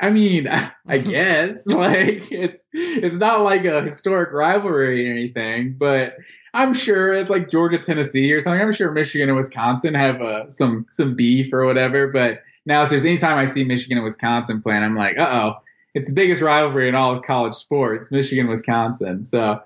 I 0.00 0.10
mean, 0.10 0.48
I 0.86 0.98
guess 0.98 1.66
like 1.66 2.30
it's 2.30 2.64
it's 2.72 3.16
not 3.16 3.42
like 3.42 3.64
a 3.64 3.82
historic 3.82 4.32
rivalry 4.32 5.08
or 5.08 5.12
anything, 5.12 5.76
but 5.78 6.14
I'm 6.54 6.72
sure 6.72 7.12
it's 7.12 7.30
like 7.30 7.50
Georgia, 7.50 7.78
Tennessee 7.78 8.32
or 8.32 8.40
something. 8.40 8.60
I'm 8.60 8.72
sure 8.72 8.90
Michigan 8.90 9.28
and 9.28 9.36
Wisconsin 9.36 9.94
have 9.94 10.22
uh, 10.22 10.48
some 10.50 10.86
some 10.92 11.14
beef 11.14 11.52
or 11.52 11.66
whatever. 11.66 12.08
But 12.08 12.40
now, 12.66 12.82
if 12.82 12.90
there's 12.90 13.04
any 13.04 13.18
time 13.18 13.38
I 13.38 13.44
see 13.44 13.64
Michigan 13.64 13.98
and 13.98 14.04
Wisconsin 14.04 14.62
playing, 14.62 14.82
I'm 14.82 14.96
like, 14.96 15.18
uh 15.18 15.28
oh, 15.30 15.54
it's 15.94 16.06
the 16.06 16.12
biggest 16.12 16.42
rivalry 16.42 16.88
in 16.88 16.94
all 16.94 17.16
of 17.16 17.22
college 17.22 17.54
sports, 17.54 18.10
Michigan, 18.10 18.48
Wisconsin. 18.48 19.26
So, 19.26 19.60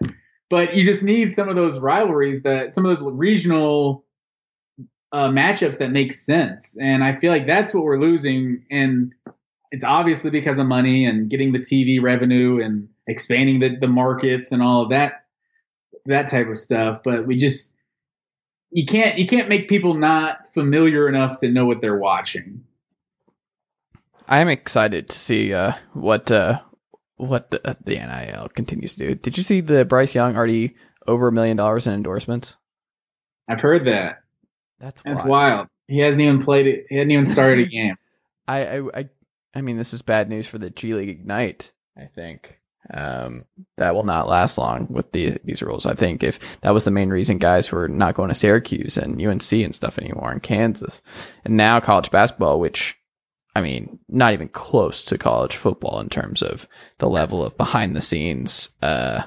but 0.52 0.74
you 0.74 0.84
just 0.84 1.02
need 1.02 1.32
some 1.32 1.48
of 1.48 1.56
those 1.56 1.78
rivalries 1.78 2.42
that 2.42 2.74
some 2.74 2.84
of 2.84 2.98
those 2.98 3.14
regional 3.14 4.04
uh, 5.10 5.30
matchups 5.30 5.78
that 5.78 5.90
make 5.90 6.12
sense. 6.12 6.76
And 6.78 7.02
I 7.02 7.18
feel 7.18 7.32
like 7.32 7.46
that's 7.46 7.72
what 7.72 7.84
we're 7.84 7.98
losing. 7.98 8.66
And 8.70 9.14
it's 9.70 9.82
obviously 9.82 10.28
because 10.28 10.58
of 10.58 10.66
money 10.66 11.06
and 11.06 11.30
getting 11.30 11.52
the 11.52 11.58
TV 11.58 12.02
revenue 12.02 12.62
and 12.62 12.90
expanding 13.06 13.60
the, 13.60 13.78
the 13.80 13.86
markets 13.88 14.52
and 14.52 14.62
all 14.62 14.82
of 14.82 14.90
that 14.90 15.24
that 16.04 16.28
type 16.28 16.48
of 16.48 16.58
stuff. 16.58 17.00
But 17.02 17.26
we 17.26 17.38
just 17.38 17.72
you 18.70 18.84
can't 18.84 19.16
you 19.16 19.26
can't 19.26 19.48
make 19.48 19.70
people 19.70 19.94
not 19.94 20.52
familiar 20.52 21.08
enough 21.08 21.38
to 21.38 21.48
know 21.48 21.64
what 21.64 21.80
they're 21.80 21.96
watching. 21.96 22.62
I'm 24.28 24.50
excited 24.50 25.08
to 25.08 25.16
see 25.18 25.54
uh, 25.54 25.72
what 25.94 26.30
uh, 26.30 26.60
what 27.16 27.50
the 27.50 27.76
the 27.84 27.94
NIL 27.94 28.48
continues 28.54 28.94
to 28.94 29.08
do. 29.08 29.14
Did 29.14 29.36
you 29.36 29.42
see 29.42 29.60
the 29.60 29.84
Bryce 29.84 30.14
Young 30.14 30.36
already 30.36 30.76
over 31.06 31.28
a 31.28 31.32
million 31.32 31.56
dollars 31.56 31.86
in 31.86 31.92
endorsements? 31.94 32.56
I've 33.48 33.60
heard 33.60 33.86
that. 33.86 34.22
That's 34.78 35.04
wild. 35.04 35.16
that's 35.16 35.26
wild. 35.26 35.68
He 35.88 35.98
hasn't 35.98 36.22
even 36.22 36.42
played 36.42 36.66
it. 36.66 36.86
He 36.88 36.96
hasn't 36.96 37.12
even 37.12 37.26
started 37.26 37.66
a 37.66 37.68
game. 37.70 37.96
I, 38.48 38.64
I 38.64 38.80
I 38.94 39.08
I 39.54 39.60
mean, 39.60 39.76
this 39.76 39.92
is 39.92 40.02
bad 40.02 40.28
news 40.28 40.46
for 40.46 40.58
the 40.58 40.70
G 40.70 40.94
League 40.94 41.08
Ignite. 41.08 41.72
I 41.96 42.06
think 42.06 42.60
um, 42.92 43.44
that 43.76 43.94
will 43.94 44.04
not 44.04 44.28
last 44.28 44.58
long 44.58 44.86
with 44.88 45.12
the, 45.12 45.38
these 45.44 45.62
rules. 45.62 45.86
I 45.86 45.94
think 45.94 46.22
if 46.22 46.38
that 46.62 46.74
was 46.74 46.84
the 46.84 46.90
main 46.90 47.10
reason 47.10 47.38
guys 47.38 47.70
were 47.70 47.88
not 47.88 48.14
going 48.14 48.28
to 48.28 48.34
Syracuse 48.34 48.96
and 48.96 49.20
UNC 49.20 49.52
and 49.52 49.74
stuff 49.74 49.98
anymore 49.98 50.32
in 50.32 50.40
Kansas, 50.40 51.02
and 51.44 51.56
now 51.56 51.80
college 51.80 52.10
basketball, 52.10 52.58
which 52.58 52.96
I 53.54 53.60
mean, 53.60 53.98
not 54.08 54.32
even 54.32 54.48
close 54.48 55.04
to 55.04 55.18
college 55.18 55.56
football 55.56 56.00
in 56.00 56.08
terms 56.08 56.42
of 56.42 56.66
the 56.98 57.08
level 57.08 57.44
of 57.44 57.56
behind 57.56 57.94
the 57.94 58.00
scenes 58.00 58.70
uh, 58.80 59.24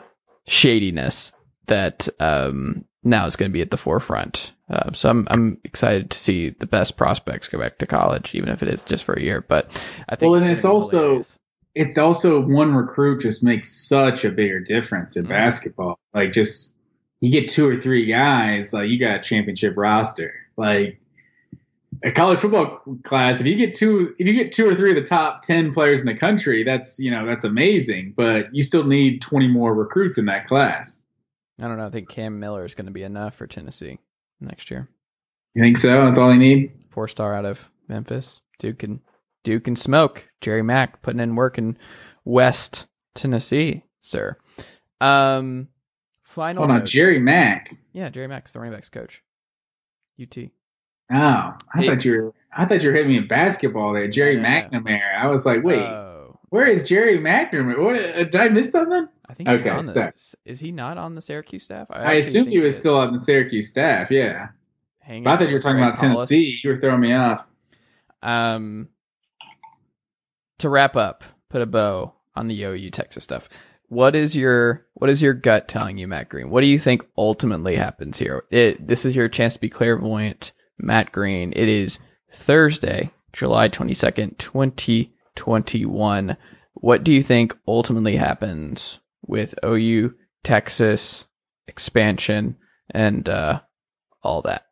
shadiness 0.48 1.32
that 1.68 2.10
um, 2.20 2.86
now 3.04 3.26
is 3.26 3.36
going 3.36 3.50
to 3.50 3.54
be 3.54 3.62
at 3.62 3.72
the 3.72 3.78
forefront. 3.78 4.52
Uh, 4.70 4.92
so 4.94 5.10
I'm 5.10 5.28
I'm 5.30 5.60
excited 5.64 6.10
to 6.10 6.18
see 6.18 6.50
the 6.50 6.66
best 6.66 6.98
prospects 6.98 7.48
go 7.48 7.60
back 7.60 7.78
to 7.78 7.86
college, 7.86 8.34
even 8.34 8.50
if 8.50 8.64
it 8.64 8.70
is 8.70 8.84
just 8.84 9.04
for 9.04 9.14
a 9.14 9.22
year. 9.22 9.46
But 9.48 9.66
I 10.10 10.16
think 10.16 10.32
well, 10.32 10.42
and 10.42 10.52
it's 10.52 10.66
also 10.66 11.24
it's 11.76 11.98
also 11.98 12.42
one 12.42 12.74
recruit 12.74 13.22
just 13.22 13.44
makes 13.44 13.72
such 13.72 14.26
a 14.26 14.32
bigger 14.32 14.60
difference 14.60 15.18
in 15.18 15.24
mm-hmm. 15.24 15.34
basketball. 15.34 16.00
Like 16.14 16.32
just 16.32 16.74
you 17.22 17.32
get 17.32 17.50
two 17.50 17.68
or 17.68 17.78
three 17.78 18.06
guys, 18.06 18.74
like 18.74 18.90
you 18.90 19.00
got 19.00 19.20
a 19.20 19.24
championship 19.24 19.76
roster. 19.78 20.34
Like 20.58 21.00
a 22.04 22.12
college 22.12 22.40
football 22.40 22.82
class, 23.04 23.40
if 23.40 23.46
you 23.46 23.56
get 23.56 23.76
two 23.76 24.16
if 24.18 24.28
you 24.28 24.34
get 24.34 24.52
two 24.52 24.68
or 24.68 24.76
three 24.76 24.90
of 24.90 24.96
the 24.96 25.04
top 25.04 25.42
ten 25.42 25.74
players 25.74 26.00
in 26.00 26.06
the 26.06 26.16
country, 26.16 26.64
that's 26.64 27.00
you 27.00 27.12
know, 27.12 27.26
that's 27.26 27.44
amazing. 27.44 28.14
But 28.16 28.54
you 28.54 28.62
still 28.62 28.84
need 28.84 29.22
twenty 29.22 29.48
more 29.48 29.74
recruits 29.74 30.18
in 30.18 30.26
that 30.26 30.48
class. 30.48 31.02
I 31.60 31.68
don't 31.68 31.78
know. 31.78 31.86
I 31.86 31.90
think 31.90 32.10
Cam 32.10 32.40
Miller 32.40 32.66
is 32.66 32.76
going 32.76 32.88
to 32.88 32.92
be 32.92 33.04
enough 33.04 33.36
for 33.36 33.48
Tennessee 33.48 34.00
next 34.42 34.70
year. 34.70 34.90
You 35.54 35.64
think 35.64 35.78
so? 35.78 36.06
That's 36.06 36.18
all 36.18 36.30
they 36.30 36.38
need? 36.38 36.72
Four 36.90 37.08
star 37.08 37.34
out 37.34 37.46
of 37.46 37.60
Memphis. 37.88 38.42
Duke 38.60 38.84
and 38.84 39.00
Duke 39.44 39.68
and 39.68 39.78
smoke. 39.78 40.28
Jerry 40.42 40.64
Mack 40.64 41.02
putting 41.02 41.22
in 41.22 41.36
work 41.36 41.58
in 41.58 41.78
West 42.26 42.88
Tennessee, 43.14 43.84
sir. 44.02 44.38
Um, 45.00 45.70
final. 46.24 46.66
Hold 46.66 46.82
on, 46.82 46.86
Jerry 46.86 47.20
Mack. 47.20 47.78
Yeah, 47.94 48.10
Jerry 48.10 48.28
Mack's 48.28 48.54
the 48.54 48.60
running 48.60 48.74
backs 48.74 48.90
coach. 48.90 49.24
UT. 50.22 50.50
Oh, 51.12 51.16
I 51.16 51.58
hey. 51.76 51.88
thought 51.88 52.06
you 52.06 52.12
were. 52.12 52.34
I 52.58 52.66
thought 52.66 52.82
you 52.82 52.90
were 52.90 52.96
hitting 52.96 53.12
me 53.12 53.18
in 53.18 53.28
basketball 53.28 53.94
there, 53.94 54.08
Gerry 54.08 54.38
yeah. 54.38 54.70
McNamara. 54.70 55.20
I 55.22 55.28
was 55.28 55.46
like, 55.46 55.62
wait, 55.64 55.82
oh. 55.82 56.40
where 56.50 56.66
is 56.66 56.84
Gerry 56.84 57.20
McNamara? 57.20 57.84
What 57.84 57.96
uh, 57.96 58.24
did 58.24 58.36
I 58.36 58.48
miss 58.48 58.72
something? 58.72 59.08
I 59.28 59.34
think 59.34 59.50
okay, 59.50 59.70
on 59.70 59.86
the, 59.86 60.14
is 60.46 60.60
he 60.60 60.72
not 60.72 60.98
on 60.98 61.16
the 61.16 61.22
Syracuse 61.22 61.66
staff? 61.66 61.88
I, 61.90 62.04
I 62.04 62.14
assumed 62.14 62.50
he 62.50 62.60
was 62.60 62.76
he 62.76 62.80
still 62.80 62.96
on 62.96 63.12
the 63.12 63.20
Syracuse 63.20 63.70
staff. 63.70 64.10
Yeah, 64.10 64.50
but 65.08 65.28
I 65.28 65.38
thought 65.38 65.50
you 65.50 65.56
were 65.56 65.62
talking 65.62 65.82
about 65.82 65.98
Tennessee. 65.98 66.60
You 66.64 66.72
were 66.72 66.80
throwing 66.80 67.02
me 67.02 67.14
off. 67.14 67.46
Um, 68.22 68.90
to 70.60 70.70
wrap 70.70 70.96
up, 70.96 71.24
put 71.50 71.62
a 71.62 71.66
bow 71.66 72.14
on 72.36 72.48
the 72.48 72.64
OU 72.64 72.92
Texas 72.92 73.24
stuff. 73.24 73.50
What 73.88 74.16
is 74.16 74.36
your 74.36 74.86
what 74.94 75.10
is 75.10 75.22
your 75.22 75.34
gut 75.34 75.68
telling 75.68 75.98
you, 75.98 76.08
Matt 76.08 76.30
Green? 76.30 76.50
What 76.50 76.62
do 76.62 76.68
you 76.68 76.80
think 76.80 77.06
ultimately 77.18 77.76
happens 77.76 78.18
here? 78.18 78.46
It, 78.50 78.88
this 78.88 79.06
is 79.06 79.16
your 79.16 79.30
chance 79.30 79.54
to 79.56 79.60
be 79.60 79.70
clairvoyant, 79.70 80.54
Matt 80.78 81.12
Green. 81.12 81.54
It 81.56 81.70
is 81.70 82.00
Thursday, 82.32 83.12
July 83.34 83.68
twenty 83.68 83.94
second, 83.94 84.40
twenty 84.40 85.14
twenty 85.36 85.86
one. 85.86 86.38
What 86.74 87.04
do 87.04 87.14
you 87.14 87.24
think 87.24 87.58
ultimately 87.68 88.16
happens 88.16 89.00
with 89.26 89.56
OU 89.64 90.14
Texas 90.44 91.26
expansion 91.68 92.58
and 92.92 93.28
uh, 93.28 93.62
all 94.22 94.42
that? 94.44 94.66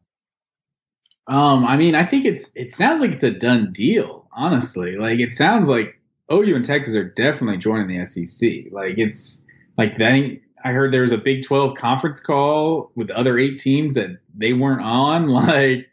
Um, 1.27 1.65
I 1.65 1.77
mean, 1.77 1.95
I 1.95 2.05
think 2.05 2.25
it's 2.25 2.51
it 2.55 2.73
sounds 2.73 3.01
like 3.01 3.11
it's 3.11 3.23
a 3.23 3.31
done 3.31 3.71
deal 3.71 4.23
honestly. 4.35 4.95
Like 4.97 5.19
it 5.19 5.33
sounds 5.33 5.69
like 5.69 5.99
OU 6.31 6.55
and 6.55 6.65
Texas 6.65 6.95
are 6.95 7.03
definitely 7.09 7.57
joining 7.57 7.87
the 7.87 8.05
SEC. 8.05 8.71
Like 8.71 8.97
it's 8.97 9.45
like 9.77 9.97
that. 9.97 10.39
I 10.65 10.71
heard 10.71 10.93
there 10.93 11.01
was 11.01 11.11
a 11.11 11.17
Big 11.17 11.43
12 11.43 11.75
conference 11.75 12.21
call 12.21 12.91
with 12.95 13.11
other 13.11 13.37
eight 13.37 13.59
teams 13.59 13.95
that 13.95 14.17
they 14.35 14.53
weren't 14.53 14.81
on. 14.81 15.27
Like 15.33 15.89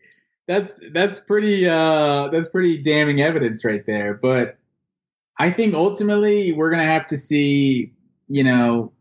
that's 0.51 0.81
that's 0.93 1.21
pretty 1.21 1.69
uh 1.69 2.29
that's 2.33 2.49
pretty 2.49 2.79
damning 2.83 3.21
evidence 3.23 3.65
right 3.65 3.87
there. 3.87 4.15
But 4.15 4.59
I 5.39 5.53
think 5.53 5.75
ultimately 5.75 6.53
we're 6.53 6.71
gonna 6.71 6.85
have 6.85 7.07
to 7.09 7.17
see, 7.17 7.93
you 8.29 8.43
know, 8.43 8.93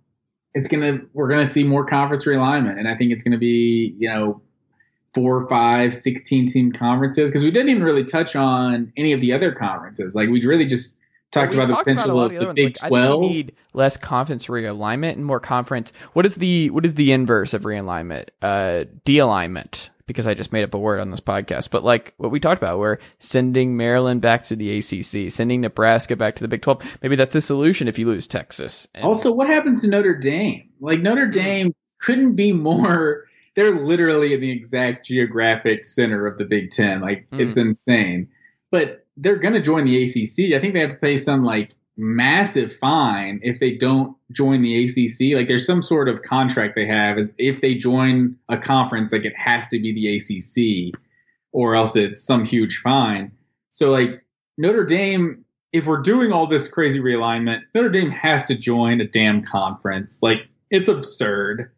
it's 0.53 0.67
gonna 0.67 0.99
we're 1.13 1.27
gonna 1.27 1.47
see 1.47 1.63
more 1.63 1.85
conference 1.85 2.25
realignment, 2.25 2.77
and 2.77 2.87
I 2.87 2.95
think 2.95 3.11
it's 3.11 3.23
gonna 3.23 3.39
be 3.39 3.95
you 3.97 4.09
know 4.09 4.41
four, 5.15 5.47
five, 5.49 5.95
16 5.95 6.47
team 6.49 6.71
conferences 6.71 7.31
because 7.31 7.43
we 7.43 7.49
didn't 7.49 7.69
even 7.69 7.81
really 7.81 8.05
touch 8.05 8.35
on 8.35 8.93
any 8.95 9.11
of 9.13 9.19
the 9.19 9.33
other 9.33 9.51
conferences. 9.51 10.13
Like 10.13 10.29
we 10.29 10.45
really 10.45 10.67
just 10.67 10.99
talked 11.31 11.55
about 11.55 11.67
talked 11.67 11.85
the 11.85 11.93
potential 11.93 12.11
about 12.11 12.25
of 12.27 12.31
a 12.31 12.35
lot 12.35 12.43
the 12.43 12.49
of 12.49 12.55
Big 12.55 12.77
the 12.77 12.89
ones. 12.89 12.91
Like, 12.91 13.01
I 13.01 13.07
think 13.07 13.21
we 13.21 13.27
need 13.27 13.55
less 13.73 13.97
conference 13.97 14.45
realignment 14.45 15.13
and 15.13 15.25
more 15.25 15.39
conference. 15.39 15.91
What 16.13 16.27
is 16.27 16.35
the 16.35 16.69
what 16.69 16.85
is 16.85 16.93
the 16.93 17.11
inverse 17.11 17.55
of 17.55 17.63
realignment? 17.63 18.29
Uh, 18.39 18.83
de-alignment. 19.03 19.89
Because 20.09 20.25
I 20.25 20.33
just 20.33 20.51
made 20.51 20.63
up 20.63 20.73
a 20.73 20.77
word 20.79 20.99
on 20.99 21.11
this 21.11 21.19
podcast, 21.19 21.69
but 21.69 21.83
like 21.83 22.15
what 22.17 22.31
we 22.31 22.39
talked 22.39 22.59
about, 22.59 22.79
we're 22.79 22.97
sending 23.19 23.77
Maryland 23.77 24.21
back 24.21 24.41
to 24.45 24.55
the 24.55 24.79
ACC, 24.79 25.31
sending 25.31 25.61
Nebraska 25.61 26.15
back 26.15 26.35
to 26.37 26.43
the 26.43 26.47
Big 26.47 26.63
Twelve. 26.63 26.81
Maybe 27.03 27.15
that's 27.15 27.33
the 27.33 27.41
solution 27.41 27.87
if 27.87 27.99
you 27.99 28.07
lose 28.07 28.27
Texas. 28.27 28.87
And- 28.95 29.05
Also, 29.05 29.31
what 29.31 29.45
happens 29.47 29.81
to 29.81 29.87
Notre 29.87 30.17
Dame? 30.19 30.67
Like 30.79 31.01
Notre 31.01 31.27
Dame 31.27 31.73
couldn't 32.01 32.35
be 32.35 32.51
more. 32.51 33.25
They're 33.55 33.69
literally 33.79 34.33
in 34.33 34.41
the 34.41 34.51
exact 34.51 35.05
geographic 35.05 35.85
center 35.85 36.25
of 36.25 36.39
the 36.39 36.45
Big 36.45 36.71
Ten. 36.71 37.01
Like 37.01 37.27
Mm. 37.31 37.41
it's 37.41 37.55
insane. 37.57 38.29
But 38.71 39.05
they're 39.15 39.37
going 39.37 39.53
to 39.53 39.61
join 39.61 39.85
the 39.85 40.03
ACC. 40.03 40.55
I 40.55 40.59
think 40.59 40.73
they 40.73 40.79
have 40.79 40.91
to 40.91 40.95
pay 40.95 41.17
some 41.17 41.43
like 41.43 41.75
massive 41.99 42.75
fine 42.77 43.39
if 43.43 43.59
they 43.59 43.75
don't 43.75 44.15
join 44.31 44.61
the 44.61 44.85
ACC. 44.85 45.35
Like 45.35 45.47
there's 45.47 45.65
some 45.65 45.81
sort 45.81 46.07
of 46.07 46.21
contract 46.21 46.75
they 46.75 46.87
have 46.87 47.17
is 47.17 47.33
if 47.37 47.61
they 47.61 47.75
join 47.75 48.37
a 48.47 48.57
conference, 48.57 49.11
like 49.11 49.25
it 49.25 49.35
has 49.35 49.67
to 49.67 49.79
be 49.79 49.93
the 49.93 50.15
ACC, 50.15 50.99
or 51.51 51.75
else 51.75 51.95
it's 51.95 52.23
some 52.23 52.45
huge 52.45 52.79
fine. 52.81 53.31
So 53.71 53.89
like 53.91 54.23
Notre 54.57 54.85
Dame 54.85 55.45
if 55.71 55.85
we're 55.85 56.01
doing 56.01 56.31
all 56.31 56.47
this 56.47 56.67
crazy 56.67 56.99
realignment, 56.99 57.61
Notre 57.75 57.89
Dame 57.89 58.11
has 58.11 58.45
to 58.45 58.55
join 58.55 59.01
a 59.01 59.07
damn 59.07 59.43
conference. 59.43 60.21
Like 60.23 60.47
it's 60.71 60.89
absurd 60.89 61.71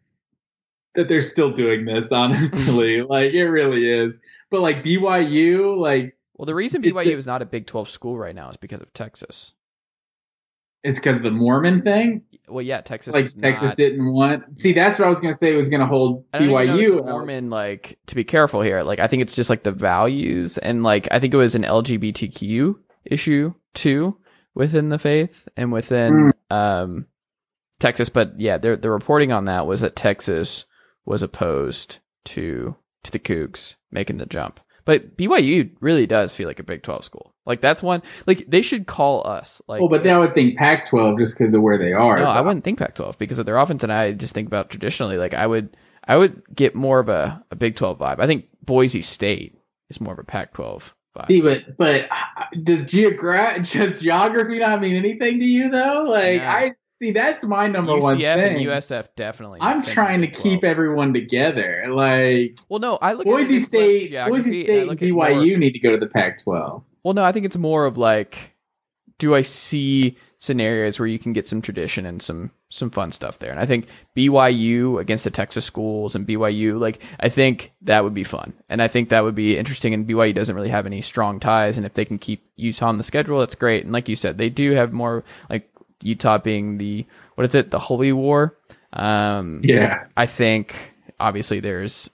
that 0.94 1.08
they're 1.08 1.20
still 1.20 1.50
doing 1.50 1.84
this, 1.84 2.12
honestly. 2.12 3.02
like 3.02 3.32
it 3.32 3.44
really 3.44 3.88
is. 3.88 4.18
But 4.50 4.60
like 4.60 4.84
BYU, 4.84 5.76
like 5.76 6.16
well, 6.34 6.46
the 6.46 6.54
reason 6.54 6.82
BYU 6.82 7.16
is 7.16 7.26
not 7.26 7.42
a 7.42 7.46
Big 7.46 7.66
Twelve 7.66 7.88
school 7.88 8.18
right 8.18 8.34
now 8.34 8.50
is 8.50 8.56
because 8.56 8.80
of 8.80 8.92
Texas. 8.94 9.54
It's 10.84 10.98
because 10.98 11.20
the 11.20 11.30
Mormon 11.30 11.82
thing. 11.82 12.22
Well, 12.48 12.62
yeah, 12.62 12.80
Texas. 12.80 13.14
like 13.14 13.34
Texas 13.38 13.70
not- 13.70 13.76
didn't 13.76 14.12
want. 14.12 14.60
See, 14.60 14.72
that's 14.72 14.98
what 14.98 15.06
I 15.06 15.10
was 15.10 15.20
gonna 15.20 15.32
say 15.34 15.52
it 15.52 15.56
was 15.56 15.68
gonna 15.68 15.86
hold 15.86 16.24
I 16.34 16.38
don't 16.38 16.50
even 16.50 16.66
know 16.66 16.74
BYU. 16.76 16.82
it's 16.82 16.92
a 16.92 17.02
Mormon, 17.04 17.50
like 17.50 17.98
to 18.06 18.14
be 18.14 18.24
careful 18.24 18.60
here. 18.62 18.82
Like 18.82 18.98
I 18.98 19.06
think 19.06 19.22
it's 19.22 19.34
just 19.36 19.48
like 19.48 19.62
the 19.62 19.72
values 19.72 20.58
and 20.58 20.82
like 20.82 21.08
I 21.10 21.18
think 21.20 21.32
it 21.32 21.38
was 21.38 21.54
an 21.54 21.62
LGBTQ 21.62 22.74
issue 23.04 23.54
too 23.74 24.16
within 24.54 24.88
the 24.90 24.98
faith 24.98 25.48
and 25.56 25.72
within 25.72 26.32
um 26.50 27.06
Texas. 27.78 28.08
But 28.08 28.38
yeah, 28.38 28.58
the 28.58 28.76
the 28.76 28.90
reporting 28.90 29.32
on 29.32 29.46
that 29.46 29.66
was 29.66 29.80
that 29.80 29.96
Texas 29.96 30.66
was 31.04 31.22
opposed 31.22 32.00
to 32.24 32.76
to 33.04 33.10
the 33.10 33.18
Cougs 33.18 33.76
making 33.90 34.18
the 34.18 34.26
jump. 34.26 34.60
But 34.84 35.16
BYU 35.16 35.70
really 35.80 36.06
does 36.06 36.34
feel 36.34 36.48
like 36.48 36.58
a 36.58 36.64
Big 36.64 36.82
Twelve 36.82 37.04
school. 37.04 37.32
Like 37.46 37.60
that's 37.60 37.82
one. 37.82 38.02
Like 38.26 38.44
they 38.48 38.62
should 38.62 38.86
call 38.86 39.26
us. 39.26 39.60
Like 39.68 39.80
well, 39.80 39.88
but 39.88 40.02
then 40.02 40.14
I 40.14 40.18
would 40.18 40.34
think 40.34 40.56
Pac-12 40.56 41.18
just 41.18 41.38
because 41.38 41.54
of 41.54 41.62
where 41.62 41.78
they 41.78 41.92
are. 41.92 42.18
no, 42.18 42.26
I 42.26 42.40
wouldn't 42.40 42.64
think 42.64 42.78
Pac-12 42.78 43.18
because 43.18 43.38
of 43.38 43.46
their 43.46 43.56
offense, 43.56 43.82
and 43.82 43.92
I 43.92 44.12
just 44.12 44.34
think 44.34 44.46
about 44.46 44.70
traditionally. 44.70 45.16
Like 45.18 45.34
I 45.34 45.46
would, 45.46 45.76
I 46.06 46.16
would 46.16 46.42
get 46.54 46.74
more 46.74 47.00
of 47.00 47.08
a, 47.08 47.42
a 47.50 47.56
Big 47.56 47.76
12 47.76 47.98
vibe. 47.98 48.20
I 48.20 48.26
think 48.26 48.46
Boise 48.64 49.02
State 49.02 49.58
is 49.90 50.00
more 50.00 50.12
of 50.12 50.18
a 50.18 50.24
Pac-12 50.24 50.92
vibe. 51.16 51.26
See, 51.26 51.40
but 51.40 51.76
but 51.76 52.04
uh, 52.10 52.44
does 52.62 52.84
geogra- 52.84 53.70
does 53.72 54.00
geography 54.00 54.58
not 54.58 54.80
mean 54.80 54.96
anything 54.96 55.38
to 55.40 55.44
you 55.44 55.68
though? 55.68 56.06
Like 56.08 56.42
No. 56.42 56.48
I 56.48 56.72
see, 57.02 57.10
that's 57.10 57.44
my 57.44 57.66
number 57.66 57.92
UCF 57.92 58.00
one 58.02 58.16
thing. 58.18 58.28
and 58.28 58.66
USF 58.66 59.08
definitely. 59.16 59.58
I'm 59.60 59.78
make 59.78 59.82
sense 59.84 59.88
in 59.88 59.94
trying 59.94 60.20
to 60.20 60.28
keep 60.28 60.64
everyone 60.64 61.12
together. 61.12 61.86
Like 61.90 62.58
Well, 62.68 62.80
no, 62.80 62.96
I 62.96 63.14
look 63.14 63.24
Boise 63.24 63.56
at 63.56 63.62
State, 63.62 64.12
Boise 64.28 64.64
State, 64.64 64.82
and 64.82 64.90
at 64.90 64.98
BYU 64.98 65.12
more- 65.12 65.58
need 65.58 65.72
to 65.72 65.80
go 65.80 65.90
to 65.92 65.98
the 65.98 66.06
Pac-12. 66.06 66.82
Well, 67.04 67.14
no, 67.14 67.24
I 67.24 67.32
think 67.32 67.46
it's 67.46 67.56
more 67.56 67.84
of 67.86 67.98
like, 67.98 68.54
do 69.18 69.34
I 69.34 69.42
see 69.42 70.16
scenarios 70.38 70.98
where 70.98 71.06
you 71.06 71.18
can 71.20 71.32
get 71.32 71.46
some 71.46 71.62
tradition 71.62 72.04
and 72.04 72.20
some 72.22 72.50
some 72.68 72.90
fun 72.90 73.12
stuff 73.12 73.38
there? 73.38 73.50
And 73.50 73.60
I 73.60 73.66
think 73.66 73.86
BYU 74.16 75.00
against 75.00 75.24
the 75.24 75.30
Texas 75.30 75.64
schools 75.64 76.14
and 76.14 76.26
BYU, 76.26 76.80
like 76.80 77.00
I 77.20 77.28
think 77.28 77.72
that 77.82 78.04
would 78.04 78.14
be 78.14 78.24
fun, 78.24 78.52
and 78.68 78.80
I 78.80 78.88
think 78.88 79.08
that 79.08 79.24
would 79.24 79.34
be 79.34 79.58
interesting. 79.58 79.94
And 79.94 80.06
BYU 80.08 80.34
doesn't 80.34 80.54
really 80.54 80.68
have 80.68 80.86
any 80.86 81.02
strong 81.02 81.40
ties, 81.40 81.76
and 81.76 81.84
if 81.84 81.94
they 81.94 82.04
can 82.04 82.18
keep 82.18 82.44
Utah 82.56 82.88
on 82.88 82.98
the 82.98 83.04
schedule, 83.04 83.40
that's 83.40 83.54
great. 83.56 83.82
And 83.84 83.92
like 83.92 84.08
you 84.08 84.16
said, 84.16 84.38
they 84.38 84.48
do 84.48 84.72
have 84.72 84.92
more 84.92 85.24
like 85.50 85.68
Utah 86.02 86.38
being 86.38 86.78
the 86.78 87.06
what 87.34 87.46
is 87.46 87.54
it, 87.54 87.70
the 87.70 87.78
Holy 87.78 88.12
War. 88.12 88.58
Um, 88.92 89.60
Yeah, 89.82 90.04
I 90.16 90.26
think 90.26 90.94
obviously 91.18 91.60
there's 91.60 92.10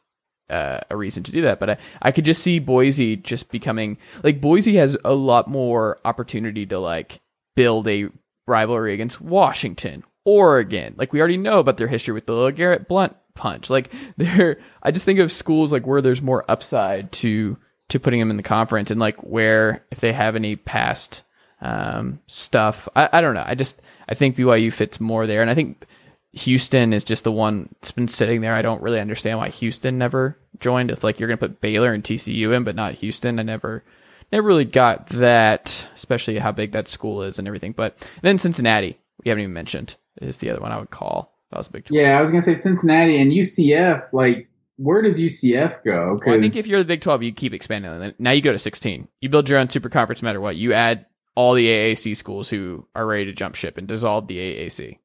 uh, 0.50 0.80
a 0.90 0.96
reason 0.96 1.22
to 1.24 1.32
do 1.32 1.42
that, 1.42 1.60
but 1.60 1.70
I, 1.70 1.78
I 2.00 2.12
could 2.12 2.24
just 2.24 2.42
see 2.42 2.58
Boise 2.58 3.16
just 3.16 3.50
becoming 3.50 3.98
like 4.22 4.40
Boise 4.40 4.76
has 4.76 4.96
a 5.04 5.14
lot 5.14 5.48
more 5.48 5.98
opportunity 6.04 6.66
to 6.66 6.78
like 6.78 7.20
build 7.56 7.88
a 7.88 8.08
rivalry 8.46 8.94
against 8.94 9.20
Washington, 9.20 10.04
Oregon. 10.24 10.94
Like 10.96 11.12
we 11.12 11.20
already 11.20 11.36
know 11.36 11.58
about 11.58 11.76
their 11.76 11.88
history 11.88 12.14
with 12.14 12.26
the 12.26 12.32
LeGarrette 12.32 12.88
Blount 12.88 13.16
punch. 13.34 13.70
Like 13.70 13.92
there, 14.16 14.58
I 14.82 14.90
just 14.90 15.04
think 15.04 15.18
of 15.18 15.32
schools 15.32 15.72
like 15.72 15.86
where 15.86 16.00
there's 16.00 16.22
more 16.22 16.44
upside 16.48 17.12
to 17.12 17.58
to 17.88 17.98
putting 17.98 18.20
them 18.20 18.30
in 18.30 18.36
the 18.36 18.42
conference 18.42 18.90
and 18.90 19.00
like 19.00 19.20
where 19.20 19.86
if 19.90 20.00
they 20.00 20.12
have 20.12 20.36
any 20.36 20.56
past 20.56 21.22
um, 21.60 22.20
stuff. 22.26 22.88
I, 22.94 23.08
I 23.12 23.20
don't 23.20 23.34
know. 23.34 23.44
I 23.46 23.54
just 23.54 23.80
I 24.08 24.14
think 24.14 24.36
BYU 24.36 24.72
fits 24.72 25.00
more 25.00 25.26
there, 25.26 25.42
and 25.42 25.50
I 25.50 25.54
think 25.54 25.84
Houston 26.32 26.92
is 26.92 27.04
just 27.04 27.24
the 27.24 27.32
one 27.32 27.68
that's 27.80 27.92
been 27.92 28.08
sitting 28.08 28.40
there. 28.40 28.54
I 28.54 28.62
don't 28.62 28.82
really 28.82 29.00
understand 29.00 29.38
why 29.38 29.48
Houston 29.48 29.98
never 29.98 30.38
joined. 30.60 30.90
If 30.90 31.02
like 31.02 31.18
you're 31.18 31.28
gonna 31.28 31.36
put 31.36 31.60
Baylor 31.60 31.92
and 31.92 32.04
TCU 32.04 32.54
in, 32.54 32.64
but 32.64 32.76
not 32.76 32.94
Houston, 32.94 33.38
I 33.38 33.42
never 33.42 33.84
never 34.32 34.46
really 34.46 34.64
got 34.64 35.08
that, 35.10 35.88
especially 35.94 36.38
how 36.38 36.52
big 36.52 36.72
that 36.72 36.88
school 36.88 37.22
is 37.22 37.38
and 37.38 37.48
everything. 37.48 37.72
But 37.72 37.96
then 38.22 38.38
Cincinnati, 38.38 38.98
we 39.24 39.30
haven't 39.30 39.42
even 39.42 39.54
mentioned, 39.54 39.96
is 40.20 40.38
the 40.38 40.50
other 40.50 40.60
one 40.60 40.72
I 40.72 40.78
would 40.78 40.90
call. 40.90 41.34
That 41.50 41.58
was 41.58 41.68
big. 41.68 41.86
yeah. 41.90 42.18
I 42.18 42.20
was 42.20 42.30
gonna 42.30 42.42
say 42.42 42.54
Cincinnati 42.54 43.20
and 43.20 43.32
UCF. 43.32 44.12
Like, 44.12 44.48
where 44.76 45.02
does 45.02 45.18
UCF 45.18 45.82
go? 45.82 46.20
Well, 46.24 46.36
I 46.36 46.40
think 46.40 46.56
if 46.56 46.66
you're 46.66 46.78
the 46.80 46.84
Big 46.84 47.00
12, 47.00 47.22
you 47.22 47.32
keep 47.32 47.52
expanding. 47.52 47.90
And 47.90 48.14
now 48.18 48.32
you 48.32 48.42
go 48.42 48.52
to 48.52 48.58
16. 48.58 49.08
You 49.20 49.28
build 49.28 49.48
your 49.48 49.58
own 49.58 49.70
super 49.70 49.88
conference 49.88 50.22
no 50.22 50.28
matter 50.28 50.40
what. 50.40 50.56
You 50.56 50.72
add 50.72 51.06
all 51.38 51.54
the 51.54 51.68
AAC 51.68 52.16
schools 52.16 52.50
who 52.50 52.84
are 52.96 53.06
ready 53.06 53.24
to 53.26 53.32
jump 53.32 53.54
ship 53.54 53.78
and 53.78 53.86
dissolve 53.86 54.26
the 54.26 54.38
AAC. 54.38 54.98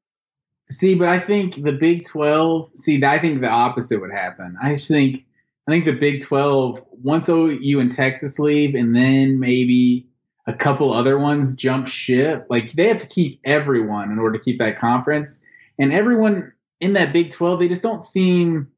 See, 0.68 0.96
but 0.96 1.06
I 1.06 1.20
think 1.20 1.62
the 1.62 1.70
Big 1.70 2.04
Twelve. 2.04 2.72
See, 2.74 3.04
I 3.04 3.20
think 3.20 3.40
the 3.40 3.46
opposite 3.46 4.00
would 4.00 4.10
happen. 4.10 4.56
I 4.60 4.74
just 4.74 4.88
think, 4.88 5.24
I 5.68 5.70
think 5.70 5.84
the 5.84 5.92
Big 5.92 6.22
Twelve 6.22 6.84
once 6.90 7.28
OU 7.28 7.78
and 7.78 7.92
Texas 7.92 8.40
leave, 8.40 8.74
and 8.74 8.96
then 8.96 9.38
maybe 9.38 10.08
a 10.48 10.52
couple 10.52 10.92
other 10.92 11.20
ones 11.20 11.54
jump 11.54 11.86
ship. 11.86 12.48
Like 12.50 12.72
they 12.72 12.88
have 12.88 12.98
to 12.98 13.08
keep 13.08 13.40
everyone 13.44 14.10
in 14.10 14.18
order 14.18 14.36
to 14.36 14.44
keep 14.44 14.58
that 14.58 14.76
conference, 14.76 15.40
and 15.78 15.92
everyone 15.92 16.52
in 16.80 16.94
that 16.94 17.12
Big 17.12 17.30
Twelve, 17.30 17.60
they 17.60 17.68
just 17.68 17.84
don't 17.84 18.04
seem. 18.04 18.72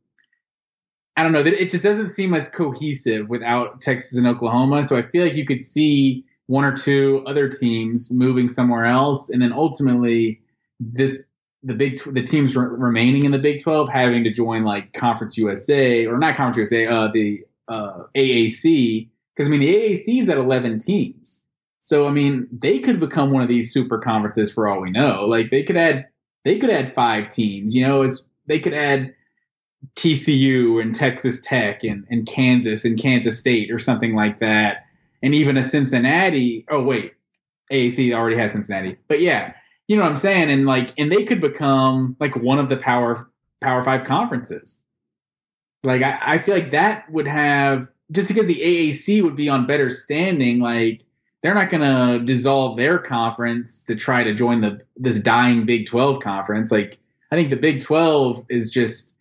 I 1.16 1.22
don't 1.22 1.32
know. 1.32 1.40
It 1.40 1.70
just 1.70 1.82
doesn't 1.82 2.10
seem 2.10 2.34
as 2.34 2.50
cohesive 2.50 3.30
without 3.30 3.80
Texas 3.80 4.18
and 4.18 4.26
Oklahoma. 4.26 4.84
So 4.84 4.98
I 4.98 5.02
feel 5.08 5.24
like 5.24 5.36
you 5.36 5.46
could 5.46 5.64
see 5.64 6.26
one 6.46 6.64
or 6.64 6.76
two 6.76 7.22
other 7.26 7.48
teams 7.48 8.10
moving 8.10 8.48
somewhere 8.48 8.86
else, 8.86 9.30
and 9.30 9.42
then 9.42 9.52
ultimately 9.52 10.40
this 10.80 11.26
the 11.62 11.74
big 11.74 12.00
the 12.12 12.22
teams 12.22 12.56
re- 12.56 12.66
remaining 12.68 13.24
in 13.24 13.32
the 13.32 13.38
Big 13.38 13.62
12 13.62 13.88
having 13.88 14.24
to 14.24 14.32
join 14.32 14.64
like 14.64 14.92
Conference 14.92 15.36
USA 15.36 16.06
or 16.06 16.18
not 16.18 16.36
Conference 16.36 16.70
USA, 16.70 16.86
uh, 16.86 17.08
the 17.12 17.44
uh, 17.68 18.04
AAC 18.14 19.08
because 19.34 19.48
I 19.48 19.50
mean 19.50 19.60
the 19.60 19.74
AAC 19.74 20.22
is 20.22 20.28
at 20.28 20.38
11 20.38 20.78
teams, 20.78 21.42
so 21.82 22.06
I 22.06 22.12
mean 22.12 22.46
they 22.52 22.78
could 22.78 23.00
become 23.00 23.32
one 23.32 23.42
of 23.42 23.48
these 23.48 23.72
super 23.72 23.98
conferences 23.98 24.52
for 24.52 24.68
all 24.68 24.80
we 24.80 24.90
know. 24.90 25.26
Like 25.26 25.50
they 25.50 25.62
could 25.64 25.76
add 25.76 26.06
they 26.44 26.58
could 26.58 26.70
add 26.70 26.94
five 26.94 27.30
teams, 27.30 27.74
you 27.74 27.84
know, 27.84 28.02
as 28.02 28.28
they 28.46 28.60
could 28.60 28.74
add 28.74 29.14
TCU 29.96 30.80
and 30.80 30.94
Texas 30.94 31.40
Tech 31.40 31.82
and, 31.82 32.06
and 32.10 32.26
Kansas 32.26 32.84
and 32.84 32.98
Kansas 32.98 33.38
State 33.38 33.70
or 33.70 33.78
something 33.78 34.14
like 34.14 34.40
that, 34.40 34.85
and 35.22 35.34
even 35.34 35.56
a 35.56 35.62
Cincinnati. 35.62 36.64
Oh 36.70 36.82
wait, 36.82 37.14
AAC 37.72 38.14
already 38.14 38.36
has 38.36 38.52
Cincinnati, 38.52 38.96
but 39.08 39.20
yeah, 39.20 39.54
you 39.88 39.96
know 39.96 40.02
what 40.02 40.10
I'm 40.10 40.16
saying? 40.16 40.50
And 40.50 40.66
like, 40.66 40.92
and 40.98 41.10
they 41.10 41.24
could 41.24 41.40
become 41.40 42.16
like 42.18 42.36
one 42.36 42.58
of 42.58 42.68
the 42.68 42.76
power 42.76 43.30
Power 43.60 43.82
Five 43.82 44.04
conferences. 44.04 44.80
Like, 45.82 46.02
I, 46.02 46.18
I 46.20 46.38
feel 46.38 46.54
like 46.54 46.72
that 46.72 47.10
would 47.10 47.26
have 47.26 47.90
just 48.12 48.28
because 48.28 48.46
the 48.46 48.60
AAC 48.60 49.22
would 49.22 49.36
be 49.36 49.48
on 49.48 49.66
better 49.66 49.90
standing. 49.90 50.58
Like, 50.58 51.02
they're 51.42 51.54
not 51.54 51.70
going 51.70 51.82
to 51.82 52.24
dissolve 52.24 52.76
their 52.76 52.98
conference 52.98 53.84
to 53.84 53.94
try 53.94 54.24
to 54.24 54.34
join 54.34 54.60
the 54.60 54.80
this 54.96 55.20
dying 55.20 55.64
Big 55.64 55.86
12 55.86 56.20
conference. 56.20 56.70
Like, 56.70 56.98
I 57.30 57.36
think 57.36 57.50
the 57.50 57.56
Big 57.56 57.80
12 57.80 58.46
is 58.48 58.70
just. 58.70 59.14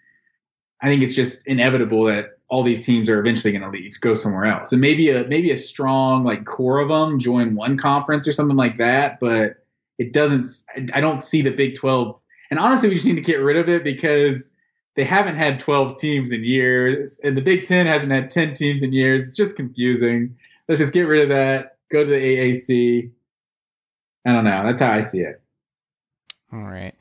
I 0.81 0.87
think 0.87 1.01
it's 1.01 1.15
just 1.15 1.47
inevitable 1.47 2.03
that 2.05 2.34
all 2.47 2.63
these 2.63 2.85
teams 2.85 3.09
are 3.09 3.19
eventually 3.19 3.51
going 3.51 3.63
to 3.63 3.69
leave, 3.69 3.99
go 4.01 4.15
somewhere 4.15 4.45
else, 4.45 4.71
and 4.71 4.81
maybe 4.81 5.09
a 5.09 5.25
maybe 5.25 5.51
a 5.51 5.57
strong 5.57 6.23
like 6.23 6.45
core 6.45 6.79
of 6.79 6.89
them 6.89 7.19
join 7.19 7.55
one 7.55 7.77
conference 7.77 8.27
or 8.27 8.31
something 8.31 8.57
like 8.57 8.77
that. 8.77 9.19
But 9.19 9.65
it 9.97 10.13
doesn't. 10.13 10.49
I 10.93 11.01
don't 11.01 11.23
see 11.23 11.41
the 11.41 11.51
Big 11.51 11.75
Twelve. 11.75 12.19
And 12.51 12.59
honestly, 12.59 12.89
we 12.89 12.95
just 12.95 13.07
need 13.07 13.15
to 13.15 13.21
get 13.21 13.37
rid 13.37 13.57
of 13.57 13.69
it 13.69 13.83
because 13.83 14.53
they 14.95 15.03
haven't 15.03 15.35
had 15.35 15.59
12 15.59 15.99
teams 15.99 16.31
in 16.31 16.43
years, 16.43 17.19
and 17.23 17.35
the 17.35 17.41
Big 17.41 17.65
Ten 17.65 17.85
hasn't 17.85 18.11
had 18.11 18.29
10 18.29 18.53
teams 18.53 18.81
in 18.81 18.93
years. 18.93 19.23
It's 19.23 19.35
just 19.35 19.55
confusing. 19.55 20.37
Let's 20.67 20.79
just 20.79 20.93
get 20.93 21.01
rid 21.01 21.23
of 21.23 21.29
that. 21.29 21.77
Go 21.91 22.03
to 22.03 22.09
the 22.09 22.15
AAC. 22.15 23.11
I 24.25 24.31
don't 24.31 24.45
know. 24.45 24.63
That's 24.63 24.81
how 24.81 24.91
I 24.91 25.01
see 25.01 25.19
it. 25.19 25.41
All 26.51 26.59
right. 26.59 26.95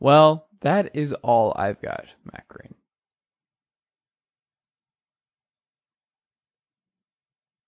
Well, 0.00 0.48
that 0.60 0.94
is 0.94 1.12
all 1.12 1.54
I've 1.56 1.80
got, 1.80 2.06
Matt 2.24 2.48
Green. 2.48 2.74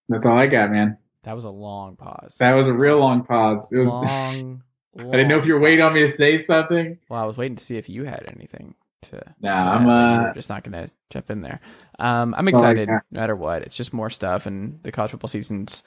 That's 0.09 0.27
all 0.27 0.39
I 0.39 0.47
got, 0.47 0.71
man. 0.71 0.99
That 1.25 1.35
was 1.35 1.45
a 1.45 1.51
long 1.51 1.97
pause. 1.97 2.37
That 2.39 2.55
was 2.55 2.69
a 2.69 2.73
real 2.73 2.99
long 2.99 3.25
pause. 3.25 3.71
It 3.73 3.79
was. 3.79 3.91
long. 3.91 4.63
I 4.99 5.03
didn't 5.03 5.29
know 5.29 5.39
if 5.39 5.47
you 5.47 5.55
were 5.55 5.61
waiting 5.61 5.85
on 5.85 5.93
me 5.93 6.01
to 6.01 6.11
say 6.11 6.39
something. 6.39 6.99
Well, 7.09 7.23
I 7.23 7.27
was 7.27 7.37
waiting 7.37 7.57
to 7.57 7.65
see 7.65 7.77
if 7.77 7.89
you 7.89 8.05
had 8.05 8.33
anything 8.35 8.75
to. 9.03 9.23
Nah, 9.41 9.59
to 9.59 9.71
I'm, 9.71 9.89
uh, 9.89 10.35
just 10.35 10.49
not 10.49 10.65
gonna 10.65 10.91
jump 11.11 11.31
in 11.31 11.41
there. 11.41 11.61
Um, 11.99 12.35
I'm 12.37 12.47
That's 12.47 12.57
all 12.57 12.65
I 12.65 12.71
excited 12.71 12.89
no 12.89 13.01
matter 13.13 13.37
what. 13.37 13.63
It's 13.63 13.77
just 13.77 13.93
more 13.93 14.11
stuff, 14.11 14.47
and 14.47 14.81
the 14.83 14.91
college 14.91 15.11
football 15.13 15.29
season's 15.29 15.83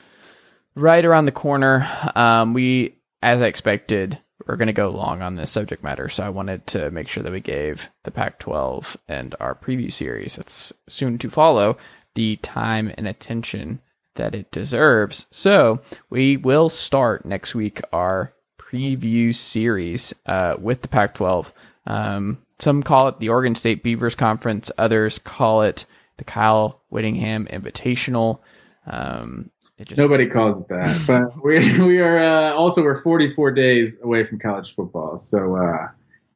right 0.75 1.03
around 1.03 1.25
the 1.25 1.31
corner. 1.31 1.87
Um, 2.15 2.53
we, 2.53 2.95
as 3.21 3.41
I 3.41 3.47
expected, 3.47 4.19
we're 4.47 4.55
gonna 4.55 4.73
go 4.73 4.89
long 4.89 5.21
on 5.21 5.35
this 5.35 5.51
subject 5.51 5.83
matter, 5.83 6.07
so 6.07 6.23
I 6.23 6.29
wanted 6.29 6.67
to 6.67 6.91
make 6.91 7.07
sure 7.07 7.23
that 7.23 7.33
we 7.33 7.41
gave 7.41 7.89
the 8.03 8.11
Pac-12 8.11 8.95
and 9.07 9.35
our 9.39 9.55
preview 9.55 9.91
series 9.91 10.35
that's 10.35 10.71
soon 10.87 11.17
to 11.17 11.29
follow 11.29 11.77
the 12.15 12.37
time 12.37 12.93
and 12.97 13.07
attention 13.07 13.81
that 14.15 14.35
it 14.35 14.51
deserves. 14.51 15.27
So 15.31 15.81
we 16.09 16.37
will 16.37 16.69
start 16.69 17.25
next 17.25 17.55
week 17.55 17.81
our 17.91 18.33
preview 18.59 19.35
series 19.35 20.13
uh, 20.25 20.55
with 20.59 20.81
the 20.81 20.87
Pac-12. 20.87 21.51
Um, 21.85 22.39
some 22.59 22.83
call 22.83 23.07
it 23.07 23.19
the 23.19 23.29
Oregon 23.29 23.55
State 23.55 23.83
Beavers 23.83 24.15
Conference. 24.15 24.71
Others 24.77 25.19
call 25.19 25.63
it 25.63 25.85
the 26.17 26.23
Kyle 26.23 26.81
Whittingham 26.89 27.47
Invitational. 27.47 28.39
Um, 28.85 29.49
it 29.77 29.87
just 29.87 29.99
Nobody 29.99 30.27
calls 30.27 30.59
it 30.59 30.67
that, 30.67 31.03
but 31.07 31.43
we 31.43 31.57
we 31.81 31.99
are 31.99 32.19
uh, 32.19 32.53
also 32.53 32.83
we're 32.83 33.01
44 33.01 33.51
days 33.51 33.97
away 34.01 34.25
from 34.25 34.37
college 34.37 34.75
football. 34.75 35.17
So 35.17 35.55
uh, 35.55 35.87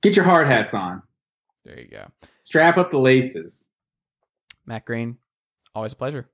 get 0.02 0.16
your 0.16 0.26
hard 0.26 0.48
hats 0.48 0.74
on, 0.74 1.04
There 1.64 1.80
you 1.80 1.88
go, 1.88 2.08
strap 2.42 2.78
up 2.78 2.90
the 2.90 3.00
laces. 3.00 3.68
Matt 4.66 4.86
Green. 4.86 5.18
Always 5.76 5.94
a 5.94 5.96
pleasure. 5.96 6.28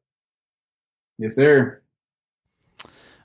Yes, 1.18 1.36
sir. 1.36 1.82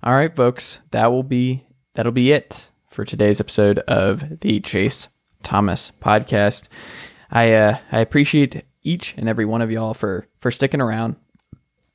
All 0.03 0.13
right, 0.13 0.35
folks, 0.35 0.81
that 0.91 1.07
will 1.11 1.23
be 1.23 1.67
that'll 1.95 2.13
be 2.13 2.33
it 2.33 2.69
for 2.91 3.05
today's 3.05 3.41
episode 3.41 3.79
of 3.81 4.41
the 4.41 4.61
Chase 4.61 5.09
Thomas 5.43 5.93
podcast. 6.01 6.69
I 7.31 7.53
uh, 7.53 7.79
I 7.91 8.01
appreciate 8.01 8.65
each 8.83 9.15
and 9.17 9.29
every 9.29 9.45
one 9.45 9.63
of 9.63 9.71
y'all 9.71 9.95
for 9.95 10.27
for 10.39 10.51
sticking 10.51 10.81
around 10.81 11.17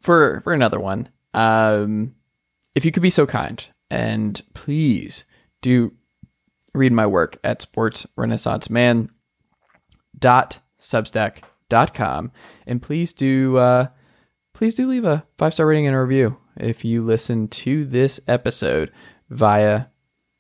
for 0.02 0.42
for 0.44 0.54
another 0.54 0.80
one. 0.80 1.10
Um, 1.34 2.16
if 2.76 2.84
you 2.84 2.92
could 2.92 3.04
be 3.04 3.10
so 3.10 3.26
kind 3.26 3.66
and 3.90 4.42
please 4.54 5.24
do 5.62 5.94
read 6.74 6.92
my 6.92 7.06
work 7.06 7.38
at 7.44 7.62
Sports 7.62 8.06
Renaissance 8.16 8.70
Man 8.70 9.10
dot 10.18 10.60
substack 10.80 11.44
dot 11.70 11.94
com 11.94 12.32
and 12.68 12.82
please 12.82 13.14
do 13.14 13.58
uh 13.58 13.88
please 14.62 14.76
do 14.76 14.88
leave 14.88 15.06
a 15.06 15.26
five 15.40 15.56
star 15.56 15.66
rating 15.66 15.88
and 15.88 15.96
a 15.96 16.00
review 16.00 16.38
if 16.56 16.86
you 16.86 17.04
listen 17.04 17.48
to 17.48 17.84
this 17.84 18.20
episode 18.28 18.92
via 19.32 19.86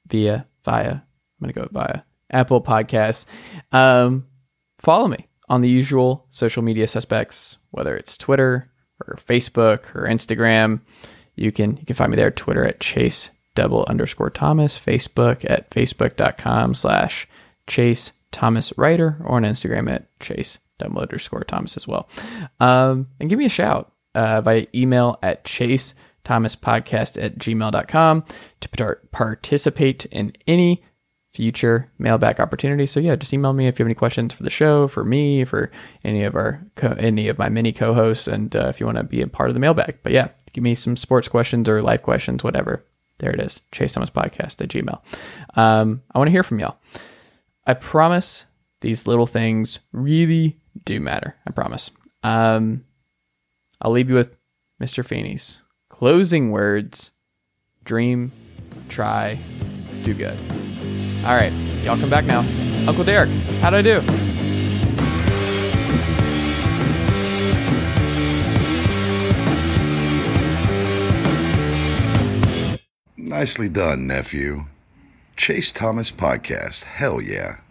via 0.05 0.45
via 0.63 0.91
I'm 0.91 1.01
gonna 1.41 1.53
go 1.53 1.67
via 1.71 2.03
Apple 2.29 2.61
Podcasts. 2.61 3.25
Um, 3.71 4.27
follow 4.77 5.07
me 5.07 5.27
on 5.49 5.61
the 5.61 5.69
usual 5.69 6.27
social 6.29 6.61
media 6.61 6.87
suspects, 6.87 7.57
whether 7.71 7.97
it's 7.97 8.15
Twitter 8.15 8.69
or 9.07 9.17
Facebook 9.27 9.95
or 9.95 10.07
Instagram. 10.07 10.81
You 11.33 11.51
can 11.51 11.77
you 11.77 11.85
can 11.87 11.95
find 11.95 12.11
me 12.11 12.15
there. 12.15 12.29
Twitter 12.29 12.63
at 12.63 12.79
Chase 12.79 13.31
double 13.55 13.85
underscore 13.89 14.29
Thomas, 14.29 14.77
Facebook 14.77 15.49
at 15.49 15.71
facebook.com 15.71 16.75
slash 16.75 17.27
Chase 17.65 18.11
Thomas 18.31 18.71
Writer, 18.77 19.17
or 19.23 19.37
on 19.37 19.45
Instagram 19.45 19.91
at 19.91 20.05
Chase 20.19 20.59
double 20.77 21.01
underscore 21.01 21.43
Thomas 21.43 21.75
as 21.75 21.87
well. 21.87 22.07
Um, 22.59 23.07
and 23.19 23.27
give 23.27 23.39
me 23.39 23.45
a 23.45 23.49
shout 23.49 23.90
uh, 24.15 24.41
by 24.41 24.67
email 24.73 25.17
at 25.21 25.43
Chase 25.45 25.93
Thomas 26.23 26.55
Podcast 26.55 27.21
at 27.21 27.37
gmail.com 27.37 28.23
to 28.61 28.97
participate 29.11 30.05
in 30.05 30.33
any 30.47 30.83
future 31.33 31.89
mailback 31.99 32.39
opportunities. 32.39 32.91
So 32.91 32.99
yeah, 32.99 33.15
just 33.15 33.33
email 33.33 33.53
me 33.53 33.67
if 33.67 33.79
you 33.79 33.83
have 33.83 33.87
any 33.87 33.95
questions 33.95 34.33
for 34.33 34.43
the 34.43 34.49
show, 34.49 34.87
for 34.87 35.03
me, 35.03 35.45
for 35.45 35.71
any 36.03 36.23
of 36.23 36.35
our 36.35 36.61
co- 36.75 36.95
any 36.99 37.27
of 37.29 37.37
my 37.37 37.49
many 37.49 37.71
co-hosts, 37.71 38.27
and 38.27 38.55
uh, 38.55 38.67
if 38.67 38.79
you 38.79 38.85
want 38.85 38.97
to 38.97 39.03
be 39.03 39.21
a 39.21 39.27
part 39.27 39.49
of 39.49 39.53
the 39.53 39.59
mailbag. 39.59 39.99
But 40.03 40.11
yeah, 40.11 40.29
give 40.53 40.63
me 40.63 40.75
some 40.75 40.97
sports 40.97 41.27
questions 41.27 41.69
or 41.69 41.81
life 41.81 42.01
questions, 42.01 42.43
whatever. 42.43 42.85
There 43.19 43.31
it 43.31 43.39
is, 43.39 43.61
Chase 43.71 43.93
Thomas 43.93 44.09
Podcast 44.09 44.61
at 44.61 44.69
Gmail. 44.69 44.99
Um, 45.55 46.01
I 46.13 46.17
want 46.17 46.27
to 46.27 46.31
hear 46.31 46.43
from 46.43 46.59
y'all. 46.59 46.77
I 47.65 47.75
promise 47.75 48.45
these 48.81 49.05
little 49.05 49.27
things 49.27 49.79
really 49.91 50.59
do 50.85 50.99
matter. 50.99 51.35
I 51.45 51.51
promise. 51.51 51.91
Um, 52.23 52.83
I'll 53.81 53.91
leave 53.91 54.09
you 54.09 54.15
with 54.15 54.37
Mr. 54.81 55.03
Feeny's 55.03 55.59
closing 55.89 56.51
words: 56.51 57.11
dream, 57.83 58.31
try, 58.89 59.39
do 60.03 60.13
good. 60.13 60.37
All 61.25 61.35
right, 61.35 61.51
y'all 61.83 61.97
come 61.97 62.09
back 62.09 62.25
now. 62.25 62.45
Uncle 62.87 63.03
Derek, 63.03 63.29
how'd 63.61 63.73
I 63.73 63.81
do? 63.81 64.01
Nicely 73.17 73.69
done, 73.69 74.07
nephew. 74.07 74.65
Chase 75.37 75.71
Thomas 75.71 76.11
Podcast. 76.11 76.83
Hell 76.83 77.21
yeah. 77.21 77.61